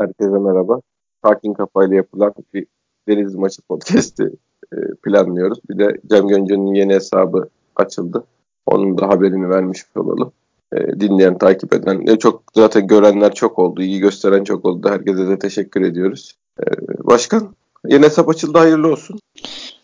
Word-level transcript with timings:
Herkese 0.00 0.38
merhaba. 0.38 0.80
Sakin 1.24 1.54
kafayla 1.54 1.96
yapılan 1.96 2.34
bir 2.54 2.66
Deniz 3.08 3.34
Maçı 3.34 3.62
podcast'i 3.62 4.32
e, 4.72 4.76
planlıyoruz. 5.02 5.58
Bir 5.70 5.78
de 5.78 6.00
Cem 6.10 6.28
Gönce'nin 6.28 6.74
yeni 6.74 6.94
hesabı 6.94 7.48
açıldı. 7.76 8.24
Onun 8.66 8.98
da 8.98 9.08
haberini 9.08 9.48
vermiş 9.48 9.84
olalım. 9.96 10.32
E, 10.72 11.00
dinleyen, 11.00 11.38
takip 11.38 11.74
eden, 11.74 12.06
ne 12.06 12.18
çok 12.18 12.42
zaten 12.54 12.86
görenler 12.86 13.34
çok 13.34 13.58
oldu, 13.58 13.82
iyi 13.82 14.00
gösteren 14.00 14.44
çok 14.44 14.64
oldu. 14.64 14.88
Herkese 14.90 15.28
de 15.28 15.38
teşekkür 15.38 15.82
ediyoruz. 15.82 16.36
E, 16.60 16.64
başkan, 17.06 17.54
yeni 17.86 18.04
hesap 18.04 18.28
açıldı, 18.28 18.58
hayırlı 18.58 18.92
olsun. 18.92 19.18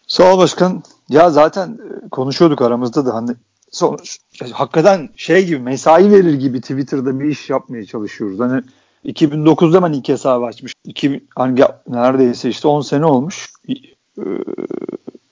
Sağ 0.07 0.35
ol 0.35 0.39
başkan. 0.39 0.83
Ya 1.09 1.31
zaten 1.31 1.79
konuşuyorduk 2.11 2.63
aramızda 2.63 3.07
da 3.07 3.15
hani 3.15 3.31
sonuç 3.71 4.19
hakikaten 4.53 5.09
şey 5.17 5.47
gibi 5.47 5.59
mesai 5.59 6.11
verir 6.11 6.35
gibi 6.35 6.61
Twitter'da 6.61 7.21
bir 7.21 7.25
iş 7.25 7.51
yapmaya 7.51 7.85
çalışıyoruz. 7.85 8.41
Hani 8.41 8.63
2009'da 9.07 9.83
ben 9.83 9.93
ilk 9.93 10.09
hesabı 10.09 10.45
açmış. 10.45 10.75
2000, 10.85 11.29
hani 11.37 11.61
neredeyse 11.89 12.49
işte 12.49 12.69
10 12.69 12.81
sene 12.81 13.05
olmuş. 13.05 13.51
Ee, 13.69 14.23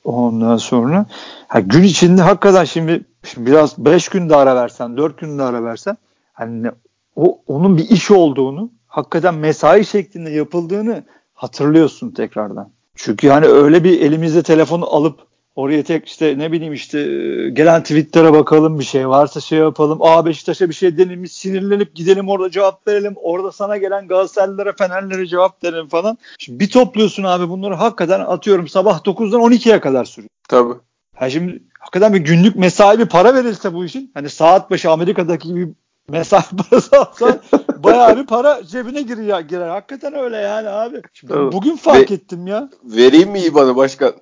ondan 0.05 0.56
sonra 0.56 1.06
ha, 1.48 1.60
gün 1.60 1.82
içinde 1.82 2.23
hakikaten 2.23 2.65
şimdi, 2.65 3.05
şimdi 3.24 3.51
biraz 3.51 3.79
5 3.79 4.09
günde 4.09 4.37
ara 4.37 4.56
versen 4.56 4.96
4 4.96 5.18
günde 5.18 5.42
ara 5.42 5.65
versen 5.65 5.96
hani 6.32 6.70
o 7.16 7.38
onun 7.46 7.79
bir 7.79 7.88
iş 7.88 8.10
olduğunu 8.10 8.70
hakikaten 8.87 9.34
mesai 9.34 9.84
şeklinde 9.84 10.30
yapıldığını 10.30 11.04
hatırlıyorsun 11.34 12.10
tekrardan. 12.10 12.70
Çünkü 12.95 13.29
hani 13.29 13.46
öyle 13.46 13.84
bir 13.84 14.01
elimizde 14.01 14.43
telefonu 14.43 14.95
alıp 14.95 15.18
Oraya 15.57 15.83
tek 15.83 16.09
işte 16.09 16.35
ne 16.39 16.53
bileyim 16.53 16.73
işte 16.73 17.01
e, 17.01 17.51
gelen 17.51 17.83
tweetlere 17.83 18.33
bakalım 18.33 18.79
bir 18.79 18.85
şey 18.85 19.09
varsa 19.09 19.41
şey 19.41 19.59
yapalım. 19.59 19.99
Aa 20.03 20.27
Beşiktaş'a 20.27 20.69
bir 20.69 20.75
şey 20.75 20.99
denemiş 20.99 21.33
sinirlenip 21.33 21.95
gidelim 21.95 22.29
orada 22.29 22.51
cevap 22.51 22.89
verelim. 22.89 23.15
Orada 23.17 23.53
sana 23.53 23.77
gelen 23.77 24.09
Galatasaraylilere 24.09 24.73
Fenerlere 24.73 25.27
cevap 25.27 25.65
verelim 25.65 25.89
falan. 25.89 26.19
Şimdi 26.39 26.61
bir 26.61 26.71
topluyorsun 26.71 27.23
abi 27.23 27.49
bunları 27.49 27.75
hakikaten 27.75 28.21
atıyorum 28.21 28.69
sabah 28.69 29.01
9'dan 29.01 29.41
12'ye 29.41 29.80
kadar 29.80 30.05
sürüyor. 30.05 30.30
Tabii. 30.49 30.74
Ha 31.15 31.30
şimdi 31.30 31.63
hakikaten 31.79 32.15
bir 32.15 32.21
günlük 32.21 32.57
mesai 32.57 32.99
bir 32.99 33.07
para 33.07 33.35
verilse 33.35 33.74
bu 33.74 33.85
işin 33.85 34.11
hani 34.15 34.30
saat 34.30 34.71
başı 34.71 34.91
Amerika'daki 34.91 35.49
gibi 35.49 35.68
mesai 36.09 36.43
parası 36.71 36.96
alsan 37.01 37.41
bayağı 37.85 38.16
bir 38.16 38.27
para 38.27 38.65
cebine 38.65 39.02
girer, 39.02 39.40
girer. 39.40 39.68
Hakikaten 39.68 40.15
öyle 40.15 40.37
yani 40.37 40.68
abi. 40.68 41.02
Şimdi 41.13 41.32
tamam. 41.32 41.52
Bugün 41.52 41.77
fark 41.77 42.10
Ve, 42.10 42.15
ettim 42.15 42.46
ya. 42.46 42.71
Vereyim 42.85 43.30
mi 43.30 43.40
IBAN'ı 43.40 43.77
başkan? 43.77 44.13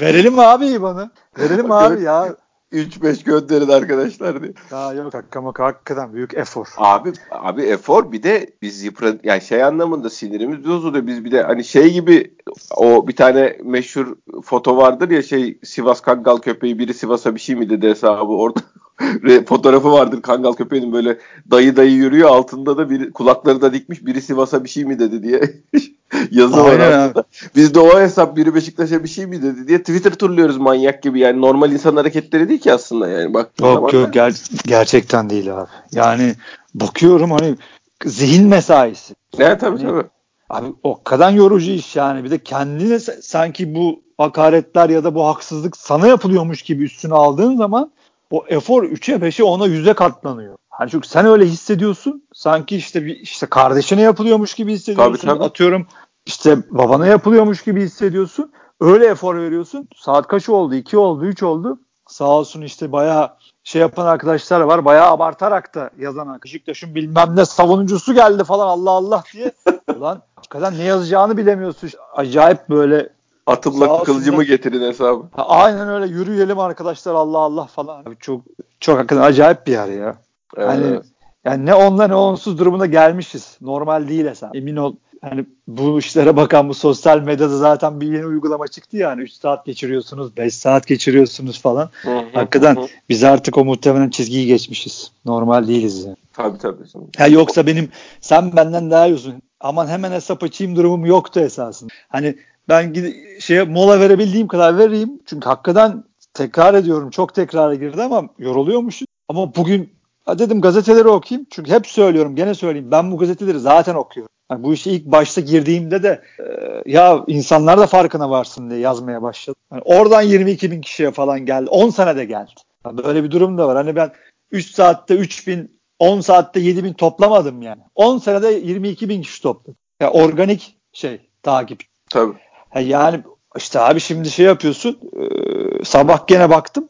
verelim 0.00 0.34
mi 0.34 0.42
abi 0.42 0.66
IBAN'ı? 0.66 1.10
Verelim 1.38 1.72
abi 1.72 2.02
ya? 2.02 2.36
3-5 2.72 3.24
gönderin 3.24 3.68
arkadaşlar 3.68 4.42
diye. 4.42 4.52
Ya 4.70 4.92
yok 4.92 5.14
hakikaten, 5.14 5.52
hakikaten 5.64 6.12
büyük 6.12 6.34
efor. 6.34 6.66
Abi 6.76 7.12
abi 7.30 7.62
efor 7.62 8.12
bir 8.12 8.22
de 8.22 8.50
biz 8.62 8.84
yıpran 8.84 9.20
yani 9.24 9.40
şey 9.40 9.64
anlamında 9.64 10.10
sinirimiz 10.10 10.68
bozuluyor. 10.68 11.06
Biz 11.06 11.24
bir 11.24 11.32
de 11.32 11.42
hani 11.42 11.64
şey 11.64 11.92
gibi 11.92 12.34
o 12.76 13.08
bir 13.08 13.16
tane 13.16 13.58
meşhur 13.64 14.16
foto 14.44 14.76
vardır 14.76 15.10
ya 15.10 15.22
şey 15.22 15.58
Sivas 15.64 16.00
Kangal 16.00 16.36
köpeği 16.36 16.78
biri 16.78 16.94
Sivas'a 16.94 17.34
bir 17.34 17.40
şey 17.40 17.56
mi 17.56 17.70
dedi 17.70 17.88
hesabı 17.88 18.32
orada 18.32 18.60
fotoğrafı 19.46 19.92
vardır 19.92 20.22
Kangal 20.22 20.52
köpeğinin 20.52 20.92
böyle 20.92 21.18
dayı 21.50 21.76
dayı 21.76 21.92
yürüyor 21.92 22.28
altında 22.28 22.76
da 22.76 22.90
bir 22.90 23.12
kulakları 23.12 23.60
da 23.60 23.72
dikmiş 23.72 24.06
biri 24.06 24.22
Sivas'a 24.22 24.64
bir 24.64 24.68
şey 24.68 24.84
mi 24.84 24.98
dedi 24.98 25.22
diye 25.22 25.40
yazı 26.30 26.56
var 26.56 26.78
aslında. 26.78 27.24
Biz 27.56 27.74
de 27.74 27.80
o 27.80 28.00
hesap 28.00 28.36
biri 28.36 28.54
Beşiktaş'a 28.54 29.04
bir 29.04 29.08
şey 29.08 29.26
mi 29.26 29.42
dedi 29.42 29.68
diye 29.68 29.78
Twitter 29.78 30.14
turluyoruz 30.14 30.56
manyak 30.56 31.02
gibi 31.02 31.20
yani 31.20 31.40
normal 31.40 31.72
insan 31.72 31.96
hareketleri 31.96 32.48
değil 32.48 32.60
ki 32.60 32.72
aslında 32.72 33.08
yani 33.08 33.34
bak. 33.34 33.50
Yok 33.60 33.92
yok 33.92 34.14
ger- 34.14 34.66
gerçekten 34.66 35.30
değil 35.30 35.58
abi. 35.58 35.68
Yani 35.92 36.34
bakıyorum 36.74 37.30
hani 37.30 37.56
zihin 38.04 38.48
mesaisi. 38.48 39.14
Ne 39.38 39.58
tabii 39.58 39.78
hani, 39.78 39.90
tabii. 39.90 40.08
Abi 40.50 40.66
o 40.82 41.02
kadar 41.02 41.32
yorucu 41.32 41.70
iş 41.70 41.96
yani. 41.96 42.24
Bir 42.24 42.30
de 42.30 42.38
kendine 42.38 42.98
sanki 43.00 43.74
bu 43.74 44.02
hakaretler 44.18 44.90
ya 44.90 45.04
da 45.04 45.14
bu 45.14 45.26
haksızlık 45.26 45.76
sana 45.76 46.06
yapılıyormuş 46.06 46.62
gibi 46.62 46.84
üstüne 46.84 47.14
aldığın 47.14 47.56
zaman 47.56 47.90
o 48.32 48.44
efor 48.48 48.82
3'e 48.84 49.14
5'e 49.14 49.44
10'a 49.44 49.66
100'e 49.68 49.94
katlanıyor. 49.94 50.56
Hani 50.70 50.90
çünkü 50.90 51.08
sen 51.08 51.26
öyle 51.26 51.44
hissediyorsun. 51.44 52.24
Sanki 52.34 52.76
işte 52.76 53.04
bir 53.04 53.16
işte 53.16 53.46
kardeşine 53.46 54.00
yapılıyormuş 54.00 54.54
gibi 54.54 54.72
hissediyorsun. 54.72 55.12
Tabii, 55.12 55.26
tabii. 55.26 55.44
Atıyorum 55.44 55.86
işte 56.26 56.56
babana 56.70 57.06
yapılıyormuş 57.06 57.64
gibi 57.64 57.82
hissediyorsun. 57.82 58.52
Öyle 58.80 59.06
efor 59.06 59.36
veriyorsun. 59.36 59.88
Saat 59.96 60.26
kaç 60.26 60.48
oldu? 60.48 60.74
2 60.74 60.96
oldu, 60.96 61.24
3 61.24 61.42
oldu. 61.42 61.78
Sağ 62.08 62.24
olsun 62.24 62.62
işte 62.62 62.92
bayağı 62.92 63.30
şey 63.64 63.80
yapan 63.80 64.06
arkadaşlar 64.06 64.60
var. 64.60 64.84
Bayağı 64.84 65.10
abartarak 65.10 65.74
da 65.74 65.90
yazan 65.98 66.40
Beşiktaş'ın 66.44 66.94
bilmem 66.94 67.36
ne 67.36 67.44
savunucusu 67.44 68.14
geldi 68.14 68.44
falan 68.44 68.66
Allah 68.66 68.90
Allah 68.90 69.24
diye. 69.32 69.52
Ulan 69.96 70.22
hakikaten 70.36 70.78
ne 70.78 70.82
yazacağını 70.82 71.36
bilemiyorsun. 71.36 71.90
Acayip 72.16 72.68
böyle 72.70 73.08
Atımla 73.46 74.02
kılıcımı 74.02 74.44
getirin 74.44 74.88
hesabı. 74.88 75.22
Ha, 75.32 75.46
aynen 75.48 75.88
öyle 75.88 76.06
yürüyelim 76.06 76.58
arkadaşlar 76.58 77.14
Allah 77.14 77.38
Allah 77.38 77.66
falan. 77.66 78.00
Abi 78.04 78.16
çok 78.20 78.40
çok 78.80 78.98
hakikaten 78.98 79.22
acayip 79.22 79.66
bir 79.66 79.72
yer 79.72 79.88
ya. 79.88 80.16
Evet. 80.56 80.68
Hani 80.68 81.00
yani 81.44 81.66
ne 81.66 81.74
onla 81.74 82.06
ne 82.06 82.14
onsuz 82.14 82.58
durumuna 82.58 82.86
gelmişiz. 82.86 83.56
Normal 83.60 84.08
değil 84.08 84.26
hesap. 84.26 84.56
Emin 84.56 84.76
ol 84.76 84.94
hani 85.22 85.44
bu 85.68 85.98
işlere 85.98 86.36
bakan 86.36 86.68
bu 86.68 86.74
sosyal 86.74 87.18
medyada 87.18 87.56
zaten 87.56 88.00
bir 88.00 88.12
yeni 88.12 88.26
uygulama 88.26 88.68
çıktı 88.68 88.96
yani 88.96 89.22
3 89.22 89.32
saat 89.32 89.66
geçiriyorsunuz 89.66 90.36
5 90.36 90.54
saat 90.54 90.86
geçiriyorsunuz 90.86 91.62
falan. 91.62 91.90
Hı 92.02 92.18
hı, 92.18 92.24
Hakikaten 92.34 92.76
hı. 92.76 92.86
biz 93.08 93.24
artık 93.24 93.58
o 93.58 93.64
muhtemelen 93.64 94.10
çizgiyi 94.10 94.46
geçmişiz. 94.46 95.12
Normal 95.24 95.68
değiliz 95.68 96.04
yani. 96.04 96.16
Tabii 96.32 96.58
tabii. 96.58 96.82
Ha, 97.18 97.26
yoksa 97.26 97.66
benim 97.66 97.88
sen 98.20 98.56
benden 98.56 98.90
daha 98.90 99.06
iyisin. 99.06 99.42
Aman 99.60 99.86
hemen 99.86 100.12
hesap 100.12 100.42
açayım 100.42 100.76
durumum 100.76 101.06
yoktu 101.06 101.40
esasında. 101.40 101.92
Hani 102.08 102.36
ben 102.68 102.94
şeye 103.40 103.62
mola 103.64 104.00
verebildiğim 104.00 104.48
kadar 104.48 104.78
vereyim. 104.78 105.20
Çünkü 105.26 105.48
hakikaten 105.48 106.04
tekrar 106.34 106.74
ediyorum. 106.74 107.10
Çok 107.10 107.34
tekrara 107.34 107.74
girdi 107.74 108.02
ama 108.02 108.28
yoruluyormuşum. 108.38 109.06
Ama 109.28 109.54
bugün 109.54 109.92
dedim 110.28 110.60
gazeteleri 110.60 111.08
okuyayım. 111.08 111.46
Çünkü 111.50 111.70
hep 111.70 111.86
söylüyorum 111.86 112.36
gene 112.36 112.54
söyleyeyim. 112.54 112.90
Ben 112.90 113.12
bu 113.12 113.18
gazeteleri 113.18 113.60
zaten 113.60 113.94
okuyorum. 113.94 114.32
Yani 114.50 114.62
bu 114.62 114.72
işe 114.74 114.90
ilk 114.90 115.06
başta 115.06 115.40
girdiğimde 115.40 116.02
de 116.02 116.22
e, 116.38 116.82
ya 116.92 117.24
insanlar 117.26 117.78
da 117.78 117.86
farkına 117.86 118.30
varsın 118.30 118.70
diye 118.70 118.80
yazmaya 118.80 119.22
başladım. 119.22 119.60
Yani 119.72 119.82
oradan 119.84 120.22
22 120.22 120.70
bin 120.70 120.80
kişiye 120.80 121.10
falan 121.10 121.46
geldi. 121.46 121.70
10 121.70 121.90
senede 121.90 122.24
geldi. 122.24 122.50
Yani 122.86 123.04
böyle 123.04 123.24
bir 123.24 123.30
durum 123.30 123.58
da 123.58 123.68
var. 123.68 123.76
Hani 123.76 123.96
ben 123.96 124.12
3 124.50 124.70
saatte 124.70 125.14
3 125.14 125.46
bin 125.46 125.80
10 125.98 126.20
saatte 126.20 126.60
7 126.60 126.84
bin 126.84 126.92
toplamadım 126.92 127.62
yani. 127.62 127.82
10 127.94 128.18
senede 128.18 128.48
22 128.48 129.08
bin 129.08 129.22
kişi 129.22 129.42
topladım. 129.42 129.76
Yani 130.00 130.10
organik 130.10 130.76
şey 130.92 131.20
takip. 131.42 131.82
Tabii. 132.10 132.32
Yani 132.80 133.22
işte 133.56 133.80
abi 133.80 134.00
şimdi 134.00 134.30
şey 134.30 134.46
yapıyorsun. 134.46 134.98
E, 135.16 135.84
sabah 135.84 136.26
gene 136.26 136.50
baktım. 136.50 136.88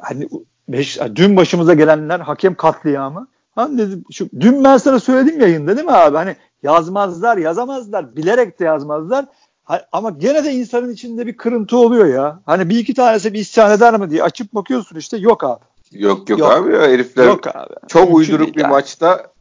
Hani 0.00 0.28
beş, 0.68 0.98
dün 1.14 1.36
başımıza 1.36 1.74
gelenler 1.74 2.20
hakem 2.20 2.54
katliamı. 2.54 3.28
Hani 3.54 3.78
dedim, 3.78 4.04
şu, 4.12 4.28
dün 4.40 4.64
ben 4.64 4.76
sana 4.76 5.00
söyledim 5.00 5.40
yayında 5.40 5.76
değil 5.76 5.86
mi 5.86 5.92
abi? 5.92 6.16
Hani 6.16 6.36
yazmazlar, 6.62 7.36
yazamazlar. 7.36 8.16
Bilerek 8.16 8.60
de 8.60 8.64
yazmazlar. 8.64 9.24
Ha, 9.64 9.82
ama 9.92 10.10
gene 10.10 10.44
de 10.44 10.52
insanın 10.52 10.92
içinde 10.92 11.26
bir 11.26 11.36
kırıntı 11.36 11.76
oluyor 11.76 12.06
ya. 12.06 12.40
Hani 12.46 12.68
bir 12.68 12.78
iki 12.78 12.94
tanesi 12.94 13.32
bir 13.32 13.38
isyan 13.38 13.72
eder 13.72 14.00
mi 14.00 14.10
diye 14.10 14.22
açıp 14.22 14.54
bakıyorsun 14.54 14.96
işte 14.96 15.16
yok 15.16 15.44
abi. 15.44 15.64
Yok 15.92 16.30
yok, 16.30 16.40
yok. 16.40 16.52
abi 16.52 16.74
ya 16.74 16.80
herifler 16.80 17.26
yok 17.26 17.46
abi. 17.46 17.74
çok 17.88 18.02
Mümkün 18.02 18.16
uyduruk 18.16 18.56
bir 18.56 18.60
yani. 18.60 18.70
maçta 18.70 19.31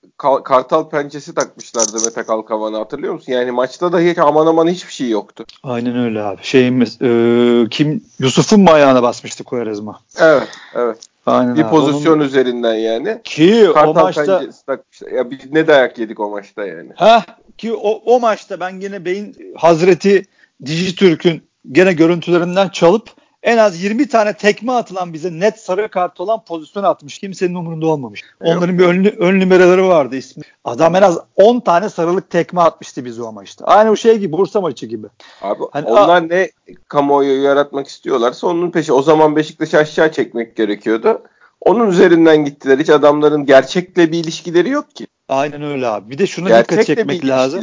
kartal 0.44 0.90
pençesi 0.90 1.36
takmışlardı 1.36 2.06
Mete 2.06 2.24
Kalkavan'a 2.24 2.80
hatırlıyor 2.80 3.14
musun? 3.14 3.32
Yani 3.34 3.52
maçta 3.52 3.94
da 3.94 4.00
hiç 4.00 4.18
aman 4.18 4.48
aman 4.48 4.68
hiçbir 4.68 4.94
şey 4.94 5.10
yoktu. 5.10 5.46
Aynen 5.64 5.98
öyle 5.98 6.22
abi. 6.22 6.40
Şeyimiz 6.44 7.02
e, 7.02 7.68
kim 7.70 8.04
Yusuf'un 8.20 8.60
mu 8.62 8.72
ayağına 8.72 9.04
basmıştı 9.04 9.44
Koyarezma? 9.44 10.00
Evet, 10.20 10.50
evet. 10.76 10.98
Aynen 11.26 11.56
bir 11.56 11.64
abi. 11.64 11.70
pozisyon 11.70 12.14
Onun... 12.14 12.24
üzerinden 12.24 12.74
yani. 12.74 13.22
Ki 13.24 13.70
kartal 13.74 14.02
o 14.02 14.04
maçta 14.04 14.42
takmışlar. 14.68 15.12
Ya 15.12 15.32
biz 15.32 15.52
ne 15.52 15.68
dayak 15.68 16.00
yedik 16.00 16.20
o 16.20 16.30
maçta 16.30 16.66
yani. 16.66 16.90
Ha 16.96 17.26
ki 17.58 17.74
o, 17.74 18.02
o 18.06 18.20
maçta 18.20 18.60
ben 18.60 18.80
gene 18.80 19.06
Beyin 19.06 19.36
Hazreti 19.56 20.26
Dijitürk'ün 20.66 21.44
gene 21.72 21.94
görüntülerinden 21.94 22.70
çalıp 22.70 23.10
en 23.44 23.58
az 23.58 23.84
20 23.84 24.08
tane 24.08 24.34
tekme 24.34 24.72
atılan 24.72 25.14
bize 25.14 25.40
net 25.40 25.60
sarı 25.60 25.90
kart 25.90 26.20
olan 26.20 26.44
pozisyon 26.46 26.84
atmış. 26.84 27.20
Kimsenin 27.20 27.56
umurunda 27.56 27.88
olmamış. 27.88 28.24
Onların 28.42 28.80
bir 28.80 28.86
ön, 28.86 29.04
ön 29.18 29.40
numaraları 29.40 29.88
vardı 29.88 30.16
ismi. 30.16 30.44
Adam 30.64 30.96
en 30.96 31.02
az 31.02 31.20
10 31.36 31.60
tane 31.60 31.90
sarılık 31.90 32.30
tekme 32.30 32.62
atmıştı 32.62 33.06
bize 33.06 33.22
o 33.22 33.32
maçta. 33.32 33.66
Aynı 33.66 33.92
o 33.92 33.96
şey 33.96 34.18
gibi 34.18 34.32
Bursa 34.32 34.62
maçı 34.62 34.86
gibi. 34.86 35.08
Abi 35.42 35.64
hani 35.72 35.86
onlar 35.88 36.10
a- 36.10 36.20
ne 36.20 36.50
kamuoyu 36.88 37.44
yaratmak 37.44 37.88
istiyorlarsa 37.88 38.48
onun 38.48 38.72
peşi. 38.72 38.94
O 38.94 39.02
zaman 39.02 39.36
Beşiktaş'ı 39.36 39.78
aşağı 39.78 40.12
çekmek 40.12 40.56
gerekiyordu. 40.56 41.22
Onun 41.62 41.90
üzerinden 41.90 42.46
gittiler. 42.46 42.78
Hiç 42.80 42.90
adamların 42.90 43.46
gerçekle 43.46 44.12
bir 44.12 44.18
ilişkileri 44.24 44.70
yok 44.70 44.96
ki. 44.96 45.08
Aynen 45.30 45.64
öyle 45.64 45.88
abi. 45.88 46.10
Bir 46.12 46.18
de 46.18 46.28
şuna 46.28 46.48
gerçekle 46.50 46.82
dikkat 46.82 46.86
çekmek 46.98 47.26
lazım. 47.26 47.62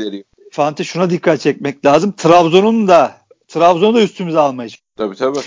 Fante 0.52 0.84
şuna 0.84 1.10
dikkat 1.10 1.40
çekmek 1.40 1.84
lazım. 1.86 2.12
Trabzon'un 2.16 2.88
da 2.88 3.12
Trabzon'u 3.48 3.94
da 3.94 4.00
üstümüze 4.02 4.38
almayacak. 4.38 4.80
Tabii 4.96 5.16
tabii. 5.16 5.38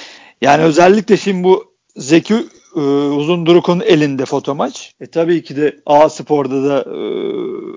Yani 0.42 0.64
özellikle 0.64 1.18
şimdi 1.18 1.44
bu 1.44 1.72
Zeki 1.96 2.34
e, 2.76 2.80
Uzunduruk'un 2.80 3.80
elinde 3.80 4.26
foto 4.26 4.56
maç. 4.56 4.94
E 5.02 5.08
tabii 5.08 5.44
ki 5.44 5.56
de 5.56 5.80
A 5.86 6.10
Spor'da 6.10 6.64
da 6.70 6.80
e, 6.80 6.98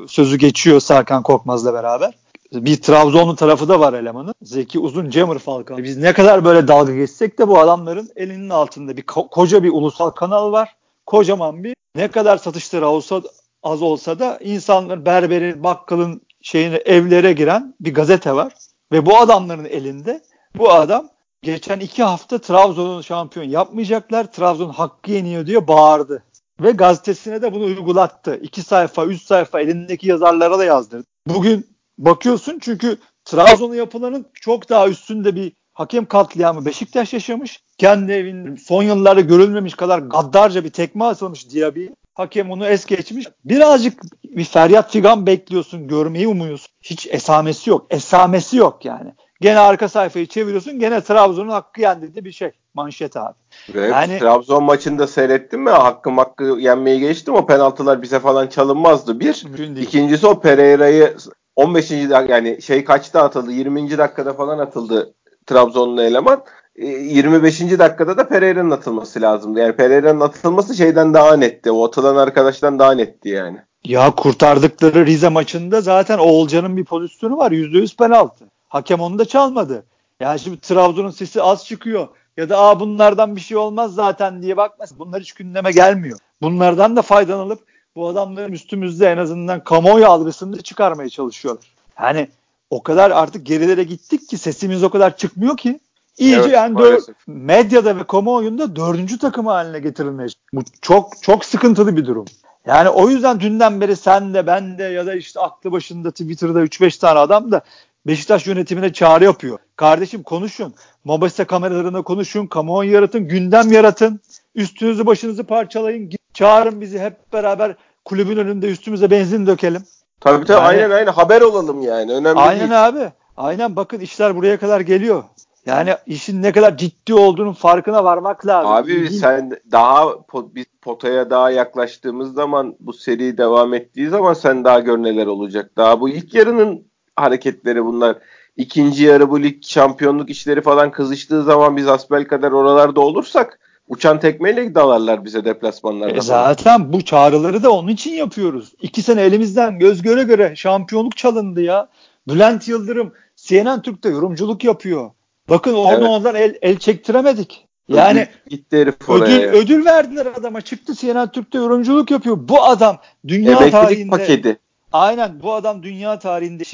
sözü 0.09 0.38
geçiyor 0.38 0.81
Serkan 0.81 1.23
Korkmaz'la 1.23 1.75
beraber. 1.75 2.15
Bir 2.53 2.82
Trabzonlu 2.82 3.37
tarafı 3.37 3.69
da 3.69 3.81
var 3.81 3.93
elemanın. 3.93 4.35
Zeki 4.43 4.79
Uzun, 4.79 5.11
Cemur 5.11 5.38
Falcao. 5.38 5.79
Biz 5.79 5.97
ne 5.97 6.12
kadar 6.12 6.44
böyle 6.44 6.69
dalga 6.69 6.94
geçsek 6.94 7.38
de 7.38 7.49
bu 7.49 7.59
adamların 7.59 8.09
elinin 8.17 8.50
altında 8.50 8.97
bir 8.97 9.03
ko- 9.03 9.31
koca 9.31 9.62
bir 9.62 9.71
ulusal 9.73 10.11
kanal 10.11 10.53
var. 10.53 10.76
Kocaman 11.06 11.65
bir 11.65 11.75
ne 11.97 12.09
kadar 12.09 12.37
satışları 12.37 12.88
olsa 12.88 13.23
az 13.62 13.82
olsa 13.82 14.19
da 14.19 14.38
insanların 14.43 15.05
berberin, 15.06 15.65
bakkalın 15.65 16.21
şeyine 16.43 16.76
evlere 16.76 17.32
giren 17.32 17.75
bir 17.81 17.94
gazete 17.94 18.32
var. 18.35 18.53
Ve 18.94 19.06
bu 19.06 19.19
adamların 19.19 19.64
elinde 19.64 20.23
bu 20.58 20.73
adam 20.73 21.08
geçen 21.43 21.81
iki 21.81 22.02
hafta 22.02 22.38
Trabzon'un 22.38 23.00
şampiyon 23.00 23.46
yapmayacaklar. 23.46 24.32
Trabzon 24.32 24.69
hakkı 24.69 25.11
yeniyor 25.11 25.46
diye 25.46 25.69
bağırdı. 25.69 26.23
Ve 26.61 26.70
gazetesine 26.70 27.43
de 27.43 27.52
bunu 27.52 27.64
uygulattı. 27.64 28.41
İki 28.43 28.62
sayfa, 28.62 29.05
üç 29.05 29.23
sayfa 29.23 29.61
elindeki 29.61 30.08
yazarlara 30.08 30.58
da 30.58 30.64
yazdırdı. 30.64 31.06
Bugün 31.26 31.67
bakıyorsun 31.99 32.58
çünkü 32.62 32.99
Trabzon'a 33.25 33.76
yapılanın 33.76 34.26
çok 34.35 34.70
daha 34.70 34.88
üstünde 34.88 35.37
bir 35.37 35.52
hakem 35.73 36.06
katliamı 36.06 36.64
Beşiktaş 36.64 37.12
yaşamış. 37.12 37.61
Kendi 37.79 38.12
evinin 38.12 38.56
son 38.56 38.82
yıllarda 38.82 39.20
görülmemiş 39.20 39.75
kadar 39.75 39.99
gaddarca 39.99 40.64
bir 40.64 40.70
tekme 40.70 41.05
atılmış 41.05 41.50
Diaby. 41.55 41.87
Hakem 42.14 42.50
onu 42.50 42.66
es 42.66 42.87
geçmiş. 42.87 43.28
Birazcık 43.44 44.02
bir 44.25 44.44
feryat 44.44 44.93
figan 44.93 45.26
bekliyorsun, 45.26 45.88
görmeyi 45.88 46.28
umuyorsun. 46.28 46.75
Hiç 46.82 47.06
esamesi 47.11 47.70
yok. 47.70 47.87
Esamesi 47.90 48.56
yok 48.56 48.84
yani. 48.84 49.14
Gene 49.40 49.58
arka 49.58 49.88
sayfayı 49.88 50.26
çeviriyorsun. 50.26 50.78
Gene 50.78 51.00
Trabzon'un 51.00 51.49
hakkı 51.49 51.81
yendi 51.81 52.14
de 52.14 52.25
bir 52.25 52.32
şey. 52.32 52.50
Manşet 52.75 53.16
abi. 53.16 53.34
Ve 53.75 53.87
yani, 53.87 54.19
Trabzon 54.19 54.64
maçında 54.64 55.06
seyrettim 55.06 55.62
mi? 55.62 55.70
Hakkı 55.70 56.11
hakkı 56.11 56.44
yenmeyi 56.44 57.00
geçtim. 57.00 57.34
O 57.34 57.46
penaltılar 57.46 58.02
bize 58.02 58.20
falan 58.20 58.46
çalınmazdı. 58.46 59.20
Bir. 59.20 59.44
İkincisi 59.82 60.26
o 60.26 60.40
Pereira'yı 60.40 61.16
15. 61.56 61.90
yani 62.11 62.62
şey 62.62 62.84
kaçta 62.84 63.22
atıldı? 63.22 63.52
20. 63.52 63.99
dakikada 63.99 64.32
falan 64.32 64.58
atıldı 64.58 65.14
Trabzonlu 65.46 66.02
eleman. 66.02 66.44
25. 66.79 67.61
E, 67.61 67.79
dakikada 67.79 68.17
da 68.17 68.29
Pereira'nın 68.29 68.71
atılması 68.71 69.21
lazımdı. 69.21 69.61
Yani 69.61 69.76
Pereira'nın 69.76 70.21
atılması 70.21 70.75
şeyden 70.75 71.15
daha 71.15 71.37
netti. 71.37 71.71
O 71.71 71.85
atılan 71.87 72.17
arkadaştan 72.17 72.79
daha 72.79 72.93
netti 72.93 73.29
yani. 73.29 73.59
Ya 73.85 74.11
kurtardıkları 74.11 75.06
Rize 75.06 75.29
maçında 75.29 75.81
zaten 75.81 76.19
Oğulcan'ın 76.19 76.76
bir 76.76 76.85
pozisyonu 76.85 77.37
var. 77.37 77.50
%100 77.53 77.97
penaltı. 77.97 78.44
Hakem 78.69 79.00
onu 79.00 79.19
da 79.19 79.25
çalmadı. 79.25 79.85
Yani 80.21 80.41
şimdi 80.41 80.61
Trabzon'un 80.61 81.11
sesi 81.11 81.43
az 81.43 81.67
çıkıyor. 81.67 82.09
Ya 82.37 82.49
da 82.49 82.59
Aa, 82.59 82.81
bunlardan 82.81 83.37
bir 83.37 83.41
şey 83.41 83.56
olmaz 83.56 83.94
zaten 83.94 84.43
diye 84.43 84.56
bakmaz. 84.56 84.99
Bunlar 84.99 85.21
hiç 85.21 85.32
gündeme 85.32 85.73
gelmiyor. 85.73 86.19
Bunlardan 86.43 86.97
da 86.97 87.03
faydalanıp 87.03 87.61
bu 87.97 88.09
adamların 88.09 88.53
üstümüzde 88.53 89.11
en 89.11 89.19
azından 89.19 89.65
kamuoyu 89.65 90.06
algısını 90.06 90.62
çıkarmaya 90.62 91.09
çalışıyorlar. 91.09 91.65
Yani 92.00 92.29
o 92.71 92.82
kadar 92.82 93.11
artık 93.11 93.47
gerilere 93.47 93.85
gittik 93.85 94.29
ki 94.29 94.38
sesimiz 94.38 94.82
o 94.82 94.91
kadar 94.91 95.17
çıkmıyor 95.17 95.56
ki. 95.56 95.81
İyice 96.19 96.40
evet, 96.40 96.52
yani 96.52 96.78
dör, 96.78 97.00
medyada 97.26 97.96
ve 97.96 98.05
kamuoyunda 98.05 98.76
dördüncü 98.76 99.19
takım 99.19 99.46
haline 99.46 99.78
getirilmeye. 99.78 100.28
Bu 100.52 100.62
çok 100.82 101.22
çok 101.22 101.44
sıkıntılı 101.44 101.96
bir 101.96 102.06
durum. 102.06 102.25
Yani 102.66 102.88
o 102.88 103.08
yüzden 103.08 103.40
dünden 103.40 103.81
beri 103.81 103.96
sen 103.96 104.34
de 104.34 104.46
ben 104.46 104.78
de 104.78 104.82
ya 104.82 105.06
da 105.06 105.14
işte 105.14 105.40
aklı 105.40 105.72
başında 105.72 106.11
Twitter'da 106.11 106.62
3-5 106.64 107.00
tane 107.00 107.19
adam 107.19 107.52
da 107.52 107.62
Beşiktaş 108.06 108.46
yönetimine 108.46 108.93
çağrı 108.93 109.25
yapıyor. 109.25 109.58
Kardeşim 109.76 110.22
konuşun. 110.22 110.75
Mobese 111.05 111.44
kameralarına 111.44 112.02
konuşun. 112.02 112.46
Kamuoyu 112.46 112.93
yaratın. 112.93 113.28
Gündem 113.28 113.72
yaratın. 113.72 114.20
Üstünüzü 114.55 115.06
başınızı 115.06 115.44
parçalayın. 115.44 116.11
Çağırın 116.34 116.81
bizi 116.81 116.99
hep 116.99 117.32
beraber 117.32 117.76
kulübün 118.05 118.37
önünde 118.37 118.66
üstümüze 118.70 119.11
benzin 119.11 119.46
dökelim. 119.46 119.82
Tabii 120.20 120.44
tabii 120.44 120.56
yani, 120.56 120.66
aynen 120.66 120.90
aynen 120.90 121.12
haber 121.12 121.40
olalım 121.40 121.82
yani. 121.82 122.12
Önemli 122.12 122.40
aynen 122.40 122.61
değil. 122.61 122.87
abi. 122.87 123.12
Aynen 123.37 123.76
bakın 123.76 124.00
işler 124.00 124.37
buraya 124.37 124.58
kadar 124.58 124.81
geliyor. 124.81 125.25
Yani 125.66 125.94
işin 126.06 126.43
ne 126.43 126.52
kadar 126.52 126.76
ciddi 126.76 127.14
olduğunun 127.14 127.52
farkına 127.52 128.05
varmak 128.05 128.46
lazım. 128.46 128.72
Abi 128.72 128.93
İlgin... 128.93 129.19
sen 129.19 129.50
daha 129.72 130.06
biz 130.34 130.64
potaya 130.82 131.31
daha 131.31 131.50
yaklaştığımız 131.50 132.34
zaman 132.34 132.76
bu 132.81 132.93
seri 132.93 133.38
devam 133.38 133.75
ettiği 133.75 134.08
zaman 134.08 134.34
sen 134.34 134.64
daha 134.64 134.81
gör 134.81 134.99
neler 134.99 135.26
olacak. 135.26 135.70
Daha 135.76 136.00
bu 136.00 136.08
ilk 136.08 136.34
yarının 136.34 136.84
hareketleri 137.16 137.84
bunlar. 137.84 138.16
İkinci 138.56 139.05
yarı 139.05 139.31
bu 139.31 139.43
lig 139.43 139.64
şampiyonluk 139.64 140.31
işleri 140.31 140.61
falan 140.61 140.90
kızıştığı 140.90 141.43
zaman 141.43 141.76
biz 141.76 141.88
asbel 141.88 142.26
kadar 142.26 142.52
oralarda 142.52 143.00
olursak 143.00 143.58
uçan 143.88 144.20
tekmeyle 144.20 144.75
dalarlar 144.75 145.25
bize 145.25 145.44
deplasmanlarda. 145.44 146.16
E 146.16 146.20
zaten 146.20 146.93
bu 146.93 147.05
çağrıları 147.05 147.62
da 147.62 147.70
onun 147.70 147.88
için 147.88 148.12
yapıyoruz. 148.12 148.72
İki 148.81 149.02
sene 149.02 149.22
elimizden 149.22 149.78
göz 149.78 150.02
göre 150.02 150.22
göre 150.22 150.56
şampiyonluk 150.56 151.16
çalındı 151.16 151.62
ya. 151.62 151.88
Bülent 152.28 152.69
Yıldırım 152.69 153.12
CNN 153.37 153.82
Türk'te 153.82 154.08
yorumculuk 154.08 154.64
yapıyor. 154.64 155.11
Bakın 155.49 155.75
onu 155.75 155.93
evet. 155.93 156.08
ondan 156.08 156.35
el, 156.35 156.55
el 156.62 156.79
çektiremedik. 156.79 157.67
Yani 157.88 158.20
ödül, 158.20 158.56
gitti 158.56 158.76
herif 158.76 159.08
ödül, 159.08 159.43
ödül 159.43 159.85
verdiler 159.85 160.26
adama. 160.26 160.61
Çıktı 160.61 160.94
CNN 160.94 161.32
Türk'te 161.32 161.58
yorumculuk 161.58 162.11
yapıyor. 162.11 162.38
Bu 162.41 162.64
adam 162.64 162.99
dünya 163.29 163.50
Emeklilik 163.50 163.73
tarihinde 163.73 164.11
paketi. 164.11 164.58
Aynen 164.93 165.43
bu 165.43 165.55
adam 165.55 165.82
dünya 165.82 166.19
tarihinde 166.19 166.64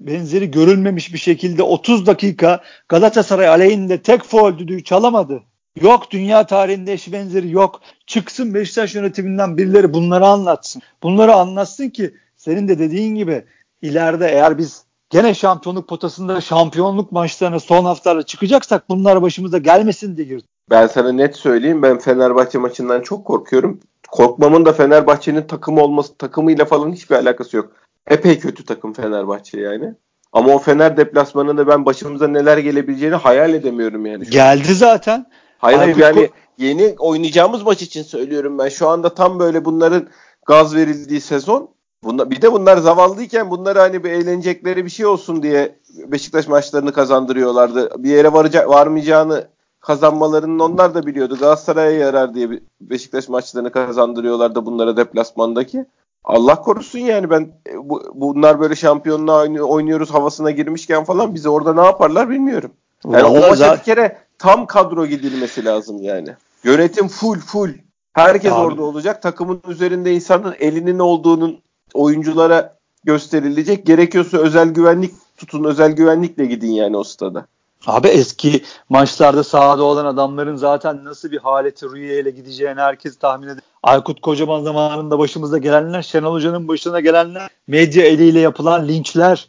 benzeri 0.00 0.50
görülmemiş 0.50 1.12
bir 1.12 1.18
şekilde 1.18 1.62
30 1.62 2.06
dakika 2.06 2.62
Galatasaray 2.88 3.48
aleyhinde 3.48 4.02
tek 4.02 4.24
foul 4.24 4.58
düdüğü 4.58 4.84
çalamadı. 4.84 5.42
Yok 5.80 6.10
dünya 6.10 6.46
tarihinde 6.46 6.92
eşi 6.92 7.12
benzeri 7.12 7.50
yok. 7.50 7.80
Çıksın 8.06 8.54
Beşiktaş 8.54 8.94
yönetiminden 8.94 9.56
birileri 9.56 9.94
bunları 9.94 10.26
anlatsın. 10.26 10.82
Bunları 11.02 11.34
anlatsın 11.34 11.90
ki 11.90 12.14
senin 12.36 12.68
de 12.68 12.78
dediğin 12.78 13.14
gibi 13.14 13.44
ileride 13.82 14.28
eğer 14.28 14.58
biz 14.58 14.84
gene 15.10 15.34
şampiyonluk 15.34 15.88
potasında 15.88 16.40
şampiyonluk 16.40 17.12
maçlarına 17.12 17.60
son 17.60 17.84
haftalarda 17.84 18.22
çıkacaksak 18.22 18.88
bunlar 18.88 19.22
başımıza 19.22 19.58
gelmesin 19.58 20.16
diye 20.16 20.26
girdim. 20.26 20.46
Ben 20.70 20.86
sana 20.86 21.12
net 21.12 21.36
söyleyeyim 21.36 21.82
ben 21.82 21.98
Fenerbahçe 21.98 22.58
maçından 22.58 23.00
çok 23.00 23.24
korkuyorum. 23.24 23.80
Korkmamın 24.08 24.64
da 24.64 24.72
Fenerbahçe'nin 24.72 25.42
takımı 25.42 25.82
olması 25.82 26.14
takımıyla 26.14 26.64
falan 26.64 26.92
hiçbir 26.92 27.14
alakası 27.14 27.56
yok. 27.56 27.72
Epey 28.06 28.38
kötü 28.38 28.64
takım 28.64 28.92
Fenerbahçe 28.92 29.60
yani. 29.60 29.94
Ama 30.32 30.54
o 30.54 30.58
Fener 30.58 30.96
deplasmanında 30.96 31.66
ben 31.66 31.86
başımıza 31.86 32.28
neler 32.28 32.58
gelebileceğini 32.58 33.14
hayal 33.14 33.54
edemiyorum 33.54 34.06
yani. 34.06 34.30
Geldi 34.30 34.74
zaten. 34.74 35.26
Hayır 35.58 35.78
hayır 35.78 35.96
yani 35.96 36.30
yeni 36.58 36.94
oynayacağımız 36.98 37.62
maç 37.62 37.82
için 37.82 38.02
söylüyorum 38.02 38.58
ben. 38.58 38.68
Şu 38.68 38.88
anda 38.88 39.14
tam 39.14 39.38
böyle 39.38 39.64
bunların 39.64 40.08
gaz 40.46 40.74
verildiği 40.74 41.20
sezon. 41.20 41.73
Bunda, 42.04 42.30
bir 42.30 42.42
de 42.42 42.52
bunlar 42.52 42.76
zavallıyken 42.76 43.50
bunları 43.50 43.78
hani 43.78 44.04
bir 44.04 44.10
eğlenecekleri 44.10 44.84
bir 44.84 44.90
şey 44.90 45.06
olsun 45.06 45.42
diye 45.42 45.78
Beşiktaş 46.06 46.48
maçlarını 46.48 46.92
kazandırıyorlardı. 46.92 48.02
Bir 48.02 48.10
yere 48.10 48.32
varacak 48.32 48.68
varmayacağını 48.68 49.48
kazanmalarının 49.80 50.58
onlar 50.58 50.94
da 50.94 51.06
biliyordu. 51.06 51.36
Galatasaray'a 51.40 51.98
yarar 51.98 52.34
diye 52.34 52.48
Beşiktaş 52.80 53.28
maçlarını 53.28 53.72
kazandırıyorlardı 53.72 54.66
bunlara 54.66 54.96
deplasmandaki. 54.96 55.84
Allah 56.24 56.62
korusun 56.62 56.98
yani 56.98 57.30
ben 57.30 57.52
e, 57.68 57.88
bu, 57.88 58.02
bunlar 58.14 58.60
böyle 58.60 58.76
şampiyonluğa 58.76 59.64
oynuyoruz 59.64 60.10
havasına 60.10 60.50
girmişken 60.50 61.04
falan 61.04 61.34
bizi 61.34 61.48
orada 61.48 61.74
ne 61.74 61.86
yaparlar 61.86 62.30
bilmiyorum. 62.30 62.70
Yani 63.04 63.24
o 63.24 63.34
maça 63.34 63.54
zaten... 63.54 63.78
bir 63.78 63.82
kere 63.82 64.18
tam 64.38 64.66
kadro 64.66 65.06
gidilmesi 65.06 65.64
lazım 65.64 66.02
yani. 66.02 66.28
Yönetim 66.64 67.08
full 67.08 67.38
full. 67.38 67.70
Herkes 68.12 68.52
Abi. 68.52 68.60
orada 68.60 68.82
olacak. 68.82 69.22
Takımın 69.22 69.62
üzerinde 69.68 70.14
insanın 70.14 70.54
elinin 70.58 70.98
olduğunun 70.98 71.58
oyunculara 71.94 72.76
gösterilecek. 73.04 73.86
Gerekiyorsa 73.86 74.38
özel 74.38 74.68
güvenlik 74.68 75.14
tutun. 75.36 75.64
Özel 75.64 75.92
güvenlikle 75.92 76.46
gidin 76.46 76.72
yani 76.72 76.96
o 76.96 77.04
stada. 77.04 77.46
Abi 77.86 78.08
eski 78.08 78.64
maçlarda 78.88 79.44
sahada 79.44 79.82
olan 79.82 80.04
adamların 80.04 80.56
zaten 80.56 81.04
nasıl 81.04 81.30
bir 81.30 81.38
haleti 81.38 81.90
rüyayla 81.90 82.30
gideceğini 82.30 82.80
herkes 82.80 83.18
tahmin 83.18 83.46
eder. 83.46 83.62
Aykut 83.82 84.20
Kocaman 84.20 84.62
zamanında 84.62 85.18
başımıza 85.18 85.58
gelenler, 85.58 86.02
Şenol 86.02 86.32
Hoca'nın 86.32 86.68
başına 86.68 87.00
gelenler, 87.00 87.48
medya 87.66 88.04
eliyle 88.04 88.40
yapılan 88.40 88.88
linçler, 88.88 89.48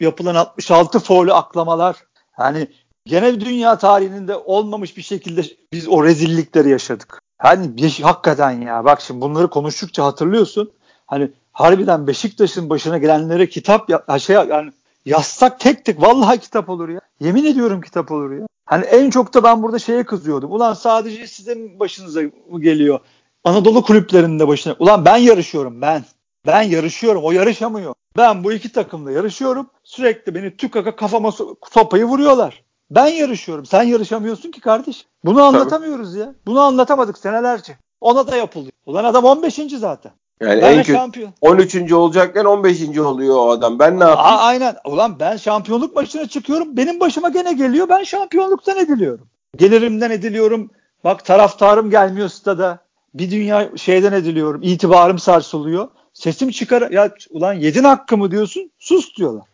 yapılan 0.00 0.34
66 0.34 0.98
foul'ü 0.98 1.32
aklamalar. 1.32 1.96
Yani 2.38 2.68
gene 3.06 3.40
dünya 3.40 3.78
tarihinde 3.78 4.36
olmamış 4.36 4.96
bir 4.96 5.02
şekilde 5.02 5.42
biz 5.72 5.88
o 5.88 6.04
rezillikleri 6.04 6.68
yaşadık. 6.68 7.22
Hani 7.38 7.90
hakikaten 8.02 8.50
ya 8.50 8.84
bak 8.84 9.00
şimdi 9.00 9.20
bunları 9.20 9.50
konuştukça 9.50 10.04
hatırlıyorsun. 10.04 10.70
Hani 11.06 11.30
harbiden 11.54 12.06
Beşiktaş'ın 12.06 12.70
başına 12.70 12.98
gelenlere 12.98 13.48
kitap 13.48 13.90
ya, 13.90 14.18
şey 14.18 14.36
yani 14.36 14.72
yazsak 15.04 15.60
tek 15.60 15.84
tek 15.84 16.02
vallahi 16.02 16.38
kitap 16.38 16.68
olur 16.68 16.88
ya. 16.88 17.00
Yemin 17.20 17.44
ediyorum 17.44 17.80
kitap 17.80 18.12
olur 18.12 18.32
ya. 18.32 18.46
Hani 18.66 18.84
en 18.84 19.10
çok 19.10 19.34
da 19.34 19.44
ben 19.44 19.62
burada 19.62 19.78
şeye 19.78 20.04
kızıyordum. 20.04 20.52
Ulan 20.52 20.74
sadece 20.74 21.26
sizin 21.26 21.80
başınıza 21.80 22.20
mı 22.50 22.60
geliyor? 22.60 23.00
Anadolu 23.44 23.82
kulüplerinde 23.82 24.48
başına. 24.48 24.76
Ulan 24.78 25.04
ben 25.04 25.16
yarışıyorum 25.16 25.80
ben. 25.80 26.04
Ben 26.46 26.62
yarışıyorum. 26.62 27.24
O 27.24 27.32
yarışamıyor. 27.32 27.94
Ben 28.16 28.44
bu 28.44 28.52
iki 28.52 28.72
takımda 28.72 29.10
yarışıyorum. 29.10 29.70
Sürekli 29.84 30.34
beni 30.34 30.56
tükaka 30.56 30.96
kafama 30.96 31.32
sopayı 31.72 32.04
vuruyorlar. 32.04 32.62
Ben 32.90 33.06
yarışıyorum. 33.06 33.66
Sen 33.66 33.82
yarışamıyorsun 33.82 34.50
ki 34.50 34.60
kardeş. 34.60 35.06
Bunu 35.24 35.42
anlatamıyoruz 35.42 36.10
Tabii. 36.10 36.20
ya. 36.20 36.34
Bunu 36.46 36.60
anlatamadık 36.60 37.18
senelerce. 37.18 37.78
Ona 38.00 38.26
da 38.26 38.36
yapılıyor. 38.36 38.72
Ulan 38.86 39.04
adam 39.04 39.24
15. 39.24 39.54
zaten. 39.78 40.12
Yani 40.40 40.62
ben 40.62 40.72
en 40.72 40.78
kötü 40.78 40.92
şampiyon. 40.92 41.32
13. 41.40 41.92
olacakken 41.92 42.44
15. 42.44 42.98
oluyor 42.98 43.36
o 43.36 43.50
adam. 43.50 43.78
Ben 43.78 44.00
ne 44.00 44.04
yapayım? 44.04 44.20
A- 44.20 44.38
aynen. 44.38 44.76
Ulan 44.84 45.20
ben 45.20 45.36
şampiyonluk 45.36 45.96
maçına 45.96 46.26
çıkıyorum. 46.28 46.76
Benim 46.76 47.00
başıma 47.00 47.28
gene 47.28 47.52
geliyor. 47.52 47.88
Ben 47.88 48.02
şampiyonluktan 48.02 48.78
ediliyorum. 48.78 49.26
Gelirimden 49.56 50.10
ediliyorum. 50.10 50.70
Bak 51.04 51.24
taraftarım 51.24 51.90
gelmiyor 51.90 52.28
stada. 52.28 52.78
Bir 53.14 53.30
dünya 53.30 53.68
şeyden 53.76 54.12
ediliyorum. 54.12 54.60
İtibarım 54.62 55.18
sarsılıyor. 55.18 55.88
Sesim 56.12 56.50
çıkar. 56.50 56.90
Ya 56.90 57.10
ulan 57.30 57.52
yedin 57.52 57.84
hakkı 57.84 58.16
mı 58.16 58.30
diyorsun? 58.30 58.70
Sus 58.78 59.16
diyorlar. 59.16 59.44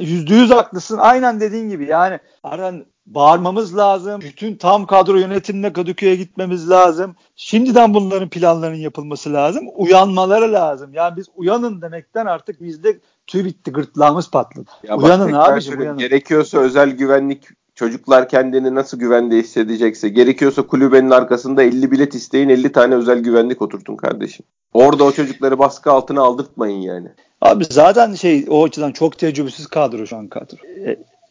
Yüzde 0.00 0.34
yüz 0.34 0.50
haklısın. 0.50 0.98
Aynen 0.98 1.40
dediğin 1.40 1.68
gibi. 1.68 1.86
Yani 1.86 2.18
Aran 2.42 2.84
bağırmamız 3.14 3.76
lazım. 3.76 4.20
Bütün 4.20 4.56
tam 4.56 4.86
kadro 4.86 5.16
yönetimle 5.16 5.72
Kadıköy'e 5.72 6.16
gitmemiz 6.16 6.70
lazım. 6.70 7.16
Şimdiden 7.36 7.94
bunların 7.94 8.28
planlarının 8.28 8.78
yapılması 8.78 9.32
lazım. 9.32 9.64
Uyanmaları 9.74 10.52
lazım. 10.52 10.94
Yani 10.94 11.16
biz 11.16 11.26
uyanın 11.36 11.82
demekten 11.82 12.26
artık 12.26 12.62
bizde 12.62 12.98
tüy 13.26 13.44
bitti, 13.44 13.72
gırtlağımız 13.72 14.30
patladı. 14.30 14.70
Ya 14.88 14.96
uyanın 14.96 15.32
abiciğim 15.32 15.80
uyanın. 15.80 15.98
Gerekiyorsa 15.98 16.58
özel 16.58 16.90
güvenlik 16.90 17.44
çocuklar 17.74 18.28
kendini 18.28 18.74
nasıl 18.74 18.98
güvende 18.98 19.36
hissedecekse 19.36 20.08
gerekiyorsa 20.08 20.62
kulübenin 20.62 21.10
arkasında 21.10 21.62
50 21.62 21.90
bilet 21.90 22.14
isteyin 22.14 22.48
50 22.48 22.72
tane 22.72 22.94
özel 22.94 23.18
güvenlik 23.18 23.62
oturtun 23.62 23.96
kardeşim. 23.96 24.46
Orada 24.72 25.04
o 25.04 25.12
çocukları 25.12 25.58
baskı 25.58 25.92
altına 25.92 26.22
aldırtmayın 26.22 26.80
yani. 26.80 27.08
Abi 27.40 27.64
zaten 27.64 28.14
şey 28.14 28.46
o 28.50 28.64
açıdan 28.64 28.92
çok 28.92 29.18
tecrübesiz 29.18 29.66
kadro 29.66 30.06
şu 30.06 30.16
an 30.16 30.28
kadro. 30.28 30.56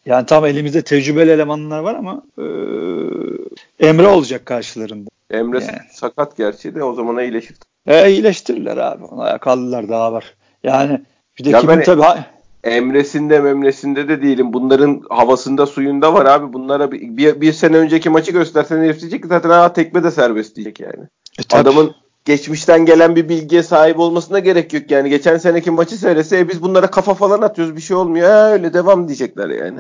Yani 0.08 0.26
tam 0.26 0.46
elimizde 0.46 0.82
tecrübeli 0.82 1.32
elemanlar 1.32 1.80
var 1.80 1.96
ama 1.96 2.22
e, 2.38 3.88
Emre 3.88 4.08
olacak 4.08 4.46
karşılarında. 4.46 5.10
Emre 5.32 5.60
yani. 5.60 5.78
sakat 5.92 6.38
gerçi 6.38 6.76
de 6.76 6.84
o 6.84 6.94
zaman 6.94 7.24
iyileşir. 7.24 7.58
E 7.88 8.12
iyileştirirler 8.12 8.78
abi. 8.78 9.04
Ona 9.04 9.38
kaldılar 9.38 9.90
daha 9.90 10.14
var. 10.14 10.36
Yani 10.64 11.02
bir 11.40 11.46
de 11.46 11.50
ya 11.50 11.62
kimin 11.62 11.82
tabii 11.82 12.22
Emresinde 12.64 13.40
memresinde 13.40 14.08
de 14.08 14.22
değilim. 14.22 14.54
Bunların 14.54 15.02
havasında 15.10 15.66
suyunda 15.66 16.14
var 16.14 16.26
abi. 16.26 16.54
Bunlara 16.54 16.92
bir, 16.92 17.18
bir, 17.18 17.42
bir 17.42 17.54
sene 17.54 17.78
önceki 17.78 18.10
maçı 18.10 18.32
göstersen 18.32 18.78
herif 18.78 19.00
diyecek 19.00 19.22
ki 19.22 19.28
zaten 19.28 19.50
ha 19.50 19.74
tekme 19.74 20.04
de 20.04 20.12
serbest 20.12 20.56
diyecek 20.56 20.80
yani. 20.80 21.08
E, 21.54 21.58
Adamın 21.58 21.96
geçmişten 22.26 22.86
gelen 22.86 23.16
bir 23.16 23.30
bilgiye 23.30 23.64
sahip 23.64 24.00
olmasına 24.00 24.40
gerek 24.40 24.74
yok 24.74 24.92
yani. 24.92 25.10
Geçen 25.10 25.38
seneki 25.38 25.72
maçı 25.72 25.98
seyrese 25.98 26.40
e, 26.40 26.50
biz 26.50 26.62
bunlara 26.62 26.88
kafa 26.88 27.14
falan 27.14 27.42
atıyoruz 27.42 27.76
bir 27.76 27.82
şey 27.82 27.98
olmuyor. 27.98 28.30
Ha, 28.30 28.52
öyle 28.52 28.74
devam 28.74 29.08
diyecekler 29.08 29.50
yani. 29.50 29.80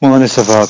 Maalesef 0.00 0.50
abi. 0.50 0.66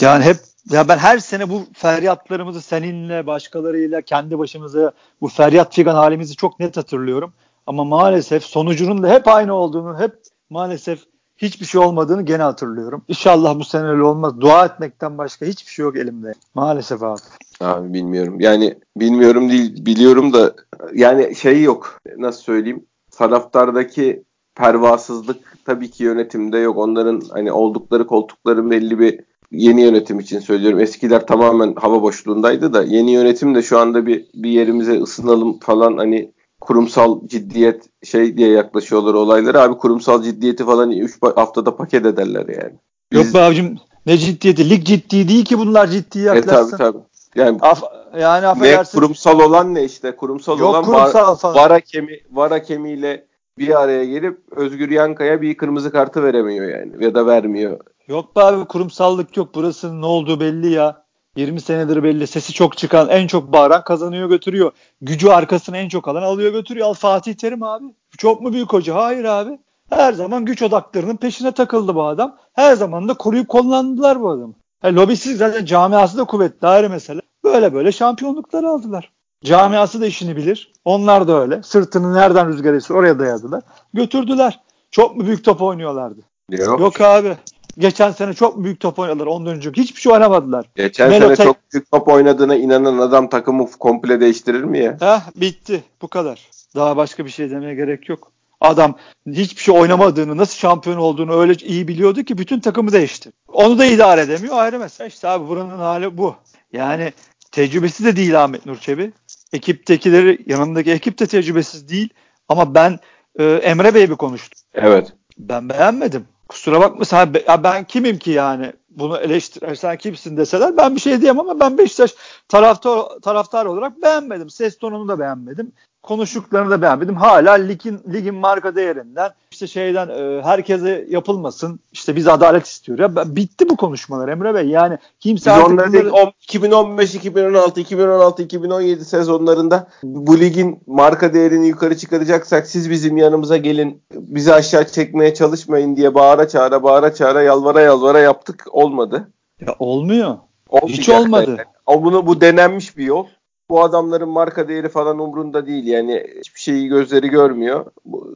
Yani 0.00 0.24
hep 0.24 0.36
ya 0.70 0.88
ben 0.88 0.98
her 0.98 1.18
sene 1.18 1.50
bu 1.50 1.62
feryatlarımızı 1.72 2.60
seninle, 2.62 3.26
başkalarıyla, 3.26 4.02
kendi 4.02 4.38
başımıza 4.38 4.92
bu 5.20 5.28
feryat 5.28 5.74
figan 5.74 5.94
halimizi 5.94 6.36
çok 6.36 6.60
net 6.60 6.76
hatırlıyorum. 6.76 7.32
Ama 7.66 7.84
maalesef 7.84 8.44
sonucunun 8.44 9.02
da 9.02 9.08
hep 9.08 9.28
aynı 9.28 9.54
olduğunu, 9.54 10.00
hep 10.00 10.12
maalesef 10.50 11.00
hiçbir 11.36 11.66
şey 11.66 11.80
olmadığını 11.80 12.22
gene 12.22 12.42
hatırlıyorum. 12.42 13.02
İnşallah 13.08 13.58
bu 13.58 13.64
sene 13.64 13.88
öyle 13.88 14.02
olmaz. 14.02 14.40
Dua 14.40 14.64
etmekten 14.64 15.18
başka 15.18 15.46
hiçbir 15.46 15.72
şey 15.72 15.82
yok 15.82 15.96
elimde. 15.96 16.34
Maalesef 16.54 17.02
abi. 17.02 17.20
Abi 17.60 17.94
bilmiyorum. 17.94 18.40
Yani 18.40 18.78
bilmiyorum 18.96 19.50
değil 19.50 19.86
biliyorum 19.86 20.32
da 20.32 20.54
yani 20.94 21.36
şey 21.36 21.62
yok. 21.62 22.00
Nasıl 22.16 22.42
söyleyeyim? 22.42 22.84
Taraftardaki 23.10 24.24
pervasızlık 24.56 25.64
tabii 25.64 25.90
ki 25.90 26.04
yönetimde 26.04 26.58
yok. 26.58 26.78
Onların 26.78 27.22
hani 27.30 27.52
oldukları 27.52 28.06
koltukların 28.06 28.70
belli 28.70 28.98
bir 28.98 29.20
yeni 29.50 29.82
yönetim 29.82 30.20
için 30.20 30.40
söylüyorum. 30.40 30.80
Eskiler 30.80 31.26
tamamen 31.26 31.74
hava 31.74 32.02
boşluğundaydı 32.02 32.72
da 32.72 32.82
yeni 32.82 33.12
yönetim 33.12 33.54
de 33.54 33.62
şu 33.62 33.78
anda 33.78 34.06
bir 34.06 34.24
bir 34.34 34.50
yerimize 34.50 35.00
ısınalım 35.00 35.58
falan 35.58 35.96
hani 35.96 36.32
kurumsal 36.60 37.20
ciddiyet 37.26 37.84
şey 38.04 38.36
diye 38.36 38.48
yaklaşıyorlar 38.48 39.14
olayları. 39.14 39.60
Abi 39.60 39.78
kurumsal 39.78 40.22
ciddiyeti 40.22 40.64
falan 40.64 40.90
3 40.90 41.22
haftada 41.22 41.76
paket 41.76 42.06
ederler 42.06 42.46
yani. 42.48 42.74
Biz... 43.12 43.26
Yok 43.26 43.34
be 43.34 43.38
abicim 43.38 43.78
ne 44.06 44.18
ciddiyeti? 44.18 44.70
Lig 44.70 44.84
ciddi 44.84 45.28
değil 45.28 45.44
ki 45.44 45.58
bunlar 45.58 45.86
ciddi 45.86 46.18
yaklaşsın. 46.18 46.74
E 46.74 46.78
tabii 46.78 46.92
tabii. 46.92 47.04
Yani 47.34 47.58
Af, 47.60 47.82
yani 48.20 48.46
affedersin. 48.46 48.98
Ne 48.98 49.00
kurumsal 49.00 49.40
olan 49.40 49.74
ne 49.74 49.84
işte? 49.84 50.16
Kurumsal 50.16 50.58
Yok, 50.58 50.68
olan 50.70 50.84
kurumsal 50.84 51.54
var, 51.54 51.54
var 51.54 51.70
hakemi 51.70 52.20
var 52.30 52.50
hakemiyle 52.50 53.26
bir 53.58 53.82
araya 53.82 54.04
gelip 54.04 54.40
Özgür 54.50 54.90
Yankaya 54.90 55.42
bir 55.42 55.56
kırmızı 55.56 55.92
kartı 55.92 56.22
veremiyor 56.22 56.68
yani 56.68 57.04
ya 57.04 57.14
da 57.14 57.26
vermiyor. 57.26 57.80
Yok 58.08 58.36
be 58.36 58.40
abi 58.40 58.64
kurumsallık 58.64 59.36
yok. 59.36 59.54
Burasının 59.54 60.02
ne 60.02 60.06
olduğu 60.06 60.40
belli 60.40 60.72
ya. 60.72 61.06
20 61.36 61.60
senedir 61.60 62.02
belli. 62.02 62.26
Sesi 62.26 62.52
çok 62.52 62.76
çıkan, 62.76 63.08
en 63.08 63.26
çok 63.26 63.52
bağıran 63.52 63.84
kazanıyor 63.84 64.28
götürüyor. 64.28 64.72
Gücü 65.00 65.28
arkasına 65.28 65.76
en 65.76 65.88
çok 65.88 66.08
alan 66.08 66.22
alıyor 66.22 66.52
götürüyor. 66.52 66.86
Al 66.86 66.94
Fatih 66.94 67.34
Terim 67.34 67.62
abi. 67.62 67.84
Çok 68.18 68.40
mu 68.42 68.52
büyük 68.52 68.72
hoca? 68.72 68.94
Hayır 68.94 69.24
abi. 69.24 69.58
Her 69.90 70.12
zaman 70.12 70.44
güç 70.44 70.62
odaklarının 70.62 71.16
peşine 71.16 71.52
takıldı 71.52 71.94
bu 71.94 72.04
adam. 72.04 72.36
Her 72.52 72.74
zaman 72.74 73.08
da 73.08 73.14
koruyup 73.14 73.48
kullandılar 73.48 74.20
bu 74.20 74.30
adamı. 74.30 74.54
Yani 74.82 74.96
lobisiz 74.96 75.38
zaten 75.38 75.64
camiası 75.64 76.18
da 76.18 76.24
kuvvetli 76.24 76.66
ayrı 76.68 76.90
mesele. 76.90 77.20
Böyle 77.44 77.74
böyle 77.74 77.92
şampiyonlukları 77.92 78.68
aldılar. 78.68 79.12
Camiası 79.44 80.00
da 80.00 80.06
işini 80.06 80.36
bilir. 80.36 80.72
Onlar 80.84 81.28
da 81.28 81.40
öyle. 81.40 81.62
Sırtını 81.62 82.14
nereden 82.14 82.48
rüzgar 82.48 82.74
esiyor 82.74 83.00
oraya 83.00 83.18
dayadılar. 83.18 83.62
Götürdüler. 83.94 84.60
Çok 84.90 85.16
mu 85.16 85.26
büyük 85.26 85.44
top 85.44 85.62
oynuyorlardı? 85.62 86.20
Yok. 86.50 86.80
Yok 86.80 87.00
abi. 87.00 87.36
Geçen 87.78 88.10
sene 88.10 88.34
çok 88.34 88.64
büyük 88.64 88.80
top 88.80 88.98
oynadılar 88.98 89.26
ondan 89.26 89.56
önce. 89.56 89.70
Hiçbir 89.70 90.00
şey 90.00 90.12
oynamadılar. 90.12 90.66
Geçen 90.76 91.10
Melo 91.10 91.36
sene 91.36 91.46
çok 91.46 91.56
büyük 91.72 91.90
top 91.90 92.08
oynadığına 92.08 92.56
inanan 92.56 92.98
adam 92.98 93.28
takımı 93.28 93.70
komple 93.70 94.20
değiştirir 94.20 94.64
mi 94.64 94.78
ya? 94.78 94.96
Heh, 95.00 95.40
bitti. 95.40 95.84
Bu 96.02 96.08
kadar. 96.08 96.50
Daha 96.74 96.96
başka 96.96 97.24
bir 97.24 97.30
şey 97.30 97.50
demeye 97.50 97.74
gerek 97.74 98.08
yok. 98.08 98.32
Adam 98.60 98.94
hiçbir 99.26 99.62
şey 99.62 99.74
oynamadığını, 99.80 100.36
nasıl 100.36 100.54
şampiyon 100.58 100.96
olduğunu 100.96 101.34
öyle 101.40 101.54
iyi 101.54 101.88
biliyordu 101.88 102.22
ki 102.22 102.38
bütün 102.38 102.60
takımı 102.60 102.92
değişti. 102.92 103.30
Onu 103.48 103.78
da 103.78 103.84
idare 103.84 104.20
edemiyor 104.20 104.58
ayrı 104.58 104.78
mesele. 104.78 105.08
İşte 105.08 105.28
abi 105.28 105.48
buranın 105.48 105.78
hali 105.78 106.18
bu. 106.18 106.34
Yani 106.72 107.12
tecrübesi 107.52 108.04
de 108.04 108.16
değil 108.16 108.44
Ahmet 108.44 108.66
Nur 108.66 108.76
Çebi. 108.76 109.12
Ekiptekileri, 109.56 110.38
yanındaki 110.46 110.90
ekip 110.90 111.18
de 111.18 111.26
tecrübesiz 111.26 111.88
değil. 111.88 112.08
Ama 112.48 112.74
ben 112.74 112.98
e, 113.38 113.44
Emre 113.44 113.94
Bey'i 113.94 114.10
bir 114.10 114.14
konuştum. 114.14 114.60
Evet. 114.74 115.12
Ben 115.38 115.68
beğenmedim. 115.68 116.26
Kusura 116.48 116.80
bakma 116.80 117.04
sen 117.04 117.34
ben 117.64 117.84
kimim 117.84 118.18
ki 118.18 118.30
yani 118.30 118.72
bunu 118.90 119.18
eleştir 119.18 119.74
sen 119.74 119.96
kimsin 119.96 120.36
deseler 120.36 120.76
ben 120.76 120.94
bir 120.94 121.00
şey 121.00 121.20
diyemem 121.20 121.40
ama 121.40 121.60
ben 121.60 121.78
Beşiktaş 121.78 122.14
taraftar 122.48 123.02
taraftar 123.22 123.66
olarak 123.66 124.02
beğenmedim. 124.02 124.50
Ses 124.50 124.78
tonunu 124.78 125.08
da 125.08 125.18
beğenmedim 125.18 125.72
konuştuklarını 126.06 126.70
da 126.70 126.82
beğenmedim. 126.82 127.16
Hala 127.16 127.52
ligin 127.52 128.00
ligin 128.12 128.34
marka 128.34 128.76
değerinden 128.76 129.30
işte 129.50 129.66
şeyden 129.66 130.08
e, 130.08 130.42
herkese 130.42 131.06
yapılmasın. 131.08 131.80
İşte 131.92 132.16
biz 132.16 132.28
adalet 132.28 132.66
istiyor. 132.66 132.98
Ya 132.98 133.36
bitti 133.36 133.68
bu 133.68 133.76
konuşmalar 133.76 134.28
Emre 134.28 134.54
Bey. 134.54 134.68
Yani 134.68 134.98
kimse 135.20 135.50
biz 135.50 135.64
onları 135.64 135.92
bunları... 135.92 136.32
2015, 136.42 137.14
2016, 137.14 137.80
2016, 137.80 138.42
2017 138.42 139.04
sezonlarında 139.04 139.88
bu 140.02 140.40
ligin 140.40 140.80
marka 140.86 141.34
değerini 141.34 141.68
yukarı 141.68 141.96
çıkaracaksak 141.96 142.66
siz 142.66 142.90
bizim 142.90 143.16
yanımıza 143.16 143.56
gelin. 143.56 144.02
Bizi 144.12 144.54
aşağı 144.54 144.86
çekmeye 144.86 145.34
çalışmayın 145.34 145.96
diye 145.96 146.14
bağıra 146.14 146.48
çağıra 146.48 146.82
bağıra 146.82 147.14
çağıra 147.14 147.42
yalvara 147.42 147.80
yalvara 147.80 148.18
yaptık. 148.18 148.64
Olmadı. 148.70 149.28
Ya 149.60 149.74
olmuyor. 149.78 150.36
Olmayacak 150.68 150.98
Hiç 150.98 151.08
olmadı. 151.08 151.50
Yani. 151.50 151.60
O 151.86 152.02
bunu 152.02 152.26
bu 152.26 152.40
denenmiş 152.40 152.96
bir 152.96 153.04
yol 153.04 153.26
bu 153.70 153.82
adamların 153.82 154.28
marka 154.28 154.68
değeri 154.68 154.88
falan 154.88 155.18
umrunda 155.18 155.66
değil. 155.66 155.86
Yani 155.86 156.26
hiçbir 156.38 156.60
şeyi 156.60 156.88
gözleri 156.88 157.28
görmüyor. 157.28 157.86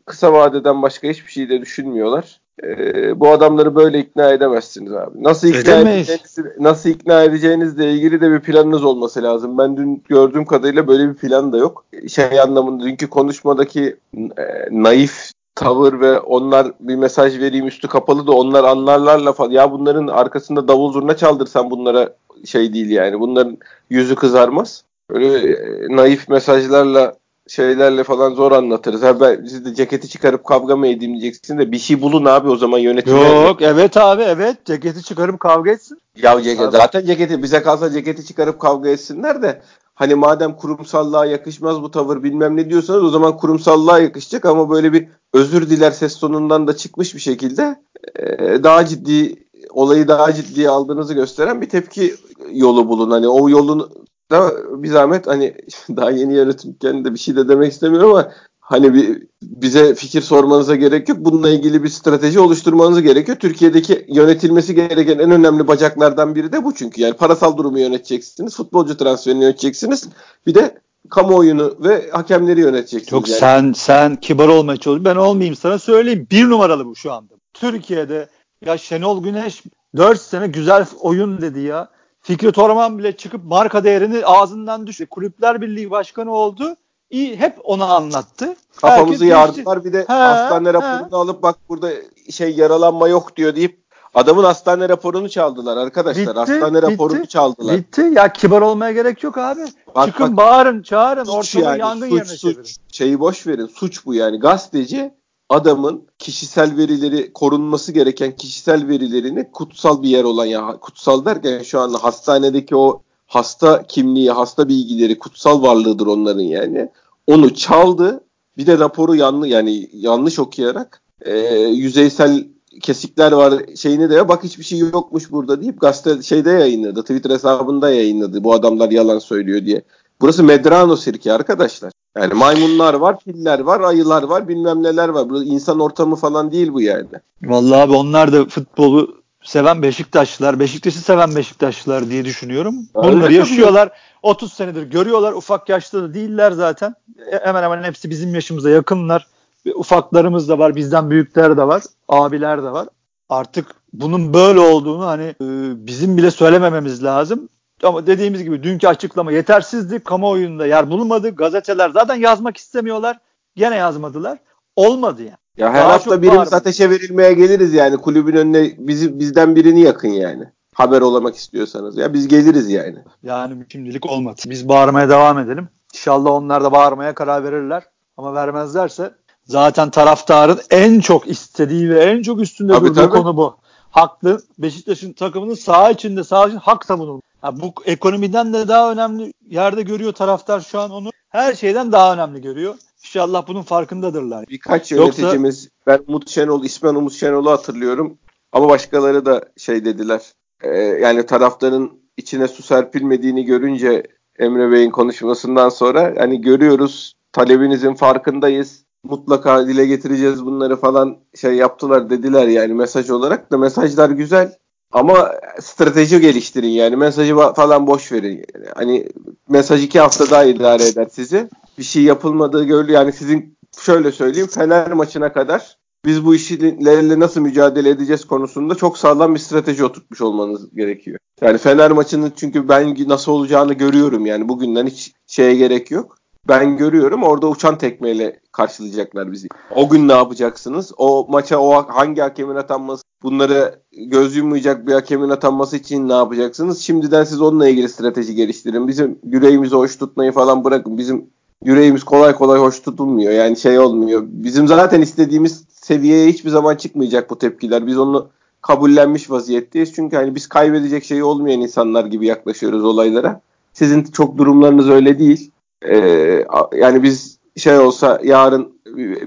Kısa 0.07 0.33
vadeden 0.33 0.83
başka 0.83 1.09
hiçbir 1.09 1.33
şey 1.33 1.49
de 1.49 1.61
düşünmüyorlar. 1.61 2.41
Ee, 2.63 3.21
bu 3.21 3.29
adamları 3.29 3.75
böyle 3.75 3.99
ikna 3.99 4.33
edemezsiniz 4.33 4.93
abi. 4.93 5.23
Nasıl 5.23 5.49
ikna 5.49 5.81
edeceğiniz, 5.81 6.39
nasıl 6.59 6.91
ikna 6.91 7.23
edeceğinizle 7.23 7.93
ilgili 7.93 8.21
de 8.21 8.31
bir 8.31 8.41
planınız 8.41 8.85
olması 8.85 9.23
lazım. 9.23 9.59
Ben 9.59 9.77
dün 9.77 10.03
gördüğüm 10.09 10.45
kadarıyla 10.45 10.87
böyle 10.87 11.09
bir 11.09 11.15
plan 11.15 11.53
da 11.53 11.57
yok. 11.57 11.85
Şey 12.09 12.41
anlamında 12.41 12.85
dünkü 12.85 13.07
konuşmadaki 13.07 13.97
e, 14.17 14.45
naif 14.71 15.31
tavır 15.55 16.01
ve 16.01 16.21
onlar 16.21 16.73
bir 16.81 16.97
mesaj 16.97 17.39
vereyim 17.39 17.67
üstü 17.67 17.89
kapalı 17.89 18.27
da 18.27 18.33
onlar 18.33 18.65
anlarlarla 18.65 19.33
falan. 19.33 19.51
Ya 19.51 19.73
bunların 19.73 20.07
arkasında 20.07 20.69
davul 20.69 20.93
zurna 20.93 21.17
çaldırsan 21.17 21.71
bunlara 21.71 22.15
şey 22.45 22.75
değil 22.75 22.91
yani. 22.91 23.21
Bunların 23.21 23.59
yüzü 23.91 24.15
kızarmaz. 24.15 24.85
Öyle 25.15 25.53
e, 25.53 25.57
naif 25.97 26.29
mesajlarla 26.29 27.21
şeylerle 27.49 28.05
falan 28.05 28.35
zor 28.35 28.53
anlatırız. 28.53 29.03
Ha 29.03 29.21
ben 29.21 29.45
siz 29.45 29.65
de 29.65 29.75
ceketi 29.75 30.09
çıkarıp 30.09 30.45
kavga 30.45 30.77
mı 30.77 30.87
edeyim 30.87 31.21
diyeceksin 31.21 31.59
de 31.59 31.73
bir 31.73 31.79
şey 31.79 32.03
bulun 32.03 32.25
abi 32.25 32.49
o 32.49 32.57
zaman 32.57 32.79
yönetimler. 32.79 33.47
Yok 33.47 33.63
evet 33.63 33.97
abi 33.97 34.23
evet 34.23 34.57
ceketi 34.65 35.03
çıkarıp 35.03 35.41
kavga 35.41 35.71
etsin. 35.71 35.99
Ya 36.23 36.43
ceket, 36.43 36.73
zaten 36.73 37.07
ceketi 37.07 37.43
bize 37.43 37.63
kalsa 37.63 37.91
ceketi 37.91 38.25
çıkarıp 38.25 38.61
kavga 38.61 38.89
etsinler 38.89 39.43
de 39.43 39.63
hani 39.95 40.15
madem 40.15 40.57
kurumsallığa 40.57 41.27
yakışmaz 41.27 41.83
bu 41.83 41.91
tavır 41.91 42.23
bilmem 42.23 42.57
ne 42.57 42.71
diyorsanız 42.71 43.05
o 43.05 43.09
zaman 43.09 43.37
kurumsallığa 43.37 43.99
yakışacak 43.99 44.45
ama 44.45 44.71
böyle 44.71 44.93
bir 44.93 45.09
özür 45.33 45.71
diler 45.71 45.91
ses 45.91 46.19
tonundan 46.19 46.69
da 46.69 46.77
çıkmış 46.77 47.15
bir 47.15 47.21
şekilde 47.21 47.81
e, 48.19 48.63
daha 48.63 48.87
ciddi 48.87 49.47
olayı 49.71 50.09
daha 50.09 50.33
ciddiye 50.33 50.69
aldığınızı 50.69 51.15
gösteren 51.15 51.61
bir 51.61 51.69
tepki 51.69 52.15
yolu 52.53 52.89
bulun. 52.89 53.11
Hani 53.11 53.29
o 53.29 53.49
yolun 53.49 53.91
da 54.31 54.53
bir 54.83 54.89
zahmet 54.89 55.27
hani 55.27 55.55
daha 55.97 56.11
yeni 56.11 56.35
yönetimken 56.35 57.05
de 57.05 57.15
bir 57.15 57.19
şey 57.19 57.37
de 57.37 57.49
demek 57.49 57.73
istemiyorum 57.73 58.11
ama 58.11 58.33
hani 58.71 58.95
bir, 58.95 59.23
bize 59.43 59.95
fikir 59.95 60.21
sormanıza 60.21 60.77
gerek 60.77 61.09
yok. 61.09 61.19
Bununla 61.21 61.51
ilgili 61.51 61.83
bir 61.83 61.89
strateji 61.89 62.41
oluşturmanız 62.41 63.03
gerekiyor. 63.03 63.39
Türkiye'deki 63.39 64.07
yönetilmesi 64.09 64.75
gereken 64.75 65.19
en 65.19 65.31
önemli 65.31 65.69
bacaklardan 65.69 66.35
biri 66.35 66.53
de 66.53 66.65
bu 66.65 66.75
çünkü. 66.75 67.03
Yani 67.03 67.15
parasal 67.15 67.57
durumu 67.57 67.79
yöneteceksiniz, 67.79 68.57
futbolcu 68.57 68.97
transferini 68.97 69.43
yöneteceksiniz. 69.43 70.09
Bir 70.47 70.55
de 70.55 70.79
kamuoyunu 71.11 71.77
ve 71.81 72.11
hakemleri 72.11 72.61
yöneteceksiniz. 72.61 73.13
Yok 73.13 73.29
yani. 73.29 73.39
sen 73.39 73.73
sen 73.73 74.17
kibar 74.17 74.49
olmaya 74.49 74.77
çalışıyorsun. 74.77 75.05
Ben 75.05 75.17
olmayayım 75.17 75.57
sana 75.57 75.79
söyleyeyim. 75.79 76.27
Bir 76.31 76.45
numaralı 76.45 76.87
bu 76.87 76.97
şu 76.97 77.13
anda. 77.13 77.35
Türkiye'de 77.55 78.29
ya 78.67 78.79
Şenol 78.79 79.23
Güneş 79.23 79.63
4 79.97 80.21
sene 80.21 80.47
güzel 80.47 80.87
oyun 81.01 81.41
dedi 81.41 81.61
ya. 81.61 81.89
Fikret 82.23 82.59
Orman 82.59 82.99
bile 82.99 83.17
çıkıp 83.17 83.45
marka 83.45 83.85
değerini 83.85 84.27
ağzından 84.27 84.87
düştü. 84.87 85.07
Kulüpler 85.07 85.61
Birliği 85.61 85.91
Başkanı 85.91 86.33
oldu. 86.33 86.77
İyi, 87.11 87.37
hep 87.37 87.59
onu 87.65 87.85
anlattı. 87.85 88.57
Kafamızı 88.77 89.27
yardılar 89.27 89.85
bir 89.85 89.93
de 89.93 89.99
he, 89.99 90.13
hastane 90.13 90.75
raporunu 90.75 91.13
he. 91.13 91.17
alıp 91.17 91.43
bak 91.43 91.57
burada 91.69 91.91
şey 92.31 92.55
yaralanma 92.55 93.09
yok 93.09 93.37
diyor 93.37 93.57
deyip 93.57 93.81
adamın 94.15 94.45
hastane 94.45 94.89
raporunu 94.89 95.29
çaldılar 95.29 95.77
arkadaşlar. 95.77 96.27
Bitti, 96.27 96.39
hastane 96.39 96.83
bitti, 96.83 96.93
raporunu 96.93 97.27
çaldılar. 97.27 97.77
Bitti. 97.77 98.11
Ya 98.13 98.33
kibar 98.33 98.63
olmaya 98.63 98.93
gerek 98.93 99.23
yok 99.23 99.39
abi. 99.39 99.61
Bak, 99.95 100.07
Çıkın 100.07 100.37
bak, 100.37 100.37
bağırın, 100.37 100.83
çağırın, 100.83 101.27
ortamı 101.27 101.65
yani, 101.65 101.81
yangın 101.81 102.09
suç, 102.09 102.19
yerine 102.19 102.37
suç, 102.37 102.55
çevirin. 102.55 102.71
Şeyi 102.93 103.21
boş 103.21 103.47
verin. 103.47 103.67
Suç 103.67 104.07
bu 104.07 104.15
yani. 104.15 104.41
Gazeteci 104.41 105.15
adamın 105.51 106.03
kişisel 106.19 106.77
verileri 106.77 107.33
korunması 107.33 107.93
gereken 107.93 108.37
kişisel 108.37 108.89
verilerini 108.89 109.53
kutsal 109.53 110.03
bir 110.03 110.09
yer 110.09 110.25
olan 110.25 110.47
ya 110.47 110.77
kutsal 110.81 111.25
derken 111.25 111.63
şu 111.63 111.81
anda 111.81 112.05
hastanedeki 112.05 112.77
o 112.77 113.03
hasta 113.27 113.83
kimliği, 113.83 114.31
hasta 114.31 114.69
bilgileri 114.69 115.19
kutsal 115.19 115.63
varlığıdır 115.63 116.07
onların 116.07 116.41
yani. 116.41 116.89
Onu 117.27 117.55
çaldı. 117.55 118.25
Bir 118.57 118.67
de 118.67 118.79
raporu 118.79 119.15
yanlış 119.15 119.51
yani 119.51 119.89
yanlış 119.93 120.39
okuyarak 120.39 121.03
e, 121.21 121.39
yüzeysel 121.59 122.49
kesikler 122.83 123.33
var 123.33 123.55
şeyini 123.77 124.11
de 124.11 124.29
bak 124.29 124.45
hiçbir 124.45 124.65
şey 124.65 124.79
yokmuş 124.79 125.31
burada 125.31 125.61
deyip 125.61 125.81
gazete 125.81 126.23
şeyde 126.23 126.51
yayınladı. 126.51 127.03
Twitter 127.03 127.31
hesabında 127.31 127.91
yayınladı. 127.91 128.45
Bu 128.45 128.53
adamlar 128.53 128.91
yalan 128.91 129.19
söylüyor 129.19 129.65
diye. 129.65 129.83
Burası 130.21 130.45
Medrano 130.45 130.97
sirki 130.97 131.33
arkadaşlar. 131.33 131.93
Yani 132.17 132.35
maymunlar 132.35 132.95
var, 132.95 133.21
filler 133.25 133.59
var, 133.59 133.81
ayılar 133.81 134.23
var, 134.23 134.49
bilmem 134.49 134.83
neler 134.83 135.09
var. 135.09 135.31
Burada 135.31 135.45
insan 135.45 135.81
ortamı 135.81 136.17
falan 136.17 136.53
değil 136.53 136.73
bu 136.73 136.83
yani. 136.83 137.07
Vallahi 137.43 137.83
abi 137.83 137.93
onlar 137.93 138.33
da 138.33 138.45
futbolu 138.45 139.21
seven 139.43 139.83
Beşiktaşlılar, 139.83 140.61
Beşiktaş'ı 140.61 140.99
seven 140.99 141.37
Beşiktaşlılar 141.37 142.11
diye 142.11 142.25
düşünüyorum. 142.25 142.75
Bunları 142.95 143.33
yaşıyorlar. 143.33 143.87
Mi? 143.87 143.93
30 144.23 144.53
senedir 144.53 144.83
görüyorlar. 144.83 145.33
Ufak 145.33 145.69
yaşta 145.69 146.03
da 146.03 146.15
değiller 146.15 146.53
zaten. 146.53 146.95
E, 147.33 147.47
hemen 147.47 147.63
hemen 147.63 147.83
hepsi 147.83 148.11
bizim 148.11 148.35
yaşımıza 148.35 148.71
yakınlar. 148.71 149.27
Ufaklarımız 149.75 150.49
da 150.49 150.59
var, 150.59 150.77
bizden 150.77 151.11
büyükler 151.11 151.57
de 151.57 151.67
var, 151.67 151.83
abiler 152.09 152.63
de 152.63 152.73
var. 152.73 152.89
Artık 153.29 153.67
bunun 153.93 154.35
böyle 154.35 154.61
olduğunu 154.61 155.07
hani 155.07 155.25
e, 155.25 155.47
bizim 155.87 156.17
bile 156.17 156.31
söylemememiz 156.31 157.05
lazım. 157.05 157.49
Ama 157.83 158.07
dediğimiz 158.07 158.45
gibi 158.45 158.63
dünkü 158.63 158.89
açıklama 158.89 159.33
yetersizdi. 159.33 159.99
Kamuoyunda 160.05 160.67
yer 160.67 160.91
bulunmadı. 160.91 161.31
Gazeteler 161.31 161.91
zaten 161.91 162.15
yazmak 162.15 162.57
istemiyorlar. 162.57 163.19
Gene 163.57 163.77
yazmadılar. 163.77 164.39
Olmadı 164.77 165.23
yani. 165.23 165.37
Ya 165.57 165.73
her 165.73 165.81
Daha 165.81 165.93
hafta 165.93 166.23
birimiz 166.23 166.39
bağırmadı. 166.39 166.57
ateşe 166.57 166.91
verilmeye 166.91 167.33
geliriz 167.33 167.75
yani. 167.75 167.97
Kulübün 167.97 168.37
önüne 168.37 168.73
bizi 168.79 169.19
bizden 169.19 169.57
birini 169.57 169.81
yakın 169.81 170.09
yani. 170.09 170.45
Haber 170.75 171.01
olamak 171.01 171.37
istiyorsanız. 171.37 171.97
Ya 171.97 172.13
biz 172.13 172.29
geliriz 172.29 172.71
yani. 172.71 172.99
Yani 173.23 173.65
şimdilik 173.73 174.07
olmadı. 174.07 174.41
Biz 174.47 174.69
bağırmaya 174.69 175.09
devam 175.09 175.39
edelim. 175.39 175.69
İnşallah 175.95 176.31
onlar 176.31 176.65
da 176.65 176.73
bağırmaya 176.73 177.15
karar 177.15 177.45
verirler. 177.45 177.83
Ama 178.17 178.35
vermezlerse 178.35 179.15
zaten 179.45 179.91
taraftarın 179.91 180.61
en 180.71 181.01
çok 181.01 181.29
istediği 181.29 181.91
ve 181.91 182.05
en 182.05 182.23
çok 182.23 182.41
üstünde 182.41 182.73
tabii, 182.73 182.89
durduğu 182.89 183.01
tabii. 183.01 183.11
konu 183.11 183.37
bu. 183.37 183.57
Haklı. 183.91 184.41
Beşiktaş'ın 184.59 185.13
takımının 185.13 185.55
sağ 185.55 185.91
içinde 185.91 186.25
sağ 186.25 186.47
için 186.47 186.57
hak 186.57 186.85
savunulması. 186.85 187.30
Ha, 187.41 187.61
bu 187.61 187.73
ekonomiden 187.85 188.53
de 188.53 188.69
daha 188.69 188.93
önemli 188.93 189.33
yerde 189.49 189.83
görüyor 189.83 190.13
taraftar 190.13 190.61
şu 190.61 190.81
an 190.81 190.91
onu. 190.91 191.11
Her 191.29 191.55
şeyden 191.55 191.93
daha 191.93 192.15
önemli 192.15 192.41
görüyor. 192.41 192.75
İnşallah 193.05 193.47
bunun 193.49 193.63
farkındadırlar. 193.63 194.47
Birkaç 194.49 194.93
yöneticimiz 194.93 195.65
Yoksa... 195.65 195.71
ben 195.87 196.05
Umut 196.09 196.31
Şenol, 196.31 196.65
ismen 196.65 196.95
Umut 196.95 197.13
Şenol'u 197.13 197.51
hatırlıyorum. 197.51 198.19
Ama 198.53 198.69
başkaları 198.69 199.27
da 199.27 199.45
şey 199.57 199.85
dediler. 199.85 200.21
E, 200.63 200.69
yani 200.79 201.27
taraftarın 201.27 202.01
içine 202.17 202.49
su 202.49 202.63
serpilmediğini 202.63 203.45
görünce 203.45 204.03
Emre 204.39 204.71
Bey'in 204.71 204.91
konuşmasından 204.91 205.69
sonra 205.69 206.15
hani 206.19 206.41
görüyoruz 206.41 207.15
talebinizin 207.33 207.95
farkındayız. 207.95 208.85
Mutlaka 209.05 209.69
dile 209.69 209.87
getireceğiz 209.87 210.45
bunları 210.45 210.77
falan 210.77 211.19
şey 211.35 211.55
yaptılar 211.55 212.11
dediler 212.11 212.49
yani 212.49 212.75
mesaj 212.75 213.11
olarak 213.11 213.53
da 213.53 213.59
mesajlar 213.59 214.11
güzel. 214.11 214.57
Ama 214.93 215.33
strateji 215.61 216.21
geliştirin 216.21 216.69
yani 216.69 216.97
mesajı 216.97 217.37
falan 217.57 217.87
boş 217.87 218.13
verin. 218.13 218.45
Hani 218.75 219.09
mesaj 219.49 219.85
iki 219.85 220.01
hafta 220.01 220.31
daha 220.31 220.45
idare 220.45 220.87
eder 220.87 221.07
sizi. 221.13 221.49
Bir 221.79 221.83
şey 221.83 222.03
yapılmadığı 222.03 222.65
görülüyor. 222.65 222.99
Yani 222.99 223.13
sizin 223.13 223.57
şöyle 223.81 224.13
söyleyeyim 224.13 224.49
Fener 224.49 224.93
maçına 224.93 225.33
kadar 225.33 225.77
biz 226.05 226.25
bu 226.25 226.35
işlerle 226.35 227.21
nasıl 227.21 227.41
mücadele 227.41 227.89
edeceğiz 227.89 228.25
konusunda 228.25 228.75
çok 228.75 228.99
sağlam 228.99 229.35
bir 229.35 229.41
strateji 229.41 229.85
oturtmuş 229.85 230.21
olmanız 230.21 230.75
gerekiyor. 230.75 231.19
Yani 231.43 231.59
Fener 231.59 231.91
maçının 231.91 232.33
çünkü 232.37 232.69
ben 232.69 232.97
nasıl 233.09 233.33
olacağını 233.33 233.75
görüyorum 233.75 234.27
yani 234.27 234.49
bugünden 234.49 234.87
hiç 234.87 235.13
şeye 235.27 235.55
gerek 235.55 235.91
yok. 235.91 236.20
Ben 236.49 236.77
görüyorum 236.77 237.23
orada 237.23 237.49
uçan 237.49 237.79
tekmeyle 237.79 238.41
karşılayacaklar 238.53 239.33
bizi. 239.33 239.49
O 239.77 239.89
gün 239.89 240.09
ne 240.09 240.13
yapacaksınız? 240.13 240.93
O 240.97 241.27
maça 241.29 241.59
o 241.59 241.85
hangi 241.89 242.21
hakemin 242.21 242.55
atanması 242.55 243.03
bunları 243.23 243.81
göz 243.93 244.37
yummayacak 244.37 244.87
bir 244.87 244.93
hakemin 244.93 245.29
atanması 245.29 245.77
için 245.77 246.09
ne 246.09 246.13
yapacaksınız? 246.13 246.79
Şimdiden 246.81 247.25
siz 247.25 247.41
onunla 247.41 247.69
ilgili 247.69 247.89
strateji 247.89 248.35
geliştirin. 248.35 248.89
Bizim 248.89 249.19
yüreğimizi 249.25 249.75
hoş 249.75 249.97
tutmayı 249.97 250.33
falan 250.33 250.65
bırakın. 250.65 250.99
Bizim 250.99 251.27
yüreğimiz 251.65 252.05
kolay 252.05 252.35
kolay 252.35 252.61
hoş 252.61 252.81
tutulmuyor. 252.81 253.33
Yani 253.33 253.57
şey 253.57 253.79
olmuyor. 253.79 254.23
Bizim 254.27 254.69
zaten 254.69 255.03
istediğimiz 255.03 255.65
seviyeye 255.69 256.29
hiçbir 256.29 256.51
zaman 256.51 256.77
çıkmayacak 256.77 257.31
bu 257.31 257.39
tepkiler. 257.39 257.87
Biz 257.87 257.99
onu 257.99 258.29
kabullenmiş 258.63 259.31
vaziyetteyiz. 259.31 259.93
Çünkü 259.95 260.17
hani 260.17 260.35
biz 260.35 260.47
kaybedecek 260.47 261.05
şey 261.05 261.23
olmayan 261.23 261.61
insanlar 261.61 262.05
gibi 262.05 262.27
yaklaşıyoruz 262.27 262.85
olaylara. 262.85 263.41
Sizin 263.73 264.05
çok 264.05 264.39
durumlarınız 264.39 264.89
öyle 264.89 265.19
değil. 265.19 265.51
Ee, 265.89 266.47
yani 266.77 267.03
biz 267.03 267.39
şey 267.57 267.79
olsa 267.79 268.21
yarın 268.25 268.81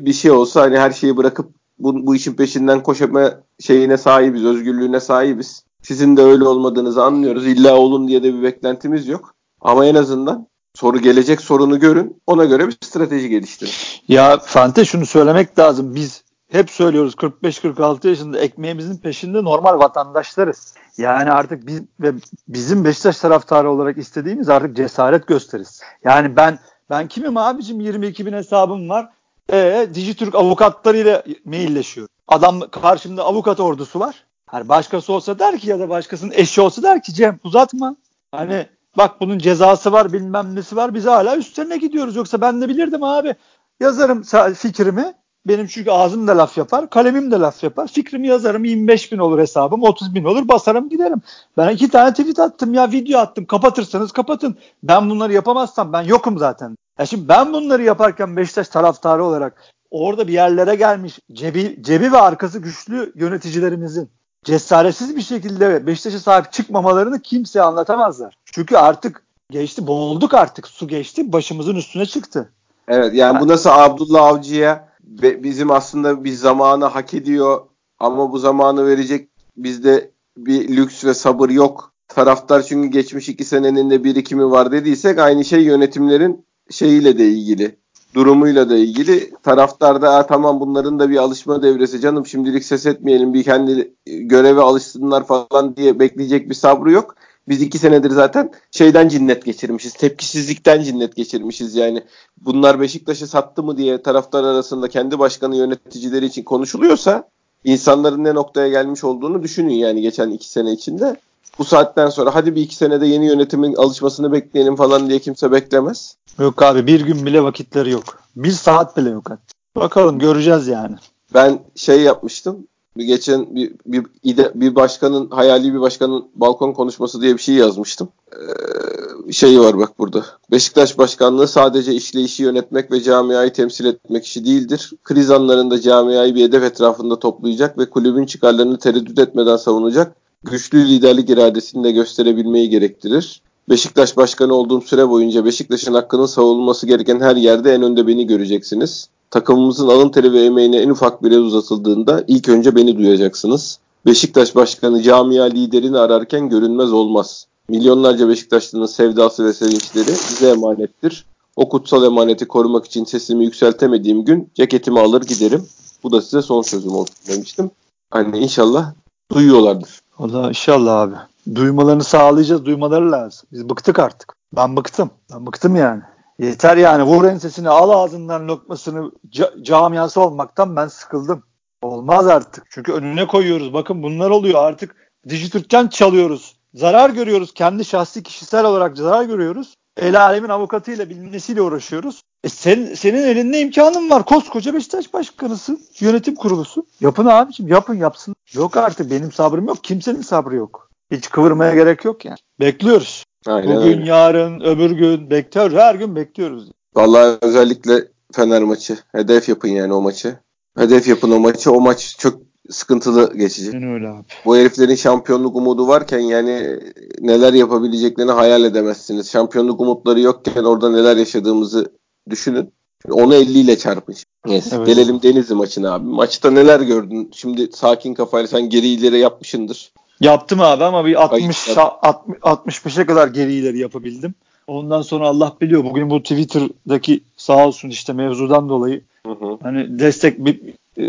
bir 0.06 0.14
şey 0.14 0.32
olsa 0.32 0.62
hani 0.62 0.78
her 0.78 0.92
şeyi 0.92 1.18
bırakıp 1.18 1.50
bu, 1.80 2.08
bu 2.08 2.16
işin 2.16 2.34
peşinden 2.34 2.84
koşma 2.84 3.32
şeyine 3.60 3.98
sahibiz, 3.98 4.46
özgürlüğüne 4.46 5.00
sahibiz. 5.00 5.64
Sizin 5.82 6.18
de 6.18 6.22
öyle 6.22 6.44
olmadığınızı 6.44 7.04
anlıyoruz. 7.04 7.48
İlla 7.48 7.76
olun 7.76 8.08
diye 8.08 8.24
de 8.24 8.34
bir 8.34 8.44
beklentimiz 8.44 9.08
yok. 9.08 9.36
Ama 9.62 9.86
en 9.86 9.96
azından 9.96 10.48
soru 10.76 11.00
gelecek 11.00 11.42
sorunu 11.42 11.80
görün. 11.80 12.22
Ona 12.28 12.46
göre 12.46 12.68
bir 12.68 12.78
strateji 12.82 13.30
geliştirin. 13.30 13.72
Ya 14.08 14.40
Fante 14.40 14.86
şunu 14.86 15.06
söylemek 15.06 15.60
lazım. 15.60 15.96
Biz 15.96 16.24
hep 16.52 16.70
söylüyoruz 16.70 17.14
45-46 17.14 18.08
yaşında 18.08 18.40
ekmeğimizin 18.40 18.98
peşinde 18.98 19.44
normal 19.44 19.80
vatandaşlarız. 19.80 20.74
Yani 20.98 21.32
artık 21.32 21.68
biz 21.68 21.82
ve 22.00 22.14
bizim 22.48 22.86
Beşiktaş 22.86 23.18
taraftarı 23.18 23.72
olarak 23.72 23.98
istediğimiz 23.98 24.50
artık 24.50 24.76
cesaret 24.76 25.28
gösteriz. 25.28 25.82
Yani 26.04 26.36
ben 26.36 26.60
ben 26.90 27.08
kimim 27.08 27.38
abicim 27.38 27.80
22 27.80 28.26
bin 28.26 28.34
hesabım 28.34 28.90
var. 28.90 29.10
E, 29.52 29.88
Dijitürk 29.94 30.36
avukatlarıyla 30.36 31.24
mailleşiyor. 31.46 32.08
Adam 32.28 32.60
karşımda 32.72 33.24
avukat 33.24 33.60
ordusu 33.60 34.00
var. 34.00 34.24
Hani 34.46 34.70
başkası 34.70 35.14
olsa 35.14 35.40
der 35.40 35.60
ki 35.60 35.70
ya 35.70 35.80
da 35.80 35.90
başkasının 35.90 36.32
eşi 36.36 36.62
olsa 36.62 36.84
der 36.84 37.04
ki 37.04 37.14
Cem 37.14 37.40
uzatma. 37.44 37.96
Hani 38.32 38.68
bak 38.98 39.22
bunun 39.22 39.40
cezası 39.40 39.92
var 39.92 40.14
bilmem 40.14 40.56
nesi 40.56 40.76
var 40.76 40.94
biz 40.94 41.06
hala 41.06 41.38
üstlerine 41.38 41.78
gidiyoruz. 41.78 42.16
Yoksa 42.16 42.42
ben 42.42 42.62
de 42.62 42.70
bilirdim 42.70 43.04
abi. 43.04 43.36
Yazarım 43.80 44.24
fikrimi 44.54 45.14
benim 45.48 45.68
çünkü 45.68 45.92
ağzım 45.92 46.28
da 46.28 46.38
laf 46.38 46.58
yapar, 46.58 46.90
kalemim 46.90 47.32
de 47.32 47.36
laf 47.36 47.64
yapar. 47.64 47.88
Fikrimi 47.88 48.28
yazarım 48.28 48.66
25 48.66 49.12
bin 49.12 49.18
olur 49.18 49.40
hesabım, 49.40 49.84
30 49.84 50.16
bin 50.16 50.24
olur 50.24 50.48
basarım 50.48 50.90
giderim. 50.90 51.22
Ben 51.58 51.70
iki 51.70 51.90
tane 51.90 52.12
tweet 52.12 52.40
attım 52.40 52.74
ya 52.74 52.92
video 52.92 53.20
attım. 53.20 53.46
Kapatırsanız 53.46 54.12
kapatın. 54.12 54.58
Ben 54.84 55.10
bunları 55.10 55.34
yapamazsam 55.34 55.94
ben 55.94 56.02
yokum 56.02 56.38
zaten. 56.38 56.78
Ya 57.00 57.06
şimdi 57.06 57.28
ben 57.28 57.54
bunları 57.54 57.84
yaparken 57.84 58.38
Beşiktaş 58.38 58.68
taraftarı 58.68 59.26
olarak 59.26 59.64
orada 59.92 60.28
bir 60.28 60.34
yerlere 60.34 60.76
gelmiş 60.76 61.20
cebi, 61.32 61.78
cebi 61.82 62.12
ve 62.12 62.18
arkası 62.18 62.60
güçlü 62.60 63.14
yöneticilerimizin 63.16 64.10
cesaretsiz 64.44 65.16
bir 65.16 65.22
şekilde 65.22 65.88
Beşiktaş'a 65.88 66.20
sahip 66.20 66.52
çıkmamalarını 66.52 67.20
kimseye 67.20 67.62
anlatamazlar. 67.62 68.38
Çünkü 68.46 68.78
artık 68.78 69.24
geçti, 69.50 69.88
boğulduk 69.88 70.34
artık. 70.34 70.68
Su 70.68 70.88
geçti, 70.88 71.34
başımızın 71.34 71.76
üstüne 71.76 72.06
çıktı. 72.06 72.50
Evet 72.88 73.14
yani 73.14 73.40
bu 73.40 73.48
nasıl 73.48 73.70
Abdullah 73.70 74.24
Avcı'ya 74.24 74.93
bizim 75.04 75.72
aslında 75.72 76.24
bir 76.24 76.32
zamanı 76.32 76.86
hak 76.86 77.14
ediyor 77.14 77.62
ama 78.00 78.32
bu 78.32 78.40
zamanı 78.40 78.88
verecek 78.88 79.30
bizde 79.58 80.12
bir 80.38 80.78
lüks 80.78 81.06
ve 81.06 81.14
sabır 81.14 81.50
yok. 81.50 81.94
Taraftar 82.08 82.62
çünkü 82.62 82.88
geçmiş 82.88 83.30
iki 83.30 83.46
senenin 83.46 83.90
de 83.90 84.04
birikimi 84.04 84.52
var 84.52 84.72
dediysek 84.72 85.20
aynı 85.20 85.46
şey 85.46 85.64
yönetimlerin 85.64 86.46
şeyiyle 86.70 87.18
de 87.18 87.28
ilgili 87.28 87.84
durumuyla 88.16 88.70
da 88.70 88.78
ilgili 88.78 89.32
taraftar 89.44 90.02
da 90.02 90.28
tamam 90.28 90.60
bunların 90.60 91.00
da 91.00 91.10
bir 91.10 91.18
alışma 91.18 91.64
devresi 91.64 92.00
canım 92.00 92.26
şimdilik 92.26 92.64
ses 92.64 92.86
etmeyelim 92.86 93.34
bir 93.34 93.44
kendi 93.44 93.94
göreve 94.06 94.62
alışsınlar 94.62 95.28
falan 95.28 95.76
diye 95.76 96.00
bekleyecek 96.00 96.50
bir 96.50 96.56
sabrı 96.56 96.92
yok. 96.92 97.16
Biz 97.48 97.62
iki 97.62 97.80
senedir 97.80 98.12
zaten 98.12 98.52
şeyden 98.72 99.08
cinnet 99.08 99.46
geçirmişiz. 99.46 99.94
Tepkisizlikten 99.94 100.82
cinnet 100.84 101.16
geçirmişiz 101.16 101.76
yani. 101.76 102.04
Bunlar 102.42 102.80
Beşiktaş'ı 102.80 103.28
sattı 103.28 103.64
mı 103.64 103.78
diye 103.78 104.02
taraftar 104.02 104.44
arasında 104.44 104.88
kendi 104.88 105.20
başkanı 105.20 105.56
yöneticileri 105.56 106.26
için 106.26 106.44
konuşuluyorsa 106.44 107.30
insanların 107.64 108.24
ne 108.24 108.34
noktaya 108.34 108.68
gelmiş 108.70 109.04
olduğunu 109.04 109.44
düşünün 109.44 109.74
yani 109.74 110.02
geçen 110.02 110.30
iki 110.30 110.50
sene 110.50 110.72
içinde. 110.72 111.16
Bu 111.60 111.66
saatten 111.66 112.10
sonra 112.10 112.36
hadi 112.36 112.56
bir 112.56 112.62
iki 112.62 112.76
senede 112.76 113.06
yeni 113.06 113.26
yönetimin 113.26 113.76
alışmasını 113.76 114.32
bekleyelim 114.32 114.76
falan 114.76 115.10
diye 115.10 115.20
kimse 115.20 115.52
beklemez. 115.52 116.16
Yok 116.40 116.62
abi 116.62 116.88
bir 116.88 117.02
gün 117.02 117.26
bile 117.26 117.44
vakitleri 117.44 117.92
yok. 117.92 118.20
Bir 118.36 118.52
saat 118.52 118.98
bile 118.98 119.10
yok 119.10 119.30
hatta. 119.30 119.54
Bakalım 119.76 120.20
göreceğiz 120.20 120.68
yani. 120.68 120.96
Ben 121.34 121.60
şey 121.76 122.02
yapmıştım. 122.02 122.68
Bir 122.98 123.04
geçen 123.04 123.56
bir, 123.56 123.74
bir, 123.86 124.06
ide, 124.24 124.52
bir 124.56 124.76
başkanın 124.76 125.30
hayali 125.30 125.74
bir 125.74 125.80
başkanın 125.80 126.26
balkon 126.36 126.74
konuşması 126.74 127.22
diye 127.22 127.34
bir 127.34 127.42
şey 127.42 127.56
yazmıştım. 127.56 128.10
Ee, 128.34 129.32
şeyi 129.32 129.60
var 129.60 129.78
bak 129.78 130.00
burada. 130.00 130.26
Beşiktaş 130.52 130.98
başkanlığı 130.98 131.48
sadece 131.48 131.94
işleyişi 131.94 132.44
yönetmek 132.44 132.92
ve 132.92 133.02
camiayı 133.02 133.54
temsil 133.54 133.86
etmek 133.86 134.26
işi 134.26 134.46
değildir. 134.46 134.92
Kriz 135.04 135.32
anlarında 135.32 135.82
camiayı 135.82 136.36
bir 136.36 136.44
hedef 136.44 136.64
etrafında 136.64 137.20
toplayacak 137.20 137.78
ve 137.78 137.90
kulübün 137.90 138.26
çıkarlarını 138.26 138.78
tereddüt 138.80 139.20
etmeden 139.20 139.58
savunacak 139.58 140.16
güçlü 140.44 140.88
liderlik 140.90 141.30
iradesini 141.30 141.84
de 141.84 141.92
gösterebilmeyi 141.92 142.70
gerektirir. 142.70 143.42
Beşiktaş 143.70 144.18
başkanı 144.18 144.54
olduğum 144.54 144.82
süre 144.82 145.10
boyunca 145.10 145.46
Beşiktaş'ın 145.46 145.94
hakkının 145.94 146.26
savunulması 146.26 146.88
gereken 146.88 147.20
her 147.20 147.36
yerde 147.36 147.74
en 147.74 147.82
önde 147.82 148.08
beni 148.08 148.28
göreceksiniz. 148.28 149.10
Takımımızın 149.34 149.88
alın 149.88 150.10
teri 150.10 150.34
ve 150.34 150.46
emeğine 150.46 150.78
en 150.78 150.90
ufak 150.90 151.24
bile 151.24 151.40
uzatıldığında 151.40 152.24
ilk 152.28 152.50
önce 152.50 152.76
beni 152.76 152.98
duyacaksınız. 152.98 153.80
Beşiktaş 154.06 154.56
başkanı 154.56 155.02
camia 155.02 155.44
liderini 155.44 155.98
ararken 155.98 156.50
görünmez 156.50 156.94
olmaz. 156.94 157.48
Milyonlarca 157.70 158.30
Beşiktaşlı'nın 158.30 158.86
sevdası 158.86 159.46
ve 159.46 159.54
sevinçleri 159.54 160.10
bize 160.10 160.50
emanettir. 160.50 161.26
O 161.56 161.70
kutsal 161.70 162.04
emaneti 162.04 162.48
korumak 162.48 162.86
için 162.86 163.06
sesimi 163.06 163.46
yükseltemediğim 163.46 164.26
gün 164.26 164.50
ceketimi 164.54 165.00
alır 165.00 165.22
giderim. 165.22 165.68
Bu 166.04 166.12
da 166.12 166.22
size 166.22 166.42
son 166.42 166.62
sözüm 166.62 166.96
olsun 166.96 167.16
demiştim. 167.28 167.72
Hani 168.12 168.38
inşallah 168.38 168.94
duyuyorlardır. 169.32 170.00
Valla 170.20 170.50
inşallah 170.50 171.00
abi. 171.00 171.16
Duymalarını 171.56 172.04
sağlayacağız. 172.04 172.66
Duymaları 172.66 173.12
lazım. 173.12 173.48
Biz 173.52 173.70
bıktık 173.70 174.00
artık. 174.00 174.34
Ben 174.56 174.78
bıktım. 174.78 175.10
Ben 175.34 175.46
bıktım 175.46 175.76
yani. 175.76 176.02
Yeter 176.44 176.78
yani. 176.78 177.04
Vur 177.04 177.26
ensesini 177.26 177.70
al 177.70 177.90
ağzından 177.90 178.48
lokmasını 178.48 179.12
ca- 179.30 179.64
camiası 179.64 180.22
olmaktan 180.22 180.76
ben 180.76 180.88
sıkıldım. 180.88 181.44
Olmaz 181.82 182.28
artık. 182.28 182.66
Çünkü 182.70 182.92
önüne 182.92 183.28
koyuyoruz. 183.28 183.74
Bakın 183.74 184.04
bunlar 184.04 184.30
oluyor 184.30 184.64
artık. 184.64 184.96
Dijitürk'ten 185.30 185.88
çalıyoruz. 185.88 186.56
Zarar 186.74 187.10
görüyoruz. 187.10 187.54
Kendi 187.54 187.86
şahsi 187.86 188.24
kişisel 188.24 188.66
olarak 188.66 188.98
zarar 188.98 189.24
görüyoruz. 189.24 189.74
El 189.98 190.22
alemin 190.22 190.50
avukatıyla 190.50 191.10
bilmesiyle 191.10 191.62
uğraşıyoruz. 191.62 192.22
E 192.44 192.50
sen, 192.50 192.94
senin 192.94 193.24
elinde 193.24 193.60
imkanın 193.60 194.10
var. 194.10 194.26
Koskoca 194.26 194.74
Beşiktaş 194.74 195.14
başkanısın. 195.14 195.82
Yönetim 196.00 196.36
kurulusu. 196.36 196.86
Yapın 197.02 197.26
abiciğim 197.26 197.72
yapın 197.72 197.96
yapsın. 197.96 198.36
Yok 198.54 198.78
artık 198.78 199.12
benim 199.12 199.32
sabrım 199.32 199.68
yok. 199.68 199.84
Kimsenin 199.84 200.22
sabrı 200.22 200.56
yok. 200.56 200.90
Hiç 201.12 201.30
kıvırmaya 201.30 201.76
gerek 201.76 202.06
yok 202.06 202.26
yani. 202.26 202.38
Bekliyoruz. 202.60 203.24
Aynen 203.48 203.76
Bugün, 203.76 203.88
öyle. 203.88 204.06
yarın, 204.06 204.60
öbür 204.60 204.92
gün 204.92 205.30
bekliyoruz. 205.30 205.78
Her 205.78 205.96
gün 205.96 206.16
bekliyoruz. 206.16 206.72
Vallahi 206.96 207.38
özellikle 207.42 208.08
Fener 208.32 208.64
maçı. 208.64 208.98
Hedef 209.12 209.50
yapın 209.50 209.68
yani 209.68 209.94
o 209.94 210.02
maçı. 210.02 210.36
Hedef 210.78 211.08
yapın 211.08 211.32
o 211.32 211.40
maçı. 211.40 211.72
O 211.72 211.82
maç 211.82 212.16
çok 212.20 212.42
sıkıntılı 212.70 213.38
geçecek. 213.38 213.74
Yani 213.74 213.94
öyle 213.94 214.08
abi. 214.08 214.24
Bu 214.46 214.58
heriflerin 214.58 214.96
şampiyonluk 214.96 215.56
umudu 215.56 215.88
varken 215.88 216.20
yani 216.20 216.80
neler 217.20 217.54
yapabileceklerini 217.54 218.32
hayal 218.32 218.64
edemezsiniz. 218.64 219.32
Şampiyonluk 219.32 219.82
umutları 219.82 220.20
yokken 220.20 220.64
orada 220.64 220.90
neler 220.90 221.18
yaşadığımızı 221.18 221.92
düşünün. 222.30 222.74
Onu 223.12 223.36
50 223.36 223.60
ile 223.60 223.78
çarpın. 223.78 224.16
Yes. 224.48 224.74
Evet. 224.74 224.88
Gelelim 224.88 225.22
Denizli 225.22 225.56
maçına 225.56 225.94
abi. 225.94 226.06
Maçta 226.06 226.52
neler 226.52 226.80
gördün? 226.80 227.32
Şimdi 227.34 227.70
sakin 227.74 228.14
kafayla 228.14 228.48
sen 228.48 228.70
geri 228.70 228.88
ileri 228.88 229.20
yapmışındır. 229.20 229.94
Yaptım 230.20 230.62
abi 230.62 230.84
ama 230.84 231.06
bir 231.06 231.24
60 231.24 231.68
65'e 231.68 233.06
kadar 233.06 233.28
geri 233.28 233.54
ileri 233.54 233.78
yapabildim. 233.78 234.36
Ondan 234.68 235.02
sonra 235.02 235.28
Allah 235.28 235.54
biliyor 235.62 235.84
bugün 235.84 236.10
bu 236.10 236.22
Twitter'daki 236.22 237.24
sağ 237.38 237.68
olsun 237.68 237.90
işte 237.90 238.14
mevzudan 238.14 238.70
dolayı 238.70 239.02
hı 239.26 239.32
hı. 239.32 239.58
hani 239.64 240.00
destek 240.00 240.46
bir 240.46 240.60
e, 240.98 241.06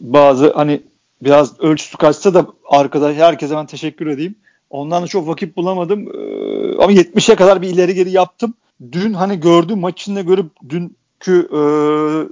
bazı 0.00 0.52
hani 0.52 0.82
biraz 1.22 1.60
ölçüsü 1.60 1.96
kaçsa 1.96 2.34
da 2.34 2.46
arkadaş 2.68 3.16
herkese 3.16 3.56
ben 3.56 3.66
teşekkür 3.66 4.06
edeyim. 4.06 4.34
Ondan 4.70 5.02
da 5.02 5.06
çok 5.06 5.28
vakit 5.28 5.56
bulamadım. 5.56 6.08
E, 6.08 6.82
ama 6.82 6.92
70'e 6.92 7.34
kadar 7.34 7.62
bir 7.62 7.68
ileri 7.68 7.94
geri 7.94 8.10
yaptım. 8.10 8.54
Dün 8.92 9.12
hani 9.12 9.40
gördüm 9.40 9.78
maçında 9.78 10.20
görüp 10.20 10.50
dünkü 10.68 11.48
e, 11.52 11.60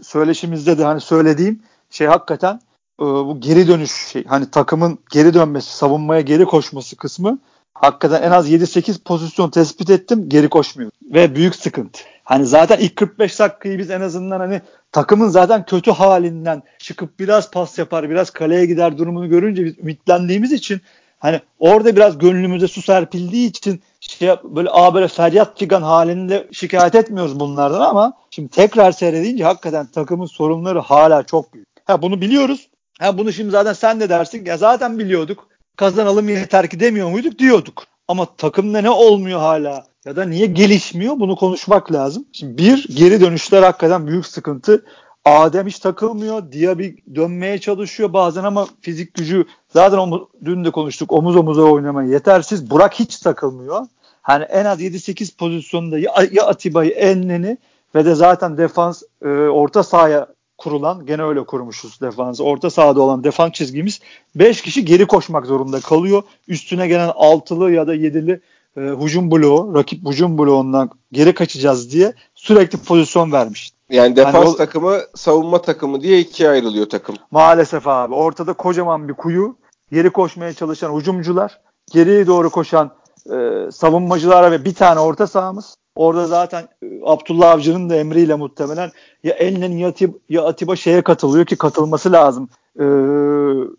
söyleşimizde 0.02 0.78
de 0.78 0.84
hani 0.84 1.00
söylediğim 1.00 1.62
şey 1.90 2.06
hakikaten 2.06 2.60
e, 3.00 3.04
bu 3.04 3.40
geri 3.40 3.68
dönüş 3.68 3.92
şey 3.92 4.24
hani 4.24 4.50
takımın 4.50 4.98
geri 5.10 5.34
dönmesi, 5.34 5.76
savunmaya 5.76 6.20
geri 6.20 6.44
koşması 6.44 6.96
kısmı 6.96 7.38
hakikaten 7.74 8.22
en 8.22 8.30
az 8.30 8.50
7-8 8.50 9.02
pozisyon 9.02 9.50
tespit 9.50 9.90
ettim 9.90 10.28
geri 10.28 10.48
koşmuyor. 10.48 10.90
Ve 11.02 11.34
büyük 11.34 11.54
sıkıntı. 11.54 12.00
Hani 12.24 12.46
zaten 12.46 12.78
ilk 12.78 12.96
45 12.96 13.38
dakikayı 13.38 13.78
biz 13.78 13.90
en 13.90 14.00
azından 14.00 14.40
hani 14.40 14.60
takımın 14.92 15.28
zaten 15.28 15.64
kötü 15.66 15.90
halinden 15.90 16.62
çıkıp 16.78 17.18
biraz 17.18 17.50
pas 17.50 17.78
yapar, 17.78 18.10
biraz 18.10 18.30
kaleye 18.30 18.66
gider 18.66 18.98
durumunu 18.98 19.28
görünce 19.28 19.64
biz 19.64 19.78
ümitlendiğimiz 19.78 20.52
için 20.52 20.80
hani 21.18 21.40
orada 21.58 21.96
biraz 21.96 22.18
gönlümüze 22.18 22.68
su 22.68 22.82
serpildiği 22.82 23.48
için 23.48 23.82
şey 24.00 24.28
böyle 24.44 24.70
a 24.70 24.94
böyle 24.94 25.08
feryat 25.08 25.58
figan 25.58 25.82
halinde 25.82 26.48
şikayet 26.52 26.94
etmiyoruz 26.94 27.40
bunlardan 27.40 27.80
ama 27.80 28.12
şimdi 28.30 28.48
tekrar 28.48 28.92
seyredince 28.92 29.44
hakikaten 29.44 29.86
takımın 29.86 30.26
sorunları 30.26 30.78
hala 30.78 31.22
çok 31.22 31.54
büyük. 31.54 31.68
Ha 31.84 32.02
bunu 32.02 32.20
biliyoruz. 32.20 32.68
Ha 33.00 33.18
bunu 33.18 33.32
şimdi 33.32 33.50
zaten 33.50 33.72
sen 33.72 34.00
de 34.00 34.08
dersin 34.08 34.44
ya 34.44 34.56
zaten 34.56 34.98
biliyorduk. 34.98 35.48
Kazanalım 35.76 36.28
yeter 36.28 36.70
ki 36.70 36.80
demiyor 36.80 37.10
muyduk 37.10 37.38
diyorduk. 37.38 37.84
Ama 38.08 38.26
takımda 38.36 38.80
ne 38.80 38.90
olmuyor 38.90 39.38
hala 39.38 39.86
ya 40.04 40.16
da 40.16 40.24
niye 40.24 40.46
gelişmiyor 40.46 41.20
bunu 41.20 41.36
konuşmak 41.36 41.92
lazım. 41.92 42.26
Şimdi 42.32 42.58
bir 42.58 42.88
geri 42.96 43.20
dönüşler 43.20 43.62
hakikaten 43.62 44.06
büyük 44.06 44.26
sıkıntı. 44.26 44.84
Adem 45.24 45.66
hiç 45.66 45.78
takılmıyor. 45.78 46.52
Diaby 46.52 46.88
dönmeye 47.14 47.58
çalışıyor 47.58 48.12
bazen 48.12 48.44
ama 48.44 48.66
fizik 48.80 49.14
gücü 49.14 49.44
zaten 49.68 49.98
omuz, 49.98 50.22
dün 50.44 50.64
de 50.64 50.70
konuştuk 50.70 51.12
omuz 51.12 51.36
omuza 51.36 51.62
oynamaya 51.62 52.08
yetersiz. 52.08 52.70
Burak 52.70 52.94
hiç 52.94 53.18
takılmıyor. 53.18 53.86
Hani 54.22 54.44
en 54.44 54.64
az 54.64 54.80
7-8 54.80 55.36
pozisyonda 55.36 55.98
ya, 55.98 56.12
ya 56.32 56.46
Atiba'yı 56.46 56.90
Ennen'i 56.90 57.58
ve 57.94 58.04
de 58.04 58.14
zaten 58.14 58.58
defans 58.58 59.02
e, 59.22 59.28
orta 59.28 59.82
sahaya 59.82 60.26
kurulan 60.58 61.06
gene 61.06 61.22
öyle 61.22 61.44
kurmuşuz 61.44 62.00
defansı. 62.00 62.44
Orta 62.44 62.70
sahada 62.70 63.02
olan 63.02 63.24
defans 63.24 63.52
çizgimiz 63.52 64.00
5 64.34 64.62
kişi 64.62 64.84
geri 64.84 65.06
koşmak 65.06 65.46
zorunda 65.46 65.80
kalıyor. 65.80 66.22
Üstüne 66.48 66.88
gelen 66.88 67.12
altılı 67.14 67.72
ya 67.72 67.86
da 67.86 67.94
yedili 67.94 68.40
e, 68.76 68.80
hücum 68.80 69.30
bloğu, 69.30 69.74
rakip 69.74 70.08
hücum 70.08 70.38
bloğundan 70.38 70.90
geri 71.12 71.34
kaçacağız 71.34 71.92
diye 71.92 72.14
sürekli 72.34 72.78
pozisyon 72.78 73.32
vermiş. 73.32 73.72
Yani 73.90 74.16
defans 74.16 74.34
hani 74.34 74.48
o, 74.48 74.56
takımı, 74.56 75.00
savunma 75.14 75.62
takımı 75.62 76.00
diye 76.00 76.20
ikiye 76.20 76.48
ayrılıyor 76.48 76.88
takım. 76.88 77.16
Maalesef 77.30 77.88
abi. 77.88 78.14
Ortada 78.14 78.52
kocaman 78.52 79.08
bir 79.08 79.14
kuyu. 79.14 79.56
Geri 79.92 80.10
koşmaya 80.10 80.52
çalışan 80.52 80.96
hücumcular, 80.96 81.60
geriye 81.92 82.26
doğru 82.26 82.50
koşan 82.50 82.90
e, 83.26 83.70
savunmacılara 83.72 84.50
ve 84.50 84.64
bir 84.64 84.74
tane 84.74 85.00
orta 85.00 85.26
sahamız. 85.26 85.76
Orada 85.96 86.26
zaten 86.26 86.68
e, 86.82 86.86
Abdullah 87.04 87.50
Avcı'nın 87.50 87.90
da 87.90 87.96
emriyle 87.96 88.34
muhtemelen 88.34 88.90
ya 89.24 89.34
Elnen 89.34 89.72
ya, 89.72 89.88
Atib, 89.88 90.14
ya 90.28 90.44
Atiba 90.44 90.76
şeye 90.76 91.02
katılıyor 91.02 91.46
ki 91.46 91.56
katılması 91.56 92.12
lazım. 92.12 92.48
Ee, 92.80 92.84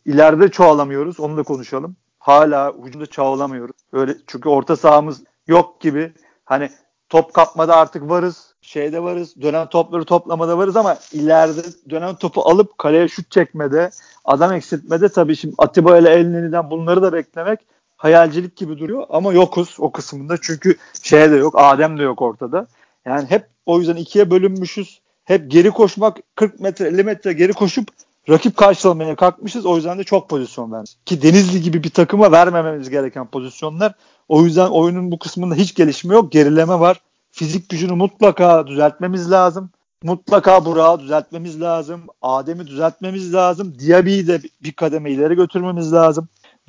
ileride 0.05 0.47
çoğalamıyoruz. 0.51 1.19
Onu 1.19 1.37
da 1.37 1.43
konuşalım. 1.43 1.95
Hala 2.19 2.73
hücumda 2.83 3.05
çoğalamıyoruz. 3.05 3.75
Öyle 3.93 4.15
çünkü 4.27 4.49
orta 4.49 4.75
sahamız 4.75 5.23
yok 5.47 5.81
gibi. 5.81 6.13
Hani 6.45 6.69
top 7.09 7.33
kapmada 7.33 7.75
artık 7.75 8.09
varız. 8.09 8.55
Şeyde 8.61 9.03
varız. 9.03 9.41
Dönen 9.41 9.67
topları 9.69 10.05
toplamada 10.05 10.57
varız 10.57 10.75
ama 10.75 10.97
ileride 11.11 11.61
dönen 11.89 12.15
topu 12.15 12.41
alıp 12.41 12.77
kaleye 12.77 13.07
şut 13.07 13.31
çekmede, 13.31 13.89
adam 14.25 14.53
eksiltmede 14.53 15.09
tabii 15.09 15.35
şimdi 15.35 15.55
Atiba 15.57 15.97
ile 15.97 16.09
Elneni'den 16.09 16.69
bunları 16.69 17.01
da 17.01 17.13
beklemek 17.13 17.59
hayalcilik 17.97 18.57
gibi 18.57 18.79
duruyor 18.79 19.03
ama 19.09 19.33
yokuz 19.33 19.75
o 19.79 19.91
kısmında 19.91 20.37
çünkü 20.41 20.77
şey 21.03 21.31
de 21.31 21.35
yok 21.35 21.53
Adem 21.57 21.97
de 21.97 22.03
yok 22.03 22.21
ortada. 22.21 22.67
Yani 23.05 23.25
hep 23.29 23.47
o 23.65 23.79
yüzden 23.79 23.95
ikiye 23.95 24.31
bölünmüşüz. 24.31 24.99
Hep 25.25 25.51
geri 25.51 25.71
koşmak 25.71 26.17
40 26.35 26.59
metre 26.59 26.87
50 26.87 27.03
metre 27.03 27.33
geri 27.33 27.53
koşup 27.53 27.87
Rakip 28.29 28.57
karşılamaya 28.57 29.15
kalkmışız. 29.15 29.65
O 29.65 29.75
yüzden 29.75 29.99
de 29.99 30.03
çok 30.03 30.29
pozisyon 30.29 30.71
vermiş. 30.71 30.91
Ki 31.05 31.21
Denizli 31.21 31.61
gibi 31.61 31.83
bir 31.83 31.89
takıma 31.89 32.31
vermememiz 32.31 32.89
gereken 32.89 33.27
pozisyonlar. 33.27 33.93
O 34.29 34.43
yüzden 34.43 34.67
oyunun 34.67 35.11
bu 35.11 35.19
kısmında 35.19 35.55
hiç 35.55 35.75
gelişme 35.75 36.13
yok. 36.13 36.31
Gerileme 36.31 36.79
var. 36.79 37.01
Fizik 37.31 37.69
gücünü 37.69 37.93
mutlaka 37.93 38.67
düzeltmemiz 38.67 39.31
lazım. 39.31 39.69
Mutlaka 40.03 40.65
Burak'ı 40.65 41.03
düzeltmemiz 41.03 41.61
lazım. 41.61 42.01
Adem'i 42.21 42.67
düzeltmemiz 42.67 43.33
lazım. 43.33 43.79
Diaby'i 43.79 44.27
de 44.27 44.41
bir 44.63 44.71
kademe 44.71 45.11
ileri 45.11 45.35
götürmemiz 45.35 45.93
lazım. 45.93 46.27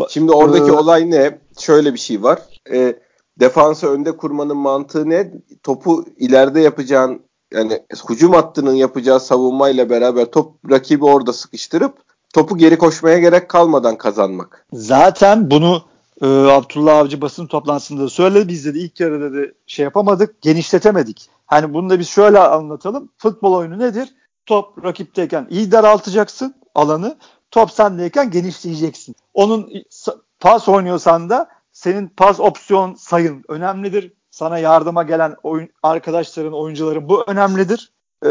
Şimdi 0.09 0.33
oradaki 0.33 0.71
ee, 0.71 0.73
olay 0.73 1.11
ne? 1.11 1.39
Şöyle 1.59 1.95
bir 1.95 1.99
şey 1.99 2.23
var. 2.23 2.39
E, 2.73 2.97
defansı 3.41 3.89
önde 3.89 4.17
kurmanın 4.17 4.57
mantığı 4.57 5.11
ne? 5.11 5.33
Topu 5.63 6.05
ileride 6.17 6.61
yapacağın 6.61 7.21
yani 7.53 7.83
hücum 8.09 8.33
hattının 8.33 8.75
yapacağı 8.75 9.21
savunmayla 9.21 9.91
beraber 9.91 10.25
top 10.25 10.71
rakibi 10.71 11.05
orada 11.05 11.33
sıkıştırıp 11.33 11.95
topu 12.35 12.59
geri 12.59 12.79
koşmaya 12.79 13.19
gerek 13.19 13.49
kalmadan 13.49 13.99
kazanmak. 13.99 14.67
Zaten 14.73 15.51
bunu 15.51 15.83
e, 16.23 16.27
Abdullah 16.27 16.99
Avcı 16.99 17.21
basın 17.21 17.47
toplantısında 17.47 18.09
söyledi. 18.09 18.49
Biz 18.49 18.67
de 18.67 18.79
ilk 18.79 19.01
yarıda 19.01 19.33
da 19.37 19.47
şey 19.67 19.85
yapamadık, 19.85 20.43
genişletemedik. 20.43 21.29
Hani 21.47 21.75
bunu 21.75 21.91
da 21.91 21.99
biz 21.99 22.09
şöyle 22.09 22.39
anlatalım. 22.39 23.09
Futbol 23.19 23.53
oyunu 23.53 23.79
nedir? 23.79 24.15
Top 24.47 24.85
rakipteyken 24.85 25.47
iyi 25.51 25.73
daraltacaksın 25.73 26.55
alanı. 26.75 27.17
Top 27.57 27.71
sendeyken 27.71 28.31
genişleyeceksin. 28.31 29.17
Onun 29.35 29.73
pas 30.41 30.69
oynuyorsan 30.69 31.31
da 31.31 31.49
senin 31.73 32.09
pas 32.09 32.41
opsiyon 32.41 32.95
sayın 32.95 33.45
önemlidir. 33.49 34.13
Sana 34.31 34.59
yardıma 34.59 35.03
gelen 35.03 35.35
oyun, 35.43 35.69
arkadaşların, 35.83 36.53
oyuncuların 36.53 37.09
bu 37.09 37.25
önemlidir. 37.27 37.93
Ee, 38.25 38.29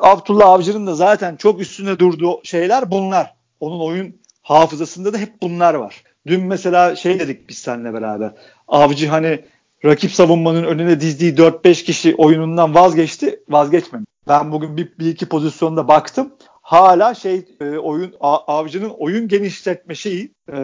Abdullah 0.00 0.48
Avcı'nın 0.48 0.86
da 0.86 0.94
zaten 0.94 1.36
çok 1.36 1.60
üstüne 1.60 1.98
durduğu 1.98 2.40
şeyler 2.44 2.90
bunlar. 2.90 3.34
Onun 3.60 3.80
oyun 3.80 4.20
hafızasında 4.42 5.12
da 5.12 5.18
hep 5.18 5.42
bunlar 5.42 5.74
var. 5.74 6.02
Dün 6.26 6.44
mesela 6.44 6.96
şey 6.96 7.20
dedik 7.20 7.48
biz 7.48 7.58
seninle 7.58 7.94
beraber. 7.94 8.32
Avcı 8.68 9.08
hani 9.08 9.44
rakip 9.84 10.12
savunmanın 10.12 10.64
önüne 10.64 11.00
dizdiği 11.00 11.34
4-5 11.34 11.84
kişi 11.84 12.14
oyunundan 12.14 12.74
vazgeçti. 12.74 13.40
Vazgeçmedi. 13.48 14.04
Ben 14.28 14.52
bugün 14.52 14.76
bir, 14.76 14.98
bir 14.98 15.06
iki 15.06 15.26
pozisyonda 15.26 15.88
baktım. 15.88 16.32
Hala 16.64 17.14
şey 17.14 17.44
e, 17.60 17.78
oyun 17.78 18.14
avcının 18.20 18.88
oyun 18.88 19.28
genişletme 19.28 19.94
şeyi 19.94 20.34
e, 20.52 20.56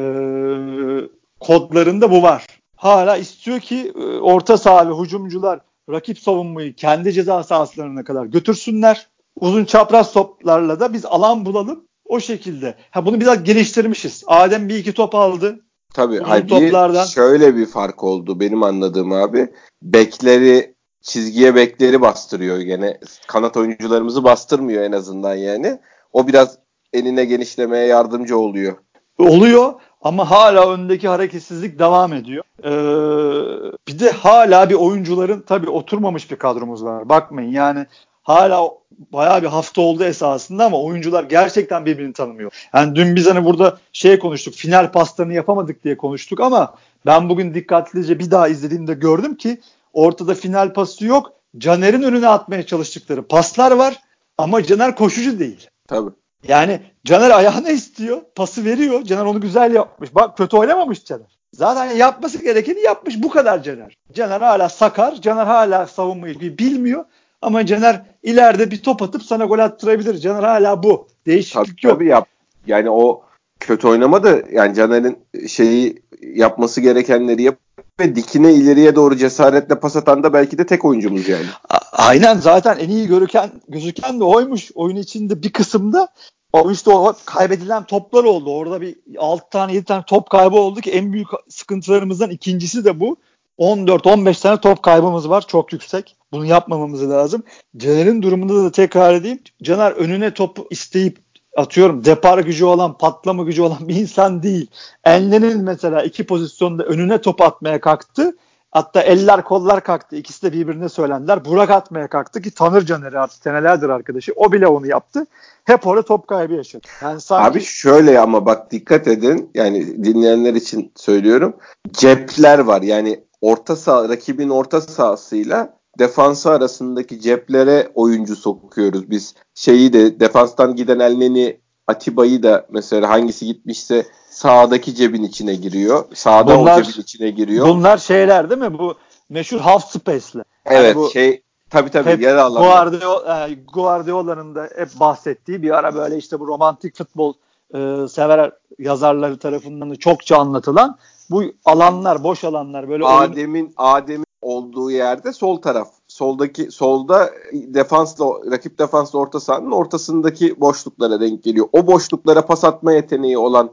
kodlarında 1.40 2.10
bu 2.10 2.22
var. 2.22 2.46
Hala 2.76 3.16
istiyor 3.16 3.60
ki 3.60 3.92
e, 3.96 4.04
orta 4.04 4.58
saha 4.58 4.90
ve 4.90 5.02
hücumcular 5.02 5.60
rakip 5.90 6.18
savunmayı 6.18 6.74
kendi 6.74 7.12
ceza 7.12 7.42
sahaslarına 7.42 8.04
kadar 8.04 8.26
götürsünler. 8.26 9.06
Uzun 9.40 9.64
çapraz 9.64 10.12
toplarla 10.12 10.80
da 10.80 10.92
biz 10.92 11.04
alan 11.04 11.44
bulalım. 11.44 11.84
O 12.04 12.20
şekilde. 12.20 12.74
Ha 12.90 13.06
bunu 13.06 13.20
biraz 13.20 13.44
geliştirmişiz. 13.44 14.24
Adem 14.26 14.68
bir 14.68 14.74
iki 14.74 14.92
top 14.92 15.14
aldı. 15.14 15.60
Tabii. 15.94 16.18
Hayır, 16.18 16.48
toplardan... 16.48 17.04
şöyle 17.04 17.56
bir 17.56 17.66
fark 17.66 18.04
oldu 18.04 18.40
benim 18.40 18.62
anladığım 18.62 19.12
abi. 19.12 19.48
Bekleri 19.82 20.74
çizgiye 21.02 21.54
bekleri 21.54 22.00
bastırıyor 22.00 22.58
gene. 22.58 22.98
Kanat 23.26 23.56
oyuncularımızı 23.56 24.24
bastırmıyor 24.24 24.82
en 24.82 24.92
azından 24.92 25.34
yani. 25.34 25.78
O 26.12 26.28
biraz 26.28 26.58
eline 26.92 27.24
genişlemeye 27.24 27.86
yardımcı 27.86 28.38
oluyor. 28.38 28.76
Oluyor 29.18 29.72
ama 30.02 30.30
hala 30.30 30.72
öndeki 30.72 31.08
hareketsizlik 31.08 31.78
devam 31.78 32.12
ediyor. 32.12 32.44
Ee, 32.64 33.72
bir 33.88 33.98
de 33.98 34.10
hala 34.10 34.70
bir 34.70 34.74
oyuncuların 34.74 35.40
tabii 35.40 35.70
oturmamış 35.70 36.30
bir 36.30 36.36
kadromuz 36.36 36.84
var. 36.84 37.08
Bakmayın 37.08 37.52
yani 37.52 37.86
hala 38.22 38.70
bayağı 39.12 39.42
bir 39.42 39.46
hafta 39.46 39.80
oldu 39.82 40.04
esasında 40.04 40.64
ama 40.64 40.82
oyuncular 40.82 41.24
gerçekten 41.24 41.86
birbirini 41.86 42.12
tanımıyor. 42.12 42.52
Yani 42.74 42.96
dün 42.96 43.16
biz 43.16 43.26
hani 43.26 43.44
burada 43.44 43.78
şey 43.92 44.18
konuştuk 44.18 44.54
final 44.54 44.92
paslarını 44.92 45.34
yapamadık 45.34 45.84
diye 45.84 45.96
konuştuk 45.96 46.40
ama 46.40 46.74
ben 47.06 47.28
bugün 47.28 47.54
dikkatlice 47.54 48.18
bir 48.18 48.30
daha 48.30 48.48
izlediğimde 48.48 48.94
gördüm 48.94 49.34
ki 49.34 49.58
ortada 49.92 50.34
final 50.34 50.72
pası 50.72 51.04
yok. 51.04 51.32
Caner'in 51.58 52.02
önüne 52.02 52.28
atmaya 52.28 52.66
çalıştıkları 52.66 53.28
paslar 53.28 53.72
var 53.72 54.00
ama 54.38 54.62
Caner 54.62 54.96
koşucu 54.96 55.38
değil. 55.38 55.68
Tabii. 55.88 56.10
Yani 56.48 56.80
Caner 57.04 57.30
ayağına 57.30 57.70
istiyor. 57.70 58.20
Pası 58.34 58.64
veriyor. 58.64 59.02
Caner 59.02 59.24
onu 59.24 59.40
güzel 59.40 59.74
yapmış. 59.74 60.14
Bak 60.14 60.36
kötü 60.36 60.56
oynamamış 60.56 61.04
Caner. 61.04 61.38
Zaten 61.52 61.96
yapması 61.96 62.42
gerekeni 62.42 62.80
yapmış. 62.80 63.22
Bu 63.22 63.30
kadar 63.30 63.62
Caner. 63.62 63.96
Caner 64.12 64.40
hala 64.40 64.68
sakar. 64.68 65.14
Caner 65.14 65.46
hala 65.46 65.86
savunmayı 65.86 66.40
bilmiyor. 66.40 67.04
Ama 67.42 67.66
Caner 67.66 68.02
ileride 68.22 68.70
bir 68.70 68.82
top 68.82 69.02
atıp 69.02 69.22
sana 69.22 69.44
gol 69.44 69.58
attırabilir. 69.58 70.18
Caner 70.18 70.42
hala 70.42 70.82
bu. 70.82 71.08
Değişiklik 71.26 71.66
tabii, 71.66 71.86
yok. 71.86 71.94
Tabii 71.94 72.08
yap. 72.08 72.28
Yani 72.66 72.90
o 72.90 73.22
kötü 73.60 73.88
oynamadı. 73.88 74.44
Yani 74.52 74.74
Caner'in 74.74 75.18
şeyi 75.48 76.02
yapması 76.22 76.80
gerekenleri 76.80 77.42
yap 77.42 77.58
ve 78.00 78.16
dikine 78.16 78.54
ileriye 78.54 78.96
doğru 78.96 79.16
cesaretle 79.16 79.80
pas 79.80 79.96
atan 79.96 80.22
da 80.22 80.32
belki 80.32 80.58
de 80.58 80.66
tek 80.66 80.84
oyuncumuz 80.84 81.28
yani. 81.28 81.46
Aynen 81.92 82.38
zaten 82.38 82.78
en 82.78 82.88
iyi 82.88 83.06
görüken 83.06 83.50
gözüken 83.68 84.20
de 84.20 84.24
oymuş. 84.24 84.70
Oyun 84.74 84.96
içinde 84.96 85.42
bir 85.42 85.52
kısımda 85.52 86.08
o 86.52 86.70
işte 86.70 86.90
o 86.90 87.14
kaybedilen 87.24 87.84
toplar 87.84 88.24
oldu. 88.24 88.50
Orada 88.54 88.80
bir 88.80 88.96
6 89.18 89.50
tane 89.50 89.74
7 89.74 89.84
tane 89.84 90.04
top 90.06 90.30
kaybı 90.30 90.56
oldu 90.56 90.80
ki 90.80 90.90
en 90.90 91.12
büyük 91.12 91.28
sıkıntılarımızdan 91.48 92.30
ikincisi 92.30 92.84
de 92.84 93.00
bu. 93.00 93.16
14-15 93.58 94.42
tane 94.42 94.60
top 94.60 94.82
kaybımız 94.82 95.28
var. 95.30 95.46
Çok 95.46 95.72
yüksek. 95.72 96.16
Bunu 96.32 96.46
yapmamamız 96.46 97.10
lazım. 97.10 97.42
Caner'in 97.76 98.22
durumunda 98.22 98.64
da 98.64 98.72
tekrar 98.72 99.14
edeyim. 99.14 99.38
Caner 99.62 99.92
önüne 99.92 100.34
top 100.34 100.66
isteyip 100.70 101.18
atıyorum 101.56 102.04
depar 102.04 102.38
gücü 102.38 102.64
olan, 102.64 102.98
patlama 102.98 103.42
gücü 103.42 103.62
olan 103.62 103.88
bir 103.88 103.96
insan 103.96 104.42
değil. 104.42 104.70
Enlen'in 105.04 105.64
mesela 105.64 106.02
iki 106.02 106.26
pozisyonda 106.26 106.84
önüne 106.84 107.20
top 107.20 107.40
atmaya 107.40 107.80
kalktı. 107.80 108.36
Hatta 108.70 109.02
eller 109.02 109.44
kollar 109.44 109.84
kalktı. 109.84 110.16
İkisi 110.16 110.42
de 110.42 110.52
birbirine 110.52 110.88
söylendiler. 110.88 111.44
Burak 111.44 111.70
atmaya 111.70 112.08
kalktı 112.08 112.42
ki 112.42 112.50
tanır 112.50 112.86
Caner'i 112.86 113.18
artık 113.18 113.42
senelerdir 113.42 113.88
arkadaşı. 113.88 114.32
O 114.36 114.52
bile 114.52 114.66
onu 114.66 114.86
yaptı. 114.86 115.26
Hep 115.64 115.86
orada 115.86 116.02
top 116.02 116.28
kaybı 116.28 116.54
yaşadı. 116.54 116.86
Yani 117.02 117.20
sanki... 117.20 117.50
Abi 117.50 117.60
şöyle 117.60 118.20
ama 118.20 118.46
bak 118.46 118.70
dikkat 118.70 119.08
edin. 119.08 119.50
Yani 119.54 120.04
dinleyenler 120.04 120.54
için 120.54 120.92
söylüyorum. 120.96 121.56
Cepler 121.92 122.58
var. 122.58 122.82
Yani 122.82 123.20
orta 123.40 123.76
saha, 123.76 124.08
rakibin 124.08 124.48
orta 124.48 124.80
sahasıyla 124.80 125.79
defansı 125.98 126.50
arasındaki 126.50 127.20
ceplere 127.20 127.92
oyuncu 127.94 128.36
sokuyoruz. 128.36 129.10
Biz 129.10 129.34
şeyi 129.54 129.92
de 129.92 130.20
defanstan 130.20 130.76
giden 130.76 130.98
Elneni 130.98 131.60
Atiba'yı 131.86 132.42
da 132.42 132.66
mesela 132.70 133.08
hangisi 133.08 133.46
gitmişse 133.46 134.06
sağdaki 134.30 134.94
cebin 134.94 135.22
içine 135.22 135.54
giriyor. 135.54 136.04
Sağda 136.14 136.58
bunlar, 136.58 136.80
o 136.80 136.82
cebin 136.82 137.02
içine 137.02 137.30
giriyor. 137.30 137.68
Bunlar 137.68 137.98
şeyler 137.98 138.50
değil 138.50 138.60
mi? 138.60 138.78
Bu 138.78 138.94
meşhur 139.28 139.60
half 139.60 139.90
space'le. 139.90 140.42
Evet 140.66 140.84
yani 140.84 140.94
bu, 140.94 141.10
şey 141.10 141.42
tabii 141.70 141.90
tabii 141.90 142.10
hep 142.10 142.22
yer 142.22 142.36
alanı. 142.36 142.64
Guardiola, 142.64 143.48
e, 143.48 143.54
Guardiola'nın 143.54 144.54
da 144.54 144.68
hep 144.76 144.88
bahsettiği 145.00 145.62
bir 145.62 145.78
ara 145.78 145.94
böyle 145.94 146.16
işte 146.16 146.40
bu 146.40 146.46
romantik 146.46 146.96
futbol 146.96 147.34
e, 147.74 148.08
sever 148.08 148.50
yazarları 148.78 149.38
tarafından 149.38 149.90
da 149.90 149.96
çokça 149.96 150.36
anlatılan 150.36 150.98
bu 151.30 151.42
alanlar, 151.64 152.24
boş 152.24 152.44
alanlar 152.44 152.88
böyle 152.88 153.04
Adem'in 153.04 153.54
oyun... 153.54 153.72
Adem'in 153.76 154.26
olduğu 154.42 154.90
yerde 154.90 155.32
sol 155.32 155.56
taraf. 155.56 155.88
Soldaki 156.08 156.70
solda 156.70 157.30
defansla 157.52 158.26
rakip 158.50 158.78
defansla 158.78 159.18
orta 159.18 159.40
sahanın 159.40 159.70
ortasındaki 159.70 160.60
boşluklara 160.60 161.20
denk 161.20 161.42
geliyor. 161.42 161.68
O 161.72 161.86
boşluklara 161.86 162.46
pas 162.46 162.64
atma 162.64 162.92
yeteneği 162.92 163.38
olan 163.38 163.70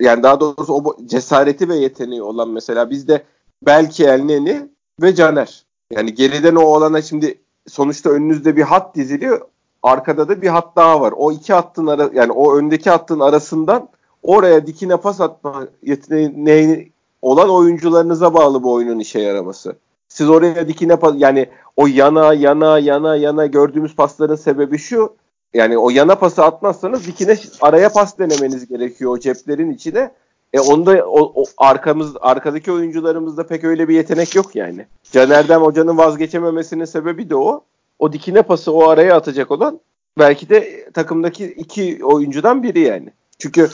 yani 0.00 0.22
daha 0.22 0.40
doğrusu 0.40 0.74
o 0.74 0.96
cesareti 1.06 1.68
ve 1.68 1.76
yeteneği 1.76 2.22
olan 2.22 2.48
mesela 2.48 2.90
bizde 2.90 3.24
belki 3.66 4.04
Elneni 4.04 4.68
ve 5.02 5.14
Caner. 5.14 5.64
Yani 5.90 6.14
geriden 6.14 6.54
o 6.54 6.62
olana 6.62 7.02
şimdi 7.02 7.38
sonuçta 7.68 8.10
önünüzde 8.10 8.56
bir 8.56 8.62
hat 8.62 8.94
diziliyor. 8.94 9.40
Arkada 9.82 10.28
da 10.28 10.42
bir 10.42 10.48
hat 10.48 10.76
daha 10.76 11.00
var. 11.00 11.14
O 11.16 11.32
iki 11.32 11.52
hattın 11.52 11.86
ara 11.86 12.10
yani 12.14 12.32
o 12.32 12.56
öndeki 12.56 12.90
hattın 12.90 13.20
arasından 13.20 13.88
oraya 14.22 14.66
dikine 14.66 14.96
pas 14.96 15.20
atma 15.20 15.66
yeteneği 15.82 16.92
olan 17.22 17.50
oyuncularınıza 17.50 18.34
bağlı 18.34 18.62
bu 18.62 18.72
oyunun 18.72 18.98
işe 18.98 19.20
yaraması. 19.20 19.76
Siz 20.10 20.30
oraya 20.30 20.68
dikine 20.68 20.98
yani 21.16 21.48
o 21.76 21.86
yana 21.86 22.34
yana 22.34 22.78
yana 22.78 23.16
yana 23.16 23.46
gördüğümüz 23.46 23.96
pasların 23.96 24.36
sebebi 24.36 24.78
şu. 24.78 25.16
Yani 25.54 25.78
o 25.78 25.90
yana 25.90 26.14
pası 26.14 26.44
atmazsanız 26.44 27.06
dikine 27.06 27.36
araya 27.60 27.88
pas 27.88 28.18
denemeniz 28.18 28.68
gerekiyor 28.68 29.10
o 29.10 29.18
ceplerin 29.18 29.70
içine. 29.70 30.10
E 30.52 30.60
onda 30.60 31.06
o, 31.06 31.42
o 31.42 31.44
arkamız 31.58 32.14
arkadaki 32.20 32.72
oyuncularımızda 32.72 33.46
pek 33.46 33.64
öyle 33.64 33.88
bir 33.88 33.94
yetenek 33.94 34.34
yok 34.34 34.56
yani. 34.56 34.86
Caner'den 35.12 35.60
hocanın 35.60 35.98
vazgeçememesinin 35.98 36.84
sebebi 36.84 37.30
de 37.30 37.36
o. 37.36 37.64
O 37.98 38.12
dikine 38.12 38.42
pası 38.42 38.72
o 38.72 38.88
araya 38.88 39.16
atacak 39.16 39.50
olan 39.50 39.80
belki 40.18 40.48
de 40.48 40.90
takımdaki 40.90 41.46
iki 41.46 42.04
oyuncudan 42.04 42.62
biri 42.62 42.80
yani. 42.80 43.12
Çünkü 43.38 43.68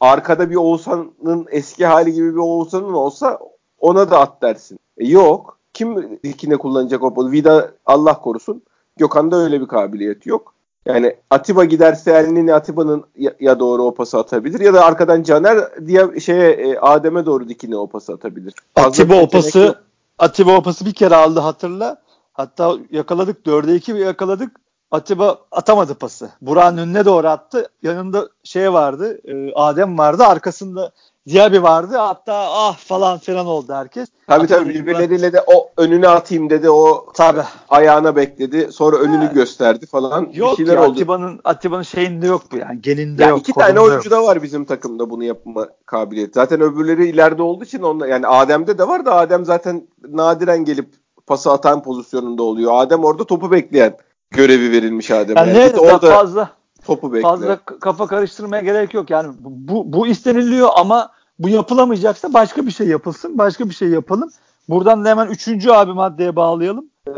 arkada 0.00 0.50
bir 0.50 0.56
Oğuzhan'ın 0.56 1.46
eski 1.50 1.86
hali 1.86 2.12
gibi 2.12 2.32
bir 2.32 2.38
Oğuzhan'ın 2.38 2.92
olsa 2.92 3.38
ona 3.78 4.10
da 4.10 4.20
at 4.20 4.42
dersin. 4.42 4.78
E 4.98 5.06
yok. 5.06 5.58
Kim 5.82 6.18
dikine 6.24 6.56
kullanacak 6.56 7.02
o 7.02 7.30
Vida 7.32 7.70
Allah 7.86 8.20
korusun. 8.20 8.62
Gökhan'da 8.96 9.36
öyle 9.36 9.60
bir 9.60 9.66
kabiliyet 9.66 10.26
yok. 10.26 10.54
Yani 10.86 11.16
Atiba 11.30 11.64
giderse 11.64 12.10
Elnini 12.10 12.54
Atiba'nın 12.54 13.04
ya, 13.40 13.60
doğru 13.60 13.82
o 13.82 13.94
pası 13.94 14.18
atabilir 14.18 14.60
ya 14.60 14.74
da 14.74 14.84
arkadan 14.84 15.22
Caner 15.22 15.86
diye 15.86 16.20
şeye 16.20 16.50
e, 16.50 16.78
Adem'e 16.78 17.26
doğru 17.26 17.48
dikine 17.48 17.76
o 17.76 17.86
pası 17.86 18.12
atabilir. 18.12 18.54
Atiba 18.76 19.14
o 19.14 19.28
pası 19.28 19.78
Atiba 20.18 20.56
o 20.56 20.62
pası 20.62 20.86
bir 20.86 20.92
kere 20.92 21.16
aldı 21.16 21.40
hatırla. 21.40 22.02
Hatta 22.32 22.74
yakaladık 22.90 23.46
4'e 23.46 23.74
2 23.74 23.92
yakaladık. 23.92 24.56
Atiba 24.90 25.38
atamadı 25.50 25.94
pası. 25.94 26.30
Burak'ın 26.42 26.78
önüne 26.78 27.04
doğru 27.04 27.28
attı. 27.28 27.68
Yanında 27.82 28.28
şey 28.44 28.72
vardı. 28.72 29.18
E, 29.24 29.52
Adem 29.52 29.98
vardı. 29.98 30.24
Arkasında 30.24 30.92
Diaby 31.28 31.62
vardı. 31.62 31.96
Hatta 31.96 32.34
ah 32.50 32.76
falan 32.76 33.18
filan 33.18 33.46
oldu 33.46 33.72
herkes. 33.72 34.08
Tabii 34.26 34.46
tabii 34.46 34.68
birbirleriyle 34.68 35.32
de 35.32 35.40
o 35.46 35.70
önüne 35.76 36.08
atayım 36.08 36.50
dedi. 36.50 36.70
O 36.70 37.06
tabii. 37.14 37.42
ayağına 37.68 38.16
bekledi. 38.16 38.72
Sonra 38.72 38.96
önünü 38.96 39.24
ha. 39.24 39.32
gösterdi 39.32 39.86
falan. 39.86 40.30
Yok 40.32 40.52
bir 40.52 40.56
şeyler 40.56 40.74
ya, 40.74 40.82
oldu. 40.82 40.92
Atiba'nın 40.92 41.40
Atiba'nın 41.44 41.82
şeyinde 41.82 42.26
yok 42.26 42.42
bu 42.52 42.56
yani. 42.56 42.82
Geninde 42.82 43.22
yani 43.22 43.30
yok. 43.30 43.40
İki 43.40 43.52
tane 43.52 43.80
oyuncu 43.80 44.10
da 44.10 44.22
var 44.22 44.42
bizim 44.42 44.64
takımda 44.64 45.10
bunu 45.10 45.24
yapma 45.24 45.68
kabiliyeti. 45.86 46.32
Zaten 46.34 46.60
öbürleri 46.60 47.08
ileride 47.08 47.42
olduğu 47.42 47.64
için 47.64 47.82
onlar 47.82 48.08
yani 48.08 48.26
Adem'de 48.26 48.78
de 48.78 48.88
var 48.88 49.06
da 49.06 49.14
Adem 49.14 49.44
zaten 49.44 49.88
nadiren 50.08 50.64
gelip 50.64 50.88
pası 51.26 51.52
atan 51.52 51.82
pozisyonunda 51.82 52.42
oluyor. 52.42 52.72
Adem 52.74 53.04
orada 53.04 53.24
topu 53.24 53.50
bekleyen 53.50 53.96
görevi 54.30 54.70
verilmiş 54.72 55.10
Adem'e. 55.10 55.40
Yani 55.40 55.54
ne 55.54 55.80
orada 55.80 56.10
fazla 56.10 56.61
topu 56.86 57.12
bekle. 57.12 57.22
Fazla 57.22 57.58
kafa 57.64 58.06
karıştırmaya 58.06 58.62
gerek 58.62 58.94
yok. 58.94 59.10
Yani 59.10 59.34
bu, 59.40 59.92
bu 59.92 60.06
isteniliyor 60.06 60.68
ama 60.76 61.10
bu 61.38 61.48
yapılamayacaksa 61.48 62.34
başka 62.34 62.66
bir 62.66 62.70
şey 62.70 62.88
yapılsın. 62.88 63.38
Başka 63.38 63.68
bir 63.68 63.74
şey 63.74 63.88
yapalım. 63.88 64.30
Buradan 64.68 65.04
da 65.04 65.08
hemen 65.08 65.26
üçüncü 65.26 65.70
abi 65.70 65.92
maddeye 65.92 66.36
bağlayalım. 66.36 66.90
Ee, 67.08 67.12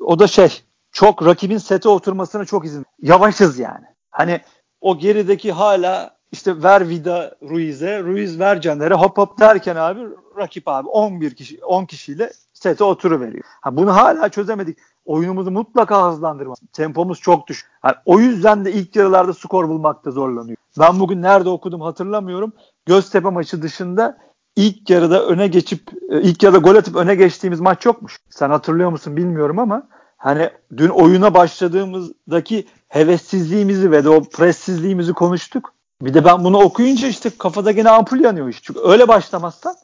o 0.00 0.18
da 0.18 0.26
şey 0.26 0.62
çok 0.92 1.26
rakibin 1.26 1.58
sete 1.58 1.88
oturmasına 1.88 2.44
çok 2.44 2.64
izin. 2.64 2.86
Yavaşız 3.02 3.58
yani. 3.58 3.84
Hani 4.10 4.40
o 4.80 4.98
gerideki 4.98 5.52
hala 5.52 6.16
işte 6.32 6.62
ver 6.62 6.88
Vida 6.88 7.34
Ruiz'e, 7.42 8.02
Ruiz 8.02 8.38
ver 8.38 8.60
Caner'e 8.60 8.94
hop 8.94 9.18
hop 9.18 9.40
derken 9.40 9.76
abi 9.76 10.00
rakip 10.36 10.68
abi 10.68 10.88
11 10.88 11.34
kişi 11.34 11.64
10 11.64 11.84
kişiyle 11.84 12.32
sete 12.52 12.84
oturuveriyor. 12.84 13.44
Ha 13.60 13.76
bunu 13.76 13.96
hala 13.96 14.28
çözemedik 14.28 14.78
oyunumuzu 15.06 15.50
mutlaka 15.50 16.12
hızlandırmak. 16.12 16.58
Tempomuz 16.72 17.20
çok 17.20 17.48
düş. 17.48 17.66
Yani 17.84 17.94
o 18.04 18.20
yüzden 18.20 18.64
de 18.64 18.72
ilk 18.72 18.96
yarılarda 18.96 19.34
skor 19.34 19.68
bulmakta 19.68 20.10
zorlanıyor. 20.10 20.56
Ben 20.78 21.00
bugün 21.00 21.22
nerede 21.22 21.48
okudum 21.48 21.80
hatırlamıyorum. 21.80 22.52
Göztepe 22.86 23.28
maçı 23.30 23.62
dışında 23.62 24.18
ilk 24.56 24.90
yarıda 24.90 25.26
öne 25.26 25.46
geçip 25.46 25.90
e, 26.10 26.22
ilk 26.22 26.42
yarıda 26.42 26.58
gol 26.58 26.74
atıp 26.74 26.96
öne 26.96 27.14
geçtiğimiz 27.14 27.60
maç 27.60 27.86
yokmuş. 27.86 28.18
Sen 28.30 28.50
hatırlıyor 28.50 28.90
musun 28.90 29.16
bilmiyorum 29.16 29.58
ama 29.58 29.88
hani 30.16 30.50
dün 30.76 30.88
oyuna 30.88 31.34
başladığımızdaki 31.34 32.66
hevessizliğimizi 32.88 33.90
ve 33.90 34.04
de 34.04 34.08
o 34.08 34.24
pressizliğimizi 34.24 35.12
konuştuk. 35.12 35.72
Bir 36.02 36.14
de 36.14 36.24
ben 36.24 36.44
bunu 36.44 36.58
okuyunca 36.58 37.08
işte 37.08 37.30
kafada 37.38 37.72
gene 37.72 37.90
ampul 37.90 38.20
yanıyor 38.20 38.48
işte. 38.48 38.62
Çünkü 38.66 38.80
öyle 38.80 39.08
başlamazsan 39.08 39.74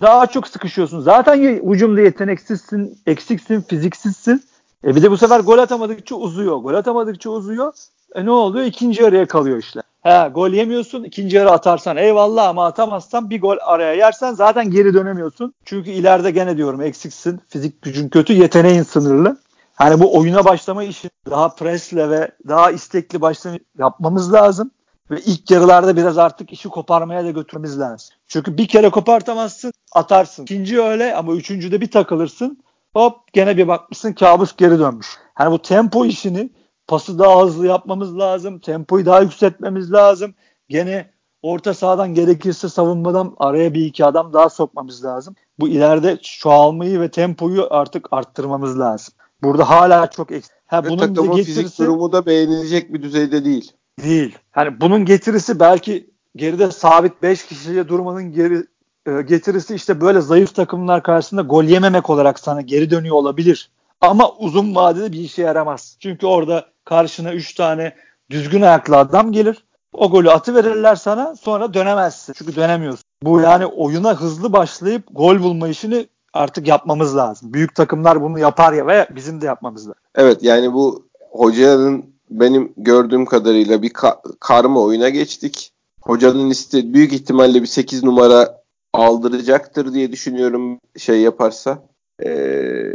daha 0.00 0.26
çok 0.26 0.48
sıkışıyorsun. 0.48 1.00
Zaten 1.00 1.38
hücumda 1.70 2.00
yeteneksizsin, 2.00 2.98
eksiksin, 3.06 3.60
fiziksizsin. 3.60 4.44
E 4.84 4.96
bir 4.96 5.02
de 5.02 5.10
bu 5.10 5.16
sefer 5.16 5.40
gol 5.40 5.58
atamadıkça 5.58 6.14
uzuyor. 6.16 6.56
Gol 6.56 6.74
atamadıkça 6.74 7.30
uzuyor. 7.30 7.72
E 8.14 8.24
ne 8.24 8.30
oluyor? 8.30 8.64
İkinci 8.66 9.02
yarıya 9.02 9.26
kalıyor 9.26 9.58
işte. 9.58 9.80
He, 10.02 10.30
gol 10.34 10.50
yemiyorsun. 10.50 11.04
ikinci 11.04 11.36
yarı 11.36 11.50
atarsan 11.50 11.96
eyvallah 11.96 12.48
ama 12.48 12.66
atamazsan 12.66 13.30
bir 13.30 13.40
gol 13.40 13.56
araya 13.60 13.92
yersen 13.94 14.32
zaten 14.32 14.70
geri 14.70 14.94
dönemiyorsun. 14.94 15.54
Çünkü 15.64 15.90
ileride 15.90 16.30
gene 16.30 16.56
diyorum 16.56 16.82
eksiksin. 16.82 17.40
Fizik 17.48 17.82
gücün 17.82 18.08
kötü, 18.08 18.32
yeteneğin 18.32 18.82
sınırlı. 18.82 19.36
Hani 19.74 20.00
bu 20.00 20.18
oyuna 20.18 20.44
başlama 20.44 20.84
işi 20.84 21.10
daha 21.30 21.48
presle 21.48 22.10
ve 22.10 22.30
daha 22.48 22.70
istekli 22.70 23.20
başlama 23.20 23.58
yapmamız 23.78 24.32
lazım. 24.32 24.70
Ve 25.10 25.20
ilk 25.20 25.50
yarılarda 25.50 25.96
biraz 25.96 26.18
artık 26.18 26.52
işi 26.52 26.68
koparmaya 26.68 27.24
da 27.24 27.30
götürmemiz 27.30 27.80
lazım. 27.80 28.16
Çünkü 28.26 28.58
bir 28.58 28.68
kere 28.68 28.90
kopartamazsın 28.90 29.72
atarsın. 29.92 30.42
İkinci 30.42 30.82
öyle 30.82 31.14
ama 31.14 31.32
üçüncüde 31.32 31.80
bir 31.80 31.90
takılırsın. 31.90 32.64
Hop 32.92 33.32
gene 33.32 33.56
bir 33.56 33.68
bakmışsın 33.68 34.12
kabus 34.12 34.56
geri 34.56 34.78
dönmüş. 34.78 35.06
Hani 35.34 35.52
bu 35.52 35.62
tempo 35.62 36.04
işini 36.04 36.50
pası 36.86 37.18
daha 37.18 37.42
hızlı 37.42 37.66
yapmamız 37.66 38.18
lazım. 38.18 38.58
Tempoyu 38.58 39.06
daha 39.06 39.20
yükseltmemiz 39.20 39.92
lazım. 39.92 40.34
Gene 40.68 41.10
orta 41.42 41.74
sahadan 41.74 42.14
gerekirse 42.14 42.68
savunmadan 42.68 43.34
araya 43.38 43.74
bir 43.74 43.86
iki 43.86 44.04
adam 44.04 44.32
daha 44.32 44.48
sokmamız 44.48 45.04
lazım. 45.04 45.34
Bu 45.58 45.68
ileride 45.68 46.18
çoğalmayı 46.22 47.00
ve 47.00 47.10
tempoyu 47.10 47.66
artık 47.70 48.08
arttırmamız 48.10 48.78
lazım. 48.78 49.14
Burada 49.42 49.70
hala 49.70 50.10
çok 50.10 50.32
eksik. 50.32 50.52
Ha, 50.66 50.84
bunun 50.84 50.98
takımın 50.98 51.36
getirisi, 51.36 51.62
fizik 51.62 51.78
durumu 51.78 52.12
da 52.12 52.26
beğenilecek 52.26 52.94
bir 52.94 53.02
düzeyde 53.02 53.44
değil. 53.44 53.72
Değil. 54.02 54.38
Hani 54.50 54.80
bunun 54.80 55.04
getirisi 55.04 55.60
belki 55.60 56.10
geride 56.36 56.70
sabit 56.70 57.22
5 57.22 57.46
kişiye 57.46 57.88
durmanın 57.88 58.32
geri 58.32 58.66
e, 59.06 59.22
getirisi 59.22 59.74
işte 59.74 60.00
böyle 60.00 60.20
zayıf 60.20 60.54
takımlar 60.54 61.02
karşısında 61.02 61.42
gol 61.42 61.64
yememek 61.64 62.10
olarak 62.10 62.38
sana 62.38 62.60
geri 62.60 62.90
dönüyor 62.90 63.16
olabilir. 63.16 63.70
Ama 64.00 64.32
uzun 64.32 64.74
vadede 64.74 65.12
bir 65.12 65.18
işe 65.20 65.42
yaramaz. 65.42 65.96
Çünkü 66.00 66.26
orada 66.26 66.66
karşına 66.84 67.32
3 67.32 67.54
tane 67.54 67.94
düzgün 68.30 68.62
ayaklı 68.62 68.96
adam 68.96 69.32
gelir. 69.32 69.64
O 69.92 70.10
golü 70.10 70.30
atı 70.30 70.54
verirler 70.54 70.96
sana 70.96 71.36
sonra 71.36 71.74
dönemezsin. 71.74 72.32
Çünkü 72.32 72.56
dönemiyorsun. 72.56 73.04
Bu 73.22 73.40
yani 73.40 73.66
oyuna 73.66 74.20
hızlı 74.20 74.52
başlayıp 74.52 75.04
gol 75.10 75.42
bulma 75.42 75.68
işini 75.68 76.06
artık 76.32 76.68
yapmamız 76.68 77.16
lazım. 77.16 77.54
Büyük 77.54 77.74
takımlar 77.74 78.22
bunu 78.22 78.38
yapar 78.38 78.72
ya 78.72 78.86
ve 78.86 79.06
bizim 79.10 79.40
de 79.40 79.46
yapmamız 79.46 79.88
lazım. 79.88 80.02
Evet 80.14 80.42
yani 80.42 80.72
bu 80.72 81.08
hocanın 81.30 82.13
benim 82.40 82.72
gördüğüm 82.76 83.26
kadarıyla 83.26 83.82
bir 83.82 83.90
ka- 83.90 84.36
karma 84.40 84.80
oyuna 84.80 85.08
geçtik. 85.08 85.72
Hocanın 86.02 86.50
iste 86.50 86.94
büyük 86.94 87.12
ihtimalle 87.12 87.62
bir 87.62 87.66
8 87.66 88.04
numara 88.04 88.60
aldıracaktır 88.92 89.94
diye 89.94 90.12
düşünüyorum 90.12 90.78
şey 90.98 91.20
yaparsa. 91.20 91.82
Ee, 92.24 92.90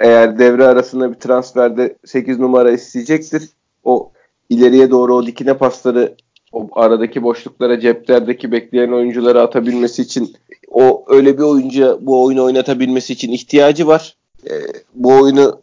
eğer 0.00 0.38
devre 0.38 0.66
arasında 0.66 1.12
bir 1.12 1.18
transferde 1.18 1.96
8 2.04 2.38
numara 2.38 2.70
isteyecektir. 2.72 3.48
O 3.84 4.12
ileriye 4.48 4.90
doğru 4.90 5.14
o 5.14 5.26
dikine 5.26 5.54
pasları 5.54 6.14
o 6.52 6.68
aradaki 6.72 7.22
boşluklara 7.22 7.80
ceplerdeki 7.80 8.52
bekleyen 8.52 8.92
oyuncuları 8.92 9.42
atabilmesi 9.42 10.02
için 10.02 10.36
o 10.68 11.04
öyle 11.08 11.38
bir 11.38 11.42
oyuncu 11.42 11.98
bu 12.02 12.24
oyunu 12.24 12.44
oynatabilmesi 12.44 13.12
için 13.12 13.32
ihtiyacı 13.32 13.86
var. 13.86 14.16
Ee, 14.50 14.52
bu 14.94 15.08
oyunu 15.08 15.62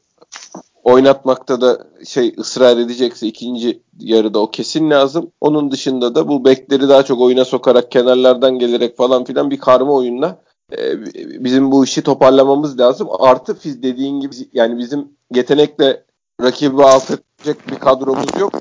oynatmakta 0.84 1.62
da 1.62 1.88
şey 2.06 2.36
ısrar 2.38 2.78
edecekse 2.78 3.28
ikinci 3.28 3.82
yarıda 4.00 4.40
o 4.40 4.52
kesin 4.52 4.90
lazım. 4.90 5.32
Onun 5.42 5.72
dışında 5.72 6.16
da 6.16 6.28
bu 6.28 6.46
bekleri 6.46 6.90
daha 6.90 7.04
çok 7.04 7.22
oyuna 7.22 7.46
sokarak 7.46 7.92
kenarlardan 7.92 8.60
gelerek 8.60 8.98
falan 8.98 9.24
filan 9.24 9.52
bir 9.52 9.60
karma 9.60 9.94
oyunla 9.94 10.42
e, 10.78 11.02
bizim 11.44 11.72
bu 11.72 11.84
işi 11.84 12.02
toparlamamız 12.02 12.80
lazım. 12.80 13.08
Artı 13.20 13.58
dediğin 13.64 14.20
gibi 14.20 14.36
yani 14.54 14.78
bizim 14.78 15.08
yetenekle 15.36 16.04
rakibi 16.42 16.84
alt 16.84 17.12
edecek 17.12 17.70
bir 17.72 17.76
kadromuz 17.76 18.40
yok. 18.40 18.54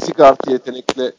Fizik 0.00 0.20
artı 0.20 0.50
yetenekle 0.52 1.12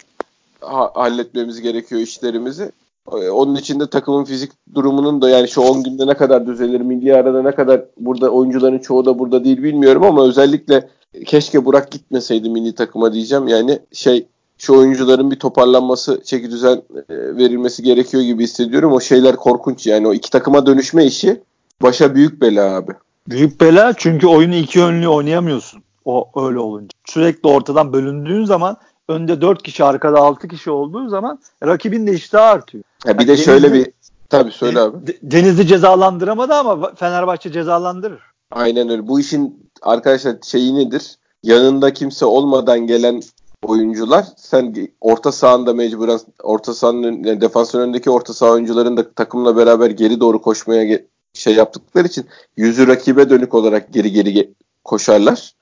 ha- 0.61 0.91
halletmemiz 0.93 1.61
gerekiyor 1.61 2.01
işlerimizi. 2.01 2.71
Ee, 3.13 3.29
onun 3.29 3.55
için 3.55 3.79
de 3.79 3.89
takımın 3.89 4.23
fizik 4.23 4.51
durumunun 4.75 5.21
da 5.21 5.29
yani 5.29 5.47
şu 5.47 5.61
10 5.61 5.83
günde 5.83 6.07
ne 6.07 6.13
kadar 6.13 6.47
düzelir, 6.47 6.81
milli 6.81 7.15
arada 7.15 7.41
ne 7.41 7.51
kadar 7.51 7.81
burada 7.97 8.29
oyuncuların 8.29 8.79
çoğu 8.79 9.05
da 9.05 9.19
burada 9.19 9.43
değil 9.43 9.63
bilmiyorum 9.63 10.03
ama 10.03 10.27
özellikle 10.27 10.89
keşke 11.25 11.65
Burak 11.65 11.91
gitmeseydi 11.91 12.49
milli 12.49 12.75
takıma 12.75 13.13
diyeceğim. 13.13 13.47
Yani 13.47 13.79
şey 13.93 14.27
şu 14.57 14.77
oyuncuların 14.77 15.31
bir 15.31 15.39
toparlanması, 15.39 16.21
çeki 16.23 16.51
düzen 16.51 16.81
e, 17.09 17.15
verilmesi 17.35 17.83
gerekiyor 17.83 18.23
gibi 18.23 18.43
hissediyorum. 18.43 18.93
O 18.93 18.99
şeyler 18.99 19.35
korkunç 19.35 19.87
yani 19.87 20.07
o 20.07 20.13
iki 20.13 20.29
takıma 20.29 20.65
dönüşme 20.65 21.05
işi 21.05 21.41
başa 21.81 22.15
büyük 22.15 22.41
bela 22.41 22.75
abi. 22.75 22.91
Büyük 23.27 23.61
bela 23.61 23.93
çünkü 23.97 24.27
oyunu 24.27 24.55
iki 24.55 24.79
yönlü 24.79 25.07
oynayamıyorsun. 25.07 25.83
O 26.05 26.29
öyle 26.35 26.59
olunca. 26.59 26.89
Sürekli 27.05 27.49
ortadan 27.49 27.93
bölündüğün 27.93 28.45
zaman 28.45 28.77
önde 29.09 29.41
4 29.41 29.63
kişi 29.63 29.83
arkada 29.83 30.19
6 30.19 30.47
kişi 30.47 30.71
olduğu 30.71 31.09
zaman 31.09 31.39
rakibin 31.63 32.07
de 32.07 32.13
iştahı 32.13 32.43
artıyor. 32.43 32.83
Ya 33.05 33.13
bir 33.13 33.19
yani 33.19 33.27
de 33.27 33.27
Denizli, 33.27 33.43
şöyle 33.43 33.73
bir 33.73 33.91
tabii 34.29 34.51
söyle 34.51 34.79
abi. 34.79 35.17
Denizli 35.23 35.67
cezalandıramadı 35.67 36.53
ama 36.53 36.93
Fenerbahçe 36.95 37.51
cezalandırır. 37.51 38.21
Aynen 38.51 38.89
öyle. 38.89 39.07
Bu 39.07 39.19
işin 39.19 39.69
arkadaşlar 39.81 40.35
şeyi 40.45 40.75
nedir? 40.75 41.17
Yanında 41.43 41.93
kimse 41.93 42.25
olmadan 42.25 42.79
gelen 42.79 43.21
oyuncular 43.63 44.25
sen 44.37 44.89
orta 45.01 45.31
sahanda 45.31 45.73
mecburen 45.73 46.19
orta 46.43 46.73
sahanın 46.73 47.23
yani 47.23 47.41
defansın 47.41 47.79
önündeki 47.79 48.09
orta 48.09 48.33
saha 48.33 48.51
oyuncuların 48.51 48.97
da 48.97 49.11
takımla 49.11 49.57
beraber 49.57 49.89
geri 49.89 50.19
doğru 50.19 50.41
koşmaya 50.41 50.99
şey 51.33 51.55
yaptıkları 51.55 52.07
için 52.07 52.25
yüzü 52.57 52.87
rakibe 52.87 53.29
dönük 53.29 53.53
olarak 53.53 53.93
geri 53.93 54.11
geri 54.11 54.53
koşarlar. 54.83 55.53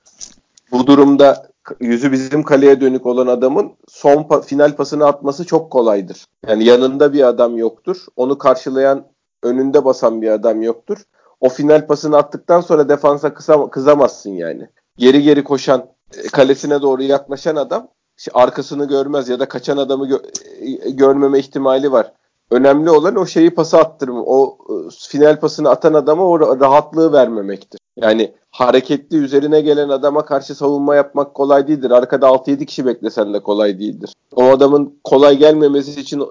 Bu 0.72 0.86
durumda 0.86 1.47
yüzü 1.80 2.12
bizim 2.12 2.42
kaleye 2.42 2.80
dönük 2.80 3.06
olan 3.06 3.26
adamın 3.26 3.72
son 3.88 4.16
pa- 4.16 4.42
final 4.42 4.76
pasını 4.76 5.06
atması 5.06 5.44
çok 5.46 5.70
kolaydır. 5.70 6.24
Yani 6.46 6.64
yanında 6.64 7.12
bir 7.12 7.28
adam 7.28 7.56
yoktur. 7.58 8.06
Onu 8.16 8.38
karşılayan 8.38 9.04
önünde 9.42 9.84
basan 9.84 10.22
bir 10.22 10.30
adam 10.30 10.62
yoktur. 10.62 10.98
O 11.40 11.48
final 11.48 11.86
pasını 11.86 12.16
attıktan 12.16 12.60
sonra 12.60 12.88
defansa 12.88 13.34
kısa, 13.34 13.70
kızamazsın 13.70 14.30
yani. 14.30 14.68
Geri 14.96 15.22
geri 15.22 15.44
koşan 15.44 15.86
e, 16.16 16.22
kalesine 16.22 16.82
doğru 16.82 17.02
yaklaşan 17.02 17.56
adam 17.56 17.88
arkasını 18.34 18.88
görmez 18.88 19.28
ya 19.28 19.40
da 19.40 19.48
kaçan 19.48 19.76
adamı 19.76 20.06
gö- 20.06 20.86
e, 20.86 20.90
görmeme 20.90 21.38
ihtimali 21.38 21.92
var. 21.92 22.12
Önemli 22.50 22.90
olan 22.90 23.16
o 23.16 23.26
şeyi 23.26 23.50
pası 23.54 23.78
attırma. 23.78 24.22
O 24.26 24.58
e, 24.68 24.74
final 25.08 25.40
pasını 25.40 25.70
atan 25.70 25.94
adama 25.94 26.24
o 26.24 26.60
rahatlığı 26.60 27.12
vermemektir. 27.12 27.80
Yani 27.96 28.34
hareketli 28.58 29.16
üzerine 29.16 29.60
gelen 29.60 29.88
adama 29.88 30.24
karşı 30.24 30.54
savunma 30.54 30.94
yapmak 30.94 31.34
kolay 31.34 31.68
değildir. 31.68 31.90
Arkada 31.90 32.26
6-7 32.26 32.66
kişi 32.66 32.86
beklesen 32.86 33.34
de 33.34 33.40
kolay 33.42 33.78
değildir. 33.78 34.12
O 34.34 34.44
adamın 34.44 34.98
kolay 35.04 35.36
gelmemesi 35.36 36.00
için 36.00 36.22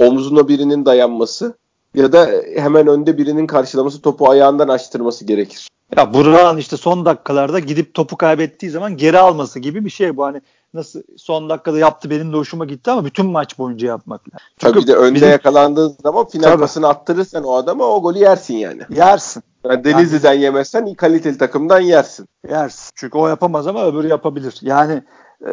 omzuna 0.00 0.48
birinin 0.48 0.86
dayanması 0.86 1.54
ya 1.94 2.12
da 2.12 2.30
hemen 2.56 2.86
önde 2.86 3.18
birinin 3.18 3.46
karşılaması 3.46 4.02
topu 4.02 4.30
ayağından 4.30 4.68
açtırması 4.68 5.24
gerekir. 5.24 5.68
Ya 5.96 6.14
Burak'ın 6.14 6.56
işte 6.56 6.76
son 6.76 7.04
dakikalarda 7.04 7.58
gidip 7.58 7.94
topu 7.94 8.16
kaybettiği 8.16 8.72
zaman 8.72 8.96
geri 8.96 9.18
alması 9.18 9.58
gibi 9.58 9.84
bir 9.84 9.90
şey 9.90 10.16
bu. 10.16 10.24
Hani 10.24 10.42
nasıl 10.74 11.02
son 11.16 11.48
dakikada 11.48 11.78
yaptı 11.78 12.10
benim 12.10 12.32
de 12.32 12.36
hoşuma 12.36 12.64
gitti 12.64 12.90
ama 12.90 13.04
bütün 13.04 13.26
maç 13.26 13.58
boyunca 13.58 13.88
yapmak 13.88 14.20
lazım. 14.20 14.46
Çünkü 14.58 14.74
Tabii 14.74 14.86
de 14.86 14.94
önde 14.96 15.14
bizim... 15.14 15.30
yakalandığın 15.30 15.96
zaman 16.02 16.28
final 16.28 16.50
Tabii. 16.50 16.60
pasını 16.60 16.88
attırırsan 16.88 17.44
o 17.44 17.54
adama 17.54 17.84
o 17.84 18.02
golü 18.02 18.18
yersin 18.18 18.54
yani. 18.54 18.82
Yersin. 18.96 19.42
Yani 19.64 19.84
Denizli'den 19.84 20.32
yani, 20.32 20.42
yemezsen 20.42 20.94
kaliteli 20.94 21.38
takımdan 21.38 21.80
yersin. 21.80 22.26
Yersin. 22.50 22.90
Çünkü 22.94 23.18
o 23.18 23.28
yapamaz 23.28 23.66
ama 23.66 23.86
öbürü 23.86 24.08
yapabilir. 24.08 24.58
Yani 24.62 25.02
ee, 25.46 25.52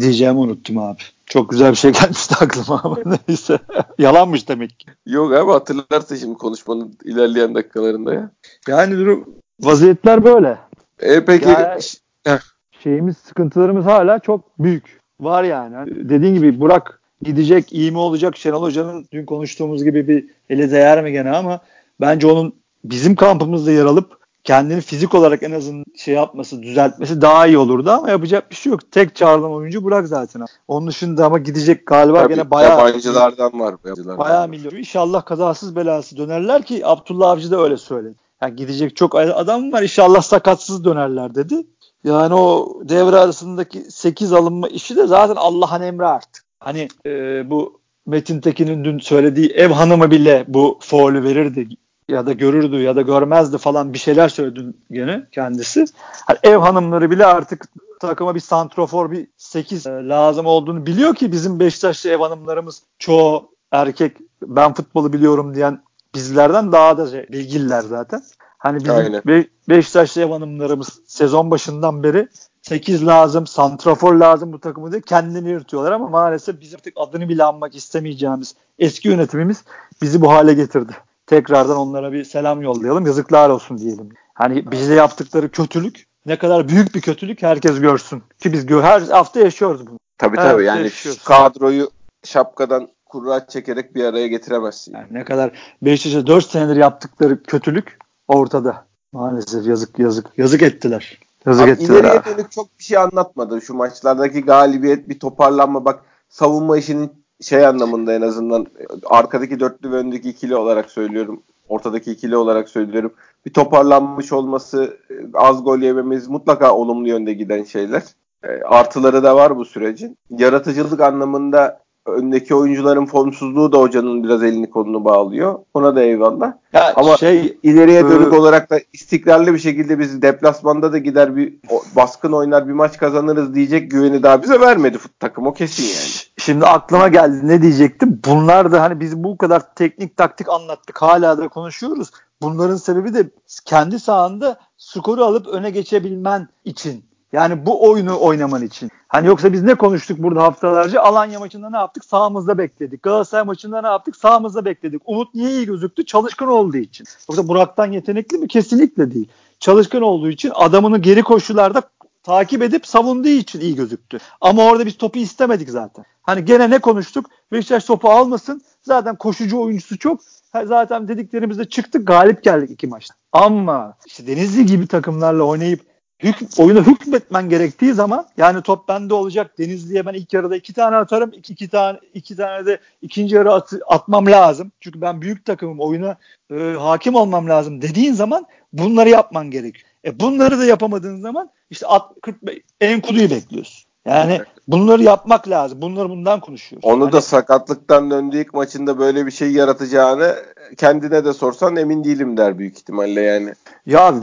diyeceğimi 0.00 0.38
unuttum 0.38 0.78
abi. 0.78 1.00
Çok 1.26 1.50
güzel 1.50 1.70
bir 1.70 1.76
şey 1.76 1.92
gelmişti 2.00 2.34
aklıma 2.40 2.80
ama 2.84 2.98
neyse. 3.28 3.58
Yalanmış 3.98 4.48
demek 4.48 4.78
ki. 4.78 4.86
Yok 5.06 5.34
abi 5.34 5.52
hatırlarsın 5.52 6.16
şimdi 6.16 6.38
konuşmanın 6.38 6.98
ilerleyen 7.04 7.54
dakikalarında 7.54 8.14
ya. 8.14 8.30
Yani 8.68 8.96
durum 8.96 9.28
vaziyetler 9.60 10.24
böyle. 10.24 10.58
E 11.00 11.24
peki 11.24 11.48
yani, 11.48 12.40
şeyimiz 12.82 13.16
sıkıntılarımız 13.16 13.84
hala 13.84 14.18
çok 14.18 14.58
büyük. 14.58 14.98
Var 15.20 15.44
yani. 15.44 15.74
Hani 15.74 16.08
dediğin 16.08 16.34
gibi 16.34 16.60
Burak 16.60 17.00
gidecek, 17.22 17.72
iyi 17.72 17.90
mi 17.90 17.98
olacak? 17.98 18.36
Şenol 18.36 18.62
Hoca'nın 18.62 19.06
dün 19.12 19.26
konuştuğumuz 19.26 19.84
gibi 19.84 20.08
bir 20.08 20.26
ele 20.50 20.70
değer 20.70 21.04
mi 21.04 21.12
gene 21.12 21.30
ama 21.30 21.60
bence 22.00 22.26
onun 22.26 22.54
bizim 22.84 23.14
kampımızda 23.14 23.70
yer 23.70 23.84
alıp 23.84 24.18
kendini 24.44 24.80
fizik 24.80 25.14
olarak 25.14 25.42
en 25.42 25.52
azından 25.52 25.84
şey 25.96 26.14
yapması, 26.14 26.62
düzeltmesi 26.62 27.20
daha 27.20 27.46
iyi 27.46 27.58
olurdu 27.58 27.90
ama 27.90 28.10
yapacak 28.10 28.50
bir 28.50 28.56
şey 28.56 28.72
yok. 28.72 28.92
Tek 28.92 29.16
çağrılan 29.16 29.52
oyuncu 29.52 29.84
Burak 29.84 30.08
zaten. 30.08 30.42
Onun 30.68 30.86
dışında 30.88 31.26
ama 31.26 31.38
gidecek 31.38 31.86
galiba 31.86 32.22
Tabii, 32.22 32.34
gene 32.34 32.50
bayağı 32.50 32.78
yabancılardan 32.78 33.60
var. 33.60 33.74
Yabancılardan 33.84 34.18
bayağı 34.18 34.42
var. 34.42 34.48
milyon. 34.48 34.76
İnşallah 34.76 35.24
kazasız 35.24 35.76
belasız 35.76 36.18
dönerler 36.18 36.62
ki 36.62 36.86
Abdullah 36.86 37.30
Avcı 37.30 37.50
da 37.50 37.62
öyle 37.62 37.76
söyledi. 37.76 38.14
Yani 38.42 38.56
gidecek 38.56 38.96
çok 38.96 39.14
adam 39.14 39.72
var 39.72 39.82
inşallah 39.82 40.22
sakatsız 40.22 40.84
dönerler 40.84 41.34
dedi. 41.34 41.66
Yani 42.04 42.34
o 42.34 42.78
devre 42.84 43.16
arasındaki 43.16 43.78
8 43.90 44.32
alınma 44.32 44.68
işi 44.68 44.96
de 44.96 45.06
zaten 45.06 45.36
Allah'ın 45.36 45.82
emri 45.82 46.06
artık. 46.06 46.44
Hani 46.60 46.88
e, 47.06 47.10
bu 47.50 47.80
Metin 48.06 48.40
Tekin'in 48.40 48.84
dün 48.84 48.98
söylediği 48.98 49.50
ev 49.50 49.70
hanımı 49.70 50.10
bile 50.10 50.44
bu 50.48 50.78
faulü 50.80 51.22
verirdi 51.22 51.68
ya 52.08 52.26
da 52.26 52.32
görürdü 52.32 52.76
ya 52.76 52.96
da 52.96 53.02
görmezdi 53.02 53.58
falan 53.58 53.92
bir 53.92 53.98
şeyler 53.98 54.28
söyledi 54.28 54.60
gene 54.90 55.26
kendisi. 55.32 55.84
Hani 56.26 56.38
ev 56.42 56.56
hanımları 56.56 57.10
bile 57.10 57.26
artık 57.26 57.64
takıma 58.00 58.34
bir 58.34 58.40
santrofor 58.40 59.10
bir 59.10 59.26
8 59.36 59.86
e, 59.86 59.90
lazım 59.90 60.46
olduğunu 60.46 60.86
biliyor 60.86 61.14
ki 61.14 61.32
bizim 61.32 61.60
Beşiktaşlı 61.60 62.10
ev 62.10 62.18
hanımlarımız 62.18 62.82
çoğu 62.98 63.50
erkek 63.72 64.16
ben 64.42 64.74
futbolu 64.74 65.12
biliyorum 65.12 65.54
diyen 65.54 65.82
bizlerden 66.14 66.72
daha 66.72 66.98
da 66.98 67.06
şey, 67.06 67.28
bilgililer 67.28 67.80
zaten. 67.80 68.22
Hani 68.58 68.84
bizim 68.84 69.12
Be- 69.26 69.48
Beşiktaşlı 69.68 70.20
ev 70.20 70.30
hanımlarımız 70.30 71.00
sezon 71.06 71.50
başından 71.50 72.02
beri 72.02 72.28
8 72.62 73.06
lazım, 73.06 73.46
santrafor 73.46 74.14
lazım 74.14 74.52
bu 74.52 74.60
takımı 74.60 74.92
diye 74.92 75.00
kendini 75.00 75.48
yırtıyorlar 75.48 75.92
ama 75.92 76.08
maalesef 76.08 76.60
biz 76.60 76.74
artık 76.74 76.94
adını 76.96 77.28
bile 77.28 77.44
anmak 77.44 77.74
istemeyeceğimiz 77.74 78.54
eski 78.78 79.08
yönetimimiz 79.08 79.64
bizi 80.02 80.20
bu 80.20 80.32
hale 80.32 80.54
getirdi 80.54 80.92
tekrardan 81.28 81.76
onlara 81.76 82.12
bir 82.12 82.24
selam 82.24 82.62
yollayalım. 82.62 83.06
Yazıklar 83.06 83.50
olsun 83.50 83.78
diyelim. 83.78 84.08
Hani 84.34 84.70
bize 84.70 84.94
yaptıkları 84.94 85.50
kötülük 85.50 86.06
ne 86.26 86.38
kadar 86.38 86.68
büyük 86.68 86.94
bir 86.94 87.00
kötülük 87.00 87.42
herkes 87.42 87.80
görsün. 87.80 88.22
Ki 88.40 88.52
biz 88.52 88.70
her 88.70 89.00
hafta 89.00 89.40
yaşıyoruz 89.40 89.86
bunu. 89.86 89.98
Tabii 90.18 90.36
her 90.36 90.50
tabii 90.50 90.64
yani 90.64 90.82
yaşıyoruz. 90.82 91.24
kadroyu 91.24 91.90
şapkadan 92.24 92.88
kurra 93.06 93.46
çekerek 93.46 93.94
bir 93.94 94.04
araya 94.04 94.26
getiremezsin. 94.26 94.94
Yani 94.94 95.06
ne 95.10 95.24
kadar 95.24 95.50
Beşiktaş'a 95.82 96.26
4 96.26 96.46
senedir 96.46 96.76
yaptıkları 96.76 97.42
kötülük 97.42 97.98
ortada. 98.28 98.86
Maalesef 99.12 99.66
yazık 99.66 99.98
yazık 99.98 100.26
yazık 100.36 100.62
ettiler. 100.62 101.20
Yazık 101.46 101.64
Abi 101.64 101.70
ettiler. 101.70 102.00
İleriye 102.00 102.22
dönük 102.24 102.50
çok 102.50 102.78
bir 102.78 102.84
şey 102.84 102.98
anlatmadı. 102.98 103.60
Şu 103.62 103.74
maçlardaki 103.74 104.40
galibiyet 104.40 105.08
bir 105.08 105.18
toparlanma 105.18 105.84
bak 105.84 106.00
savunma 106.28 106.78
işinin 106.78 107.12
şey 107.40 107.66
anlamında 107.66 108.12
en 108.12 108.20
azından 108.20 108.66
arkadaki 109.06 109.60
dörtlü 109.60 109.92
ve 109.92 109.96
öndeki 109.96 110.28
ikili 110.28 110.56
olarak 110.56 110.90
söylüyorum. 110.90 111.42
Ortadaki 111.68 112.10
ikili 112.10 112.36
olarak 112.36 112.68
söylüyorum. 112.68 113.12
Bir 113.46 113.52
toparlanmış 113.52 114.32
olması, 114.32 114.96
az 115.34 115.64
gol 115.64 115.78
yememiz 115.78 116.28
mutlaka 116.28 116.74
olumlu 116.74 117.08
yönde 117.08 117.32
giden 117.32 117.64
şeyler. 117.64 118.02
E, 118.44 118.48
artıları 118.62 119.22
da 119.22 119.36
var 119.36 119.56
bu 119.56 119.64
sürecin. 119.64 120.18
Yaratıcılık 120.30 121.00
anlamında 121.00 121.80
öndeki 122.06 122.54
oyuncuların 122.54 123.06
formsuzluğu 123.06 123.72
da 123.72 123.78
hocanın 123.78 124.24
biraz 124.24 124.42
elini 124.42 124.70
kolunu 124.70 125.04
bağlıyor. 125.04 125.58
Ona 125.74 125.96
da 125.96 126.02
eyvallah. 126.02 126.52
Ya 126.72 126.92
Ama 126.96 127.16
şey 127.16 127.58
ileriye 127.62 128.04
dönük 128.04 128.32
e, 128.32 128.36
olarak 128.36 128.70
da 128.70 128.80
istikrarlı 128.92 129.54
bir 129.54 129.58
şekilde 129.58 129.98
biz 129.98 130.22
deplasmanda 130.22 130.92
da 130.92 130.98
gider 130.98 131.36
bir 131.36 131.54
baskın 131.96 132.32
oynar 132.32 132.68
bir 132.68 132.72
maç 132.72 132.98
kazanırız 132.98 133.54
diyecek 133.54 133.90
güveni 133.90 134.22
daha 134.22 134.42
bize 134.42 134.60
vermedi 134.60 134.98
takım 135.20 135.46
o 135.46 135.52
kesin 135.52 135.82
yani. 135.82 136.27
Şimdi 136.48 136.66
aklıma 136.66 137.08
geldi 137.08 137.48
ne 137.48 137.62
diyecektim? 137.62 138.20
Bunlar 138.24 138.72
da 138.72 138.82
hani 138.82 139.00
biz 139.00 139.24
bu 139.24 139.38
kadar 139.38 139.74
teknik 139.74 140.16
taktik 140.16 140.48
anlattık 140.48 141.02
hala 141.02 141.38
da 141.38 141.48
konuşuyoruz. 141.48 142.10
Bunların 142.42 142.76
sebebi 142.76 143.14
de 143.14 143.30
kendi 143.64 144.00
sahanda 144.00 144.58
skoru 144.78 145.24
alıp 145.24 145.46
öne 145.46 145.70
geçebilmen 145.70 146.48
için. 146.64 147.04
Yani 147.32 147.66
bu 147.66 147.90
oyunu 147.90 148.20
oynaman 148.20 148.62
için. 148.62 148.90
Hani 149.08 149.26
yoksa 149.26 149.52
biz 149.52 149.62
ne 149.62 149.74
konuştuk 149.74 150.18
burada 150.18 150.42
haftalarca? 150.42 151.00
Alanya 151.00 151.38
maçında 151.38 151.70
ne 151.70 151.76
yaptık? 151.76 152.04
Sağımızda 152.04 152.58
bekledik. 152.58 153.02
Galatasaray 153.02 153.44
maçında 153.44 153.80
ne 153.80 153.88
yaptık? 153.88 154.16
Sağımızda 154.16 154.64
bekledik. 154.64 155.02
Umut 155.06 155.34
niye 155.34 155.50
iyi 155.50 155.66
gözüktü? 155.66 156.06
Çalışkan 156.06 156.48
olduğu 156.48 156.76
için. 156.76 157.06
Yoksa 157.30 157.48
Burak'tan 157.48 157.92
yetenekli 157.92 158.38
mi? 158.38 158.48
Kesinlikle 158.48 159.14
değil. 159.14 159.28
Çalışkan 159.60 160.02
olduğu 160.02 160.28
için 160.28 160.52
adamını 160.54 160.98
geri 160.98 161.22
koşularda 161.22 161.82
takip 162.28 162.62
edip 162.62 162.86
savunduğu 162.86 163.28
için 163.28 163.60
iyi 163.60 163.74
gözüktü. 163.74 164.18
Ama 164.40 164.64
orada 164.64 164.86
biz 164.86 164.96
topu 164.96 165.18
istemedik 165.18 165.70
zaten. 165.70 166.04
Hani 166.22 166.44
gene 166.44 166.70
ne 166.70 166.78
konuştuk? 166.78 167.30
Beşiktaş 167.52 167.84
topu 167.84 168.10
almasın. 168.10 168.62
Zaten 168.82 169.16
koşucu 169.16 169.60
oyuncusu 169.60 169.98
çok. 169.98 170.20
Zaten 170.64 171.08
dediklerimizde 171.08 171.64
çıktık 171.64 172.06
galip 172.06 172.44
geldik 172.44 172.70
iki 172.70 172.86
maçta. 172.86 173.14
Ama 173.32 173.94
işte 174.06 174.26
Denizli 174.26 174.66
gibi 174.66 174.86
takımlarla 174.86 175.42
oynayıp 175.42 175.80
hük, 176.22 176.36
oyunu 176.58 176.86
hükmetmen 176.86 177.48
gerektiği 177.48 177.92
zaman 177.92 178.26
yani 178.36 178.62
top 178.62 178.88
bende 178.88 179.14
olacak. 179.14 179.58
Denizli'ye 179.58 180.06
ben 180.06 180.14
ilk 180.14 180.32
yarıda 180.32 180.56
iki 180.56 180.72
tane 180.72 180.96
atarım. 180.96 181.32
iki, 181.32 181.52
iki 181.52 181.68
tane 181.68 181.98
iki 182.14 182.36
tane 182.36 182.66
de 182.66 182.78
ikinci 183.02 183.34
yarı 183.34 183.52
at, 183.52 183.72
atmam 183.86 184.26
lazım. 184.26 184.72
Çünkü 184.80 185.00
ben 185.00 185.20
büyük 185.22 185.44
takımım. 185.44 185.80
Oyuna 185.80 186.16
e, 186.50 186.74
hakim 186.78 187.14
olmam 187.14 187.48
lazım 187.48 187.82
dediğin 187.82 188.12
zaman 188.12 188.46
bunları 188.72 189.08
yapman 189.08 189.50
gerekiyor. 189.50 189.87
E 190.04 190.20
bunları 190.20 190.58
da 190.58 190.64
yapamadığın 190.64 191.20
zaman 191.20 191.50
işte 191.70 191.86
at, 191.86 192.12
45, 192.22 192.58
en 192.80 193.00
kuduyu 193.00 193.30
bekliyorsun. 193.30 193.88
Yani 194.06 194.40
bunları 194.68 195.02
yapmak 195.02 195.48
lazım. 195.48 195.82
Bunları 195.82 196.08
bundan 196.08 196.40
konuşuyoruz. 196.40 196.88
Onu 196.88 197.04
hani, 197.04 197.12
da 197.12 197.20
sakatlıktan 197.20 198.10
döndüğü 198.10 198.40
ilk 198.40 198.54
maçında 198.54 198.98
böyle 198.98 199.26
bir 199.26 199.30
şey 199.30 199.52
yaratacağını 199.52 200.36
kendine 200.76 201.24
de 201.24 201.32
sorsan 201.32 201.76
emin 201.76 202.04
değilim 202.04 202.36
der 202.36 202.58
büyük 202.58 202.78
ihtimalle 202.78 203.20
yani. 203.20 203.52
Ya 203.86 204.14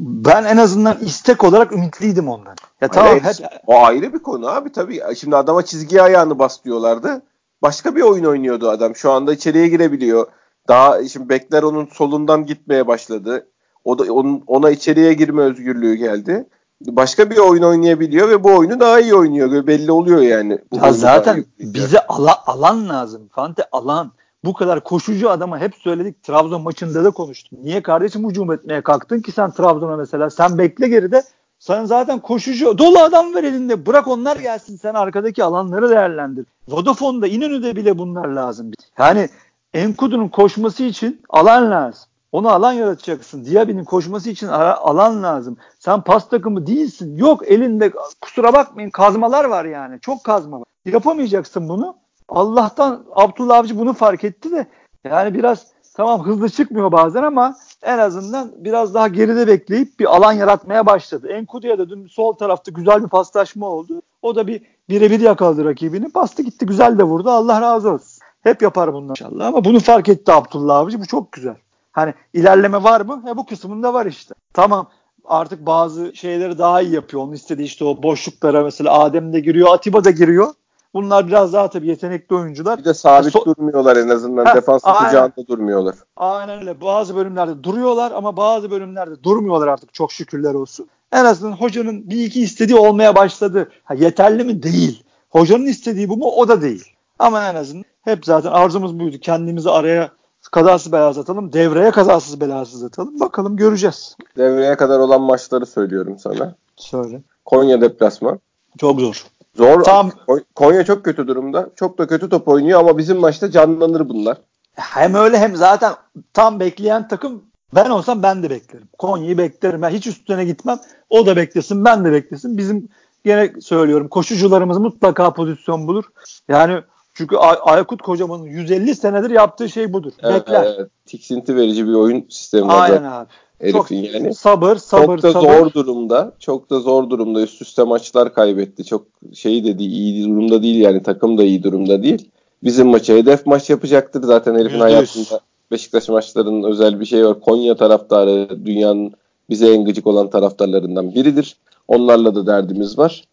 ben 0.00 0.44
en 0.44 0.56
azından 0.56 0.98
istek 0.98 1.44
olarak 1.44 1.72
ümitliydim 1.72 2.28
ondan. 2.28 2.56
Ya 2.80 2.88
tamam 2.88 3.18
hep... 3.18 3.36
o 3.66 3.84
ayrı 3.84 4.12
bir 4.12 4.18
konu 4.18 4.48
abi 4.48 4.72
tabii. 4.72 5.00
Şimdi 5.16 5.36
adama 5.36 5.64
çizgi 5.64 6.02
ayağını 6.02 6.38
bas 6.38 6.64
diyorlardı. 6.64 7.22
Başka 7.62 7.96
bir 7.96 8.02
oyun 8.02 8.24
oynuyordu 8.24 8.70
adam. 8.70 8.96
Şu 8.96 9.10
anda 9.10 9.32
içeriye 9.32 9.68
girebiliyor. 9.68 10.26
Daha 10.68 11.04
şimdi 11.04 11.28
bekler 11.28 11.62
onun 11.62 11.86
solundan 11.86 12.46
gitmeye 12.46 12.86
başladı. 12.86 13.49
O 13.84 13.98
da 13.98 14.12
onun, 14.12 14.42
ona 14.46 14.70
içeriye 14.70 15.12
girme 15.12 15.42
özgürlüğü 15.42 15.94
geldi 15.94 16.46
başka 16.86 17.30
bir 17.30 17.36
oyun 17.36 17.62
oynayabiliyor 17.62 18.28
ve 18.28 18.44
bu 18.44 18.56
oyunu 18.56 18.80
daha 18.80 19.00
iyi 19.00 19.14
oynuyor. 19.14 19.66
Belli 19.66 19.92
oluyor 19.92 20.20
yani. 20.20 20.58
Ya 20.72 20.92
zaten 20.92 21.44
bize 21.58 22.06
ala, 22.06 22.42
alan 22.46 22.88
lazım. 22.88 23.28
Fante 23.32 23.64
alan. 23.72 24.12
Bu 24.44 24.54
kadar 24.54 24.84
koşucu 24.84 25.30
adama 25.30 25.58
hep 25.58 25.74
söyledik. 25.74 26.22
Trabzon 26.22 26.62
maçında 26.62 27.04
da 27.04 27.10
konuştuk. 27.10 27.58
Niye 27.62 27.82
kardeşim 27.82 28.28
hücum 28.28 28.52
etmeye 28.52 28.80
kalktın 28.80 29.20
ki 29.20 29.32
sen 29.32 29.50
Trabzon'a 29.50 29.96
mesela? 29.96 30.30
Sen 30.30 30.58
bekle 30.58 30.88
geride. 30.88 31.22
Sen 31.58 31.84
zaten 31.84 32.18
koşucu 32.18 32.78
dolu 32.78 32.98
adam 32.98 33.34
ver 33.34 33.44
elinde. 33.44 33.86
Bırak 33.86 34.08
onlar 34.08 34.36
gelsin. 34.36 34.76
Sen 34.76 34.94
arkadaki 34.94 35.44
alanları 35.44 35.90
değerlendir. 35.90 36.46
Vodafone'da 36.68 37.26
İnönü'de 37.26 37.76
bile 37.76 37.98
bunlar 37.98 38.28
lazım. 38.28 38.70
Yani 38.98 39.28
Enkudu'nun 39.74 40.28
koşması 40.28 40.82
için 40.82 41.20
alan 41.28 41.70
lazım. 41.70 42.09
Onu 42.32 42.48
alan 42.48 42.72
yaratacaksın. 42.72 43.44
Diaby'nin 43.44 43.84
koşması 43.84 44.30
için 44.30 44.46
alan 44.48 45.22
lazım. 45.22 45.56
Sen 45.78 46.00
pas 46.00 46.28
takımı 46.28 46.66
değilsin. 46.66 47.16
Yok 47.16 47.50
elinde 47.50 47.92
kusura 48.20 48.52
bakmayın 48.52 48.90
kazmalar 48.90 49.44
var 49.44 49.64
yani. 49.64 50.00
Çok 50.00 50.24
kazma 50.24 50.60
var. 50.60 50.66
Yapamayacaksın 50.84 51.68
bunu. 51.68 51.96
Allah'tan 52.28 53.04
Abdullah 53.14 53.58
Avcı 53.58 53.78
bunu 53.78 53.92
fark 53.92 54.24
etti 54.24 54.50
de 54.50 54.66
yani 55.04 55.34
biraz 55.34 55.66
tamam 55.94 56.26
hızlı 56.26 56.48
çıkmıyor 56.48 56.92
bazen 56.92 57.22
ama 57.22 57.56
en 57.82 57.98
azından 57.98 58.52
biraz 58.56 58.94
daha 58.94 59.08
geride 59.08 59.46
bekleyip 59.46 60.00
bir 60.00 60.16
alan 60.16 60.32
yaratmaya 60.32 60.86
başladı. 60.86 61.28
Enkudu'ya 61.28 61.78
da 61.78 61.90
dün 61.90 62.06
sol 62.06 62.32
tarafta 62.32 62.70
güzel 62.70 63.02
bir 63.02 63.08
paslaşma 63.08 63.66
oldu. 63.66 64.02
O 64.22 64.36
da 64.36 64.46
bir 64.46 64.62
birebir 64.88 65.20
yakaladı 65.20 65.64
rakibini. 65.64 66.14
Bastı 66.14 66.42
gitti 66.42 66.66
güzel 66.66 66.98
de 66.98 67.02
vurdu. 67.02 67.30
Allah 67.30 67.60
razı 67.60 67.90
olsun. 67.90 68.22
Hep 68.42 68.62
yapar 68.62 68.92
bundan 68.92 69.10
inşallah 69.10 69.46
ama 69.46 69.64
bunu 69.64 69.80
fark 69.80 70.08
etti 70.08 70.32
Abdullah 70.32 70.76
Avcı. 70.76 71.00
Bu 71.00 71.06
çok 71.06 71.32
güzel. 71.32 71.56
Hani 72.00 72.14
ilerleme 72.34 72.82
var 72.82 73.00
mı? 73.00 73.22
He 73.26 73.36
bu 73.36 73.46
kısmında 73.46 73.94
var 73.94 74.06
işte. 74.06 74.34
Tamam 74.52 74.88
artık 75.24 75.66
bazı 75.66 76.16
şeyleri 76.16 76.58
daha 76.58 76.80
iyi 76.80 76.94
yapıyor. 76.94 77.22
Onun 77.22 77.32
istediği 77.32 77.64
işte 77.64 77.84
o 77.84 78.02
boşluklara 78.02 78.64
mesela 78.64 78.98
Adem 78.98 79.32
de 79.32 79.40
giriyor, 79.40 79.74
Atiba 79.74 80.04
da 80.04 80.10
giriyor. 80.10 80.48
Bunlar 80.94 81.26
biraz 81.28 81.52
daha 81.52 81.70
tabii 81.70 81.86
yetenekli 81.86 82.36
oyuncular. 82.36 82.78
Bir 82.78 82.84
de 82.84 82.94
sabit 82.94 83.34
so- 83.34 83.44
durmuyorlar 83.44 83.96
en 83.96 84.08
azından. 84.08 84.44
Ha, 84.44 84.54
Defans 84.54 84.82
kucağında 84.82 85.46
durmuyorlar. 85.48 85.94
Aynen 86.16 86.60
öyle. 86.60 86.80
Bazı 86.80 87.16
bölümlerde 87.16 87.64
duruyorlar 87.64 88.12
ama 88.12 88.36
bazı 88.36 88.70
bölümlerde 88.70 89.22
durmuyorlar 89.22 89.68
artık 89.68 89.94
çok 89.94 90.12
şükürler 90.12 90.54
olsun. 90.54 90.88
En 91.12 91.24
azından 91.24 91.56
hocanın 91.56 92.10
bir 92.10 92.24
iki 92.24 92.42
istediği 92.42 92.78
olmaya 92.78 93.16
başladı. 93.16 93.70
Ha, 93.84 93.94
yeterli 93.94 94.44
mi? 94.44 94.62
Değil. 94.62 95.04
Hocanın 95.30 95.66
istediği 95.66 96.08
bu 96.08 96.16
mu? 96.16 96.24
O 96.24 96.48
da 96.48 96.62
değil. 96.62 96.84
Ama 97.18 97.48
en 97.48 97.54
azından 97.54 97.84
hep 98.02 98.24
zaten 98.24 98.50
arzumuz 98.50 98.98
buydu. 98.98 99.16
Kendimizi 99.20 99.70
araya 99.70 100.10
kazasız 100.48 100.92
belasız 100.92 101.18
atalım. 101.18 101.52
Devreye 101.52 101.90
kazasız 101.90 102.40
belasız 102.40 102.84
atalım. 102.84 103.20
Bakalım 103.20 103.56
göreceğiz. 103.56 104.16
Devreye 104.36 104.76
kadar 104.76 104.98
olan 104.98 105.20
maçları 105.20 105.66
söylüyorum 105.66 106.18
sana. 106.18 106.54
Söyle. 106.76 107.22
Konya 107.44 107.80
deplasman. 107.80 108.40
Çok 108.78 109.00
zor. 109.00 109.24
Zor. 109.56 109.84
Tam, 109.84 110.10
Konya 110.54 110.84
çok 110.84 111.04
kötü 111.04 111.28
durumda. 111.28 111.70
Çok 111.76 111.98
da 111.98 112.06
kötü 112.06 112.28
top 112.28 112.48
oynuyor 112.48 112.80
ama 112.80 112.98
bizim 112.98 113.16
maçta 113.16 113.50
canlanır 113.50 114.08
bunlar. 114.08 114.38
Hem 114.74 115.14
öyle 115.14 115.38
hem 115.38 115.56
zaten 115.56 115.92
tam 116.32 116.60
bekleyen 116.60 117.08
takım 117.08 117.42
ben 117.74 117.90
olsam 117.90 118.22
ben 118.22 118.42
de 118.42 118.50
beklerim. 118.50 118.88
Konya'yı 118.98 119.38
beklerim. 119.38 119.82
Ben 119.82 119.90
hiç 119.90 120.06
üstüne 120.06 120.44
gitmem. 120.44 120.78
O 121.10 121.26
da 121.26 121.36
beklesin, 121.36 121.84
ben 121.84 122.04
de 122.04 122.12
beklesin. 122.12 122.58
Bizim 122.58 122.88
gene 123.24 123.52
söylüyorum 123.60 124.08
koşucularımız 124.08 124.78
mutlaka 124.78 125.32
pozisyon 125.32 125.86
bulur. 125.86 126.04
Yani 126.48 126.82
çünkü 127.20 127.36
Ay- 127.36 127.58
Aykut 127.62 128.02
Kocaman'ın 128.02 128.44
150 128.44 128.94
senedir 128.94 129.30
yaptığı 129.30 129.68
şey 129.68 129.92
budur. 129.92 130.12
Evet, 130.22 130.40
Bekler. 130.40 130.74
Evet, 130.78 130.90
tiksinti 131.06 131.56
verici 131.56 131.88
bir 131.88 131.92
oyun 131.92 132.26
sistemi 132.28 132.68
var. 132.68 132.90
Aynen 132.90 133.04
abi. 133.04 133.28
Herifin 133.58 133.78
çok 133.78 134.14
yani. 134.14 134.34
Sabır, 134.34 134.76
sabır, 134.76 135.06
çok 135.06 135.22
da 135.22 135.32
sabır. 135.32 135.58
zor 135.58 135.72
durumda. 135.72 136.32
Çok 136.38 136.70
da 136.70 136.80
zor 136.80 137.10
durumda. 137.10 137.42
Üst 137.42 137.62
üste 137.62 137.82
maçlar 137.82 138.34
kaybetti. 138.34 138.84
Çok 138.84 139.06
şey 139.34 139.64
dedi 139.64 139.82
iyi 139.82 140.24
durumda 140.24 140.62
değil 140.62 140.80
yani 140.80 141.02
takım 141.02 141.38
da 141.38 141.42
iyi 141.42 141.62
durumda 141.62 142.02
değil. 142.02 142.30
Bizim 142.64 142.88
maçı 142.88 143.12
hedef 143.12 143.46
maç 143.46 143.70
yapacaktır 143.70 144.22
zaten 144.22 144.54
herifin 144.54 144.78
%100. 144.78 144.80
hayatında. 144.80 145.40
Beşiktaş 145.70 146.08
maçlarının 146.08 146.62
özel 146.62 147.00
bir 147.00 147.06
şey 147.06 147.26
var. 147.26 147.40
Konya 147.40 147.76
taraftarı 147.76 148.66
dünyanın 148.66 149.12
bize 149.50 149.72
en 149.72 149.84
gıcık 149.84 150.06
olan 150.06 150.30
taraftarlarından 150.30 151.14
biridir. 151.14 151.56
Onlarla 151.88 152.34
da 152.34 152.46
derdimiz 152.46 152.98
var 152.98 153.24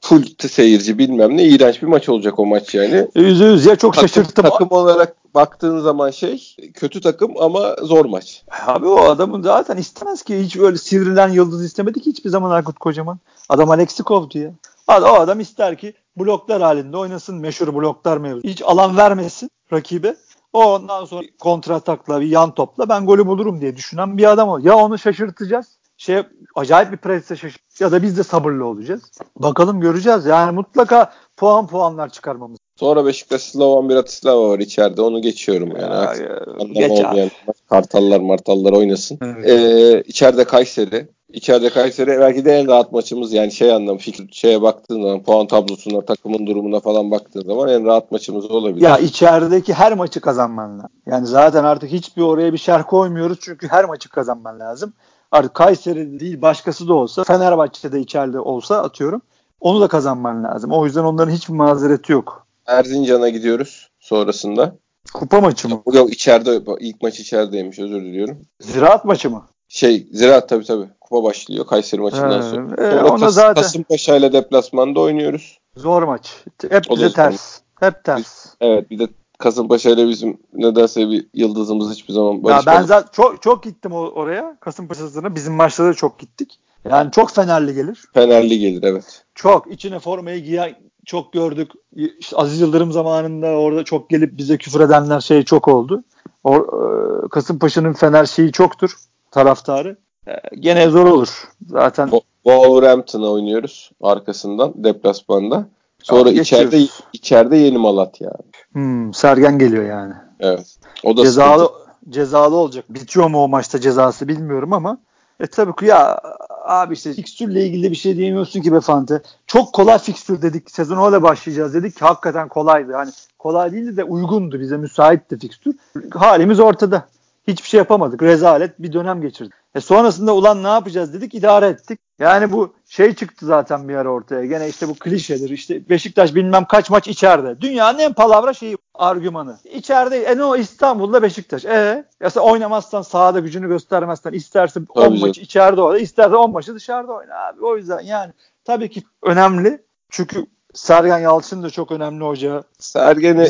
full 0.00 0.24
seyirci 0.48 0.98
bilmem 0.98 1.36
ne 1.36 1.44
iğrenç 1.44 1.82
bir 1.82 1.86
maç 1.86 2.08
olacak 2.08 2.38
o 2.38 2.46
maç 2.46 2.74
yani. 2.74 3.08
Yüzde 3.14 3.44
yüz 3.44 3.66
ya 3.66 3.76
çok 3.76 3.94
takım, 3.94 4.08
şaşırttım. 4.08 4.44
Takım 4.44 4.68
olarak 4.70 5.34
baktığın 5.34 5.80
zaman 5.80 6.10
şey 6.10 6.56
kötü 6.74 7.00
takım 7.00 7.32
ama 7.40 7.76
zor 7.82 8.04
maç. 8.04 8.44
Abi 8.66 8.86
o 8.86 9.00
adamın 9.00 9.42
zaten 9.42 9.76
istemez 9.76 10.22
ki 10.22 10.40
hiç 10.40 10.56
öyle 10.56 10.76
sivrilen 10.76 11.28
yıldız 11.28 11.64
istemedi 11.64 12.00
ki 12.00 12.10
hiçbir 12.10 12.30
zaman 12.30 12.50
Aykut 12.50 12.78
Kocaman. 12.78 13.18
Adam 13.48 13.70
Alexikov'du 13.70 14.38
ya. 14.38 14.50
O 14.88 14.92
adam 14.92 15.40
ister 15.40 15.78
ki 15.78 15.94
bloklar 16.16 16.62
halinde 16.62 16.96
oynasın 16.96 17.36
meşhur 17.36 17.74
bloklar 17.74 18.16
mevzu. 18.16 18.48
Hiç 18.48 18.62
alan 18.62 18.96
vermesin 18.96 19.50
rakibe. 19.72 20.16
O 20.52 20.74
ondan 20.74 21.04
sonra 21.04 21.22
kontratakla 21.38 22.20
bir 22.20 22.26
yan 22.26 22.54
topla 22.54 22.88
ben 22.88 23.06
golü 23.06 23.26
bulurum 23.26 23.60
diye 23.60 23.76
düşünen 23.76 24.18
bir 24.18 24.30
adam 24.30 24.48
o. 24.48 24.58
Ya 24.58 24.76
onu 24.76 24.98
şaşırtacağız 24.98 25.66
şey 25.96 26.22
acayip 26.54 26.92
bir 26.92 26.96
presle 26.96 27.36
şaşırt 27.36 27.80
ya 27.80 27.92
da 27.92 28.02
biz 28.02 28.18
de 28.18 28.22
sabırlı 28.22 28.66
olacağız. 28.66 29.02
Bakalım 29.36 29.80
göreceğiz. 29.80 30.26
Yani 30.26 30.54
mutlaka 30.54 31.12
puan 31.36 31.66
puanlar 31.66 32.08
çıkarmamız. 32.08 32.58
Sonra 32.76 33.06
Beşiktaş 33.06 33.42
Slovan 33.42 33.88
Bratislava 33.88 34.48
var 34.48 34.58
içeride. 34.58 35.02
Onu 35.02 35.22
geçiyorum 35.22 35.68
yani. 35.80 35.92
Ya, 35.92 36.14
ya, 36.14 36.66
geç 36.72 36.90
olmayan 36.90 37.30
Kartallar 37.68 38.20
martallar 38.20 38.72
oynasın. 38.72 39.18
Evet. 39.22 39.48
Ee, 39.48 40.02
içeride 40.06 40.44
Kayseri. 40.44 41.08
İçeride 41.32 41.70
Kayseri 41.70 42.20
belki 42.20 42.44
de 42.44 42.52
en 42.52 42.68
rahat 42.68 42.92
maçımız 42.92 43.32
yani 43.32 43.52
şey 43.52 43.72
anlamı 43.72 43.98
fikir 43.98 44.32
şeye 44.32 44.62
baktığın 44.62 45.02
zaman 45.02 45.22
puan 45.22 45.46
tablosuna 45.46 46.00
takımın 46.00 46.46
durumuna 46.46 46.80
falan 46.80 47.10
baktığın 47.10 47.44
zaman 47.46 47.68
en 47.68 47.84
rahat 47.86 48.12
maçımız 48.12 48.50
olabilir. 48.50 48.84
Ya 48.84 48.98
içerideki 48.98 49.74
her 49.74 49.92
maçı 49.92 50.20
kazanman 50.20 50.78
lazım. 50.78 50.90
Yani 51.06 51.26
zaten 51.26 51.64
artık 51.64 51.90
hiçbir 51.90 52.22
oraya 52.22 52.52
bir 52.52 52.58
şerh 52.58 52.82
koymuyoruz 52.86 53.38
çünkü 53.40 53.68
her 53.68 53.84
maçı 53.84 54.08
kazanman 54.08 54.60
lazım. 54.60 54.92
Artık 55.32 55.54
Kayseri 55.54 56.20
değil 56.20 56.42
başkası 56.42 56.88
da 56.88 56.94
olsa 56.94 57.24
Fenerbahçe'de 57.24 58.00
içeride 58.00 58.40
olsa 58.40 58.82
atıyorum 58.82 59.22
onu 59.60 59.80
da 59.80 59.88
kazanman 59.88 60.44
lazım. 60.44 60.72
O 60.72 60.86
yüzden 60.86 61.04
onların 61.04 61.32
hiçbir 61.32 61.54
mazereti 61.54 62.12
yok. 62.12 62.46
Erzincan'a 62.66 63.28
gidiyoruz 63.28 63.90
sonrasında. 64.00 64.76
Kupa 65.14 65.40
maçı 65.40 65.68
mı? 65.68 65.82
Yok 65.92 66.12
içeride 66.12 66.60
ilk 66.80 67.02
maç 67.02 67.20
içerideymiş 67.20 67.78
özür 67.78 68.00
diliyorum. 68.00 68.38
Ziraat 68.60 69.04
maçı 69.04 69.30
mı? 69.30 69.46
Şey 69.68 70.06
Ziraat 70.12 70.48
tabii 70.48 70.64
tabii. 70.64 70.88
Kupa 71.00 71.22
başlıyor 71.22 71.66
Kayseri 71.66 72.00
maçından 72.00 72.38
He, 72.38 72.42
sonra. 72.42 72.86
E, 72.86 72.90
sonra 72.90 73.26
Kas, 73.26 73.34
zaten... 73.34 73.62
Kasımpaşa 73.62 74.16
ile 74.16 74.32
deplasmanda 74.32 75.00
oynuyoruz. 75.00 75.58
Zor 75.76 76.02
maç. 76.02 76.44
Hep 76.70 76.84
bize 76.90 77.12
ters. 77.12 77.60
Hep 77.80 78.04
ters. 78.04 78.46
Evet 78.60 78.90
bir 78.90 78.98
de 78.98 79.08
Kasımpaşa 79.38 79.90
ile 79.90 80.08
bizim 80.08 80.38
nedense 80.54 81.10
bir 81.10 81.26
yıldızımız 81.34 81.92
hiçbir 81.92 82.14
zaman 82.14 82.44
barışmadı. 82.44 82.74
Ya 82.74 82.80
ben 82.80 82.86
zaten 82.86 83.08
çok 83.12 83.42
çok 83.42 83.62
gittim 83.62 83.92
oraya 83.92 84.56
Kasımpaşa'sına. 84.60 85.34
Bizim 85.34 85.54
maçlara 85.54 85.94
çok 85.94 86.18
gittik. 86.18 86.58
Yani 86.90 87.10
çok 87.10 87.30
Fenerli 87.30 87.74
gelir. 87.74 88.04
Fenerli 88.14 88.58
gelir 88.58 88.82
evet. 88.82 89.24
Çok 89.34 89.72
içine 89.72 89.98
formayı 89.98 90.44
giyen 90.44 90.74
çok 91.04 91.32
gördük. 91.32 91.70
İşte 92.18 92.36
Aziz 92.36 92.60
Yıldırım 92.60 92.92
zamanında 92.92 93.46
orada 93.46 93.84
çok 93.84 94.10
gelip 94.10 94.38
bize 94.38 94.56
küfür 94.56 94.80
edenler 94.80 95.20
şey 95.20 95.42
çok 95.42 95.68
oldu. 95.68 96.04
O, 96.44 96.56
e, 96.56 97.28
Kasımpaşa'nın 97.28 97.92
Fener 97.92 98.26
şeyi 98.26 98.52
çoktur 98.52 98.96
taraftarı. 99.30 99.96
E, 100.28 100.32
gene 100.60 100.90
zor 100.90 101.06
olur. 101.06 101.48
Zaten 101.66 102.10
Wolverhampton'a 102.44 103.30
oynuyoruz 103.30 103.90
arkasından 104.02 104.72
deplasmanda. 104.76 105.68
Sonra 106.06 106.30
Abi, 106.30 106.38
içeride 106.38 106.88
içeride 107.12 107.56
yeni 107.56 107.78
Malatya. 107.78 108.32
Hmm, 108.72 109.14
Sergen 109.14 109.58
geliyor 109.58 109.84
yani. 109.84 110.12
Evet. 110.40 110.76
O 111.04 111.16
da 111.16 111.22
cezalı 111.22 111.64
sıkıntı. 111.64 112.10
cezalı 112.10 112.56
olacak. 112.56 112.84
Bitiyor 112.88 113.26
mu 113.30 113.42
o 113.42 113.48
maçta 113.48 113.80
cezası 113.80 114.28
bilmiyorum 114.28 114.72
ama 114.72 114.98
e 115.40 115.46
tabii 115.46 115.76
ki 115.76 115.84
ya 115.86 116.20
abi 116.64 116.94
işte 116.94 117.12
fikstürle 117.12 117.66
ilgili 117.66 117.90
bir 117.90 117.96
şey 117.96 118.16
diyemiyorsun 118.16 118.60
ki 118.60 118.72
be 118.72 118.80
Fante. 118.80 119.22
Çok 119.46 119.72
kolay 119.72 119.98
fikstür 119.98 120.42
dedik. 120.42 120.70
Sezon 120.70 121.06
öyle 121.06 121.22
başlayacağız 121.22 121.74
dedik 121.74 121.96
ki 121.96 122.04
hakikaten 122.04 122.48
kolaydı. 122.48 122.92
Hani 122.92 123.10
kolay 123.38 123.72
değildi 123.72 123.96
de 123.96 124.04
uygundu 124.04 124.60
bize 124.60 124.76
müsaitti 124.76 125.38
fikstür. 125.38 125.74
Halimiz 126.14 126.60
ortada. 126.60 127.06
Hiçbir 127.48 127.68
şey 127.68 127.78
yapamadık. 127.78 128.22
Rezalet 128.22 128.82
bir 128.82 128.92
dönem 128.92 129.20
geçirdik. 129.20 129.52
E 129.74 129.80
sonrasında 129.80 130.34
ulan 130.34 130.62
ne 130.62 130.68
yapacağız 130.68 131.14
dedik 131.14 131.34
idare 131.34 131.66
ettik. 131.66 132.00
Yani 132.18 132.52
bu 132.52 132.74
şey 132.86 133.14
çıktı 133.14 133.46
zaten 133.46 133.88
bir 133.88 133.94
ara 133.94 134.08
ortaya. 134.08 134.46
Gene 134.46 134.68
işte 134.68 134.88
bu 134.88 134.94
klişedir. 134.94 135.50
İşte 135.50 135.88
Beşiktaş 135.88 136.34
bilmem 136.34 136.64
kaç 136.64 136.90
maç 136.90 137.08
içeride. 137.08 137.60
Dünyanın 137.60 137.98
en 137.98 138.12
palavra 138.12 138.54
şeyi 138.54 138.76
argümanı. 138.94 139.58
İçeride 139.64 140.22
e 140.22 140.36
ne 140.36 140.44
o 140.44 140.56
İstanbul'da 140.56 141.22
Beşiktaş. 141.22 141.64
E 141.64 142.04
ya 142.20 142.30
sen 142.30 142.40
oynamazsan 142.40 143.02
sahada 143.02 143.40
gücünü 143.40 143.68
göstermezsen 143.68 144.32
istersen 144.32 144.86
10 144.94 145.20
maç 145.20 145.38
içeride 145.38 145.82
oyna, 145.82 145.98
istersen 145.98 146.36
10 146.36 146.52
maçı 146.52 146.74
dışarıda 146.74 147.12
oyna 147.12 147.46
abi. 147.46 147.64
O 147.64 147.76
yüzden 147.76 148.00
yani 148.00 148.32
tabii 148.64 148.90
ki 148.90 149.02
önemli. 149.22 149.82
Çünkü 150.10 150.46
Sergen 150.74 151.18
Yalçın 151.18 151.62
da 151.62 151.70
çok 151.70 151.92
önemli 151.92 152.24
hoca. 152.24 152.62
Sergen'e 152.78 153.48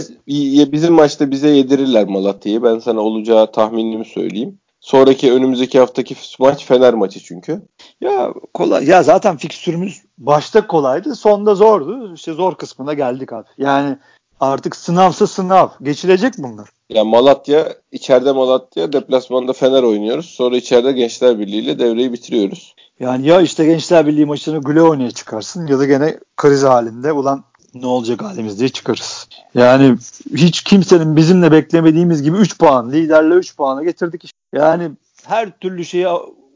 bizim 0.72 0.94
maçta 0.94 1.30
bize 1.30 1.48
yedirirler 1.48 2.08
Malatya'yı. 2.08 2.62
Ben 2.62 2.78
sana 2.78 3.00
olacağı 3.00 3.52
tahminimi 3.52 4.04
söyleyeyim. 4.04 4.58
Sonraki 4.86 5.32
önümüzdeki 5.32 5.78
haftaki 5.78 6.16
maç 6.38 6.64
Fener 6.64 6.94
maçı 6.94 7.20
çünkü. 7.20 7.62
Ya 8.00 8.34
kolay. 8.54 8.84
Ya 8.84 9.02
zaten 9.02 9.36
fikstürümüz 9.36 10.02
başta 10.18 10.66
kolaydı, 10.66 11.14
sonda 11.14 11.54
zordu. 11.54 12.14
İşte 12.14 12.32
zor 12.32 12.54
kısmına 12.54 12.94
geldik 12.94 13.32
abi. 13.32 13.46
Yani 13.58 13.96
artık 14.40 14.76
sınavsa 14.76 15.26
sınav. 15.26 15.68
Geçilecek 15.82 16.34
bunlar. 16.38 16.68
Ya 16.88 17.04
Malatya, 17.04 17.74
içeride 17.92 18.32
Malatya, 18.32 18.92
deplasmanda 18.92 19.52
Fener 19.52 19.82
oynuyoruz. 19.82 20.26
Sonra 20.26 20.56
içeride 20.56 20.92
Gençler 20.92 21.38
Birliği 21.38 21.60
ile 21.60 21.78
devreyi 21.78 22.12
bitiriyoruz. 22.12 22.74
Yani 23.00 23.26
ya 23.26 23.40
işte 23.40 23.64
Gençler 23.64 24.06
Birliği 24.06 24.26
maçını 24.26 24.60
güle 24.60 24.82
oynaya 24.82 25.10
çıkarsın 25.10 25.66
ya 25.66 25.78
da 25.78 25.84
gene 25.84 26.18
kriz 26.36 26.64
halinde 26.64 27.12
ulan 27.12 27.44
ne 27.80 27.86
olacak 27.86 28.22
halimiz 28.22 28.58
diye 28.58 28.68
çıkarız. 28.68 29.28
Yani 29.54 29.96
hiç 30.34 30.62
kimsenin 30.62 31.16
bizimle 31.16 31.52
beklemediğimiz 31.52 32.22
gibi 32.22 32.36
3 32.36 32.58
puan, 32.58 32.92
liderle 32.92 33.34
3 33.34 33.56
puanı 33.56 33.84
getirdik. 33.84 34.30
Yani 34.52 34.90
her 35.24 35.58
türlü 35.58 35.84
şeyi 35.84 36.06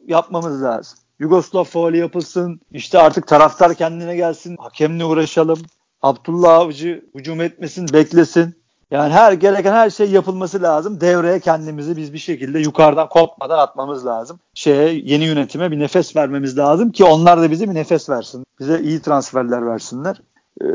yapmamız 0.06 0.62
lazım. 0.62 0.98
Yugoslav 1.18 1.64
faali 1.64 1.98
yapılsın. 1.98 2.60
İşte 2.72 2.98
artık 2.98 3.26
taraftar 3.26 3.74
kendine 3.74 4.16
gelsin. 4.16 4.56
Hakemle 4.56 5.04
uğraşalım. 5.04 5.58
Abdullah 6.02 6.54
Avcı 6.54 7.04
hücum 7.14 7.40
etmesin, 7.40 7.88
beklesin. 7.92 8.54
Yani 8.90 9.12
her 9.12 9.32
gereken 9.32 9.72
her 9.72 9.90
şey 9.90 10.10
yapılması 10.10 10.62
lazım. 10.62 11.00
Devreye 11.00 11.40
kendimizi 11.40 11.96
biz 11.96 12.12
bir 12.12 12.18
şekilde 12.18 12.58
yukarıdan 12.58 13.08
kopmadan 13.08 13.58
atmamız 13.58 14.06
lazım. 14.06 14.40
Şeye 14.54 15.02
yeni 15.04 15.24
yönetime 15.24 15.70
bir 15.70 15.78
nefes 15.78 16.16
vermemiz 16.16 16.58
lazım 16.58 16.92
ki 16.92 17.04
onlar 17.04 17.40
da 17.40 17.50
bize 17.50 17.70
bir 17.70 17.74
nefes 17.74 18.10
versin. 18.10 18.44
Bize 18.60 18.80
iyi 18.80 19.02
transferler 19.02 19.66
versinler. 19.66 20.20
Ee, 20.62 20.66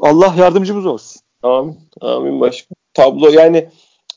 Allah 0.00 0.34
yardımcımız 0.38 0.86
olsun. 0.86 1.20
Amin. 1.42 1.76
Amin 2.00 2.40
başka. 2.40 2.74
Tablo 2.94 3.28
yani 3.28 3.68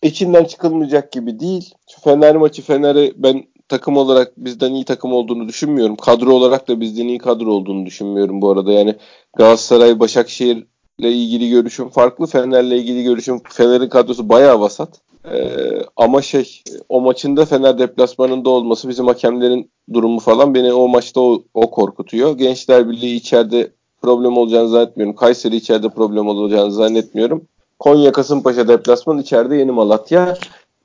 içinden 0.02 0.44
çıkılmayacak 0.44 1.12
gibi 1.12 1.40
değil. 1.40 1.74
Şu 1.90 2.02
Fener 2.02 2.36
maçı 2.36 2.62
Fener'i 2.62 3.14
ben 3.18 3.44
takım 3.70 3.98
olarak 3.98 4.34
bizden 4.38 4.74
iyi 4.74 4.86
takım 4.86 5.14
olduğunu 5.14 5.48
düşünmüyorum. 5.48 5.96
Kadro 5.96 6.34
olarak 6.34 6.68
da 6.68 6.82
bizden 6.82 7.08
iyi 7.08 7.18
kadro 7.18 7.52
olduğunu 7.52 7.86
düşünmüyorum 7.86 8.42
bu 8.42 8.52
arada. 8.52 8.72
Yani 8.72 8.96
Galatasaray, 9.38 10.00
Başakşehir 10.00 10.68
ile 11.00 11.12
ilgili 11.12 11.50
görüşüm 11.50 11.90
farklı. 11.90 12.26
Fener'le 12.26 12.72
ilgili 12.72 13.04
görüşüm 13.04 13.42
Fener'in 13.50 13.90
kadrosu 13.90 14.30
bayağı 14.30 14.60
vasat. 14.60 15.02
Ee, 15.32 15.82
ama 15.96 16.22
şey 16.22 16.64
o 16.90 17.02
maçında 17.02 17.46
Fener 17.46 17.80
deplasmanında 17.80 18.50
olması 18.50 18.90
bizim 18.90 19.08
hakemlerin 19.08 19.72
durumu 19.94 20.20
falan 20.20 20.54
beni 20.54 20.74
o 20.74 20.88
maçta 20.88 21.22
o, 21.22 21.44
o 21.54 21.72
korkutuyor. 21.72 22.38
Gençler 22.38 22.90
Birliği 22.90 23.16
içeride 23.16 23.72
problem 24.02 24.38
olacağını 24.38 24.70
zannetmiyorum. 24.70 25.16
Kayseri 25.16 25.56
içeride 25.56 25.90
problem 25.90 26.28
olacağını 26.28 26.72
zannetmiyorum. 26.72 27.42
Konya 27.80 28.12
Kasımpaşa 28.12 28.68
deplasman 28.68 29.18
içeride 29.18 29.56
Yeni 29.56 29.72
Malatya. 29.72 30.38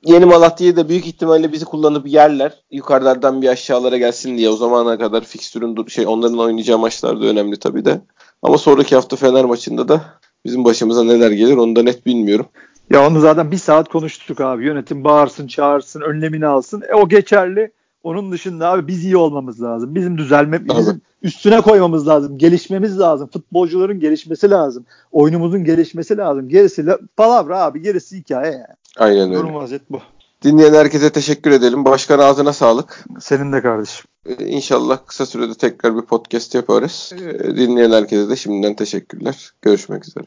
Yeni 0.05 0.25
Malatya'yı 0.25 0.75
da 0.75 0.89
büyük 0.89 1.07
ihtimalle 1.07 1.51
bizi 1.51 1.65
kullanıp 1.65 2.07
yerler. 2.07 2.51
Yukarılardan 2.71 3.41
bir 3.41 3.47
aşağılara 3.47 3.97
gelsin 3.97 4.37
diye. 4.37 4.49
O 4.49 4.55
zamana 4.55 4.97
kadar 4.97 5.21
fikstürün 5.21 5.87
şey 5.87 6.07
onların 6.07 6.39
oynayacağı 6.39 6.77
maçlar 6.77 7.21
da 7.21 7.25
önemli 7.25 7.59
tabii 7.59 7.85
de. 7.85 8.01
Ama 8.41 8.57
sonraki 8.57 8.95
hafta 8.95 9.15
Fener 9.15 9.45
maçında 9.45 9.87
da 9.87 10.01
bizim 10.45 10.65
başımıza 10.65 11.03
neler 11.03 11.31
gelir 11.31 11.57
onu 11.57 11.75
da 11.75 11.83
net 11.83 12.05
bilmiyorum. 12.05 12.45
Ya 12.89 13.07
onu 13.07 13.19
zaten 13.19 13.51
bir 13.51 13.57
saat 13.57 13.89
konuştuk 13.89 14.41
abi. 14.41 14.65
Yönetim 14.65 15.03
bağırsın, 15.03 15.47
çağırsın, 15.47 16.01
önlemini 16.01 16.45
alsın. 16.45 16.83
E 16.89 16.93
o 16.93 17.09
geçerli. 17.09 17.71
Onun 18.03 18.31
dışında 18.31 18.69
abi 18.69 18.87
biz 18.87 19.05
iyi 19.05 19.17
olmamız 19.17 19.61
lazım. 19.61 19.95
Bizim 19.95 20.17
düzelme, 20.17 20.65
bizim 20.65 21.01
üstüne 21.21 21.61
koymamız 21.61 22.07
lazım. 22.07 22.37
Gelişmemiz 22.37 22.99
lazım. 22.99 23.29
Futbolcuların 23.33 23.99
gelişmesi 23.99 24.49
lazım. 24.49 24.85
Oyunumuzun 25.11 25.63
gelişmesi 25.63 26.17
lazım. 26.17 26.49
Gerisi 26.49 26.85
palavra 27.17 27.63
abi. 27.63 27.81
Gerisi 27.81 28.17
hikaye 28.17 28.51
yani. 28.51 28.65
Aynen 28.97 29.29
öyle. 29.29 29.39
Durum 29.39 29.53
vaziyet 29.53 29.81
bu. 29.89 29.99
Dinleyen 30.43 30.73
herkese 30.73 31.09
teşekkür 31.09 31.51
edelim. 31.51 31.85
Başkan 31.85 32.19
ağzına 32.19 32.53
sağlık. 32.53 33.05
Senin 33.19 33.53
de 33.53 33.61
kardeşim. 33.61 34.05
Ee, 34.25 34.45
inşallah 34.45 34.97
kısa 35.05 35.25
sürede 35.25 35.53
tekrar 35.53 35.97
bir 35.97 36.01
podcast 36.01 36.55
yaparız. 36.55 37.13
Ee, 37.21 37.55
dinleyen 37.55 37.91
herkese 37.91 38.29
de 38.29 38.35
şimdiden 38.35 38.75
teşekkürler. 38.75 39.51
Görüşmek 39.61 40.07
üzere. 40.07 40.25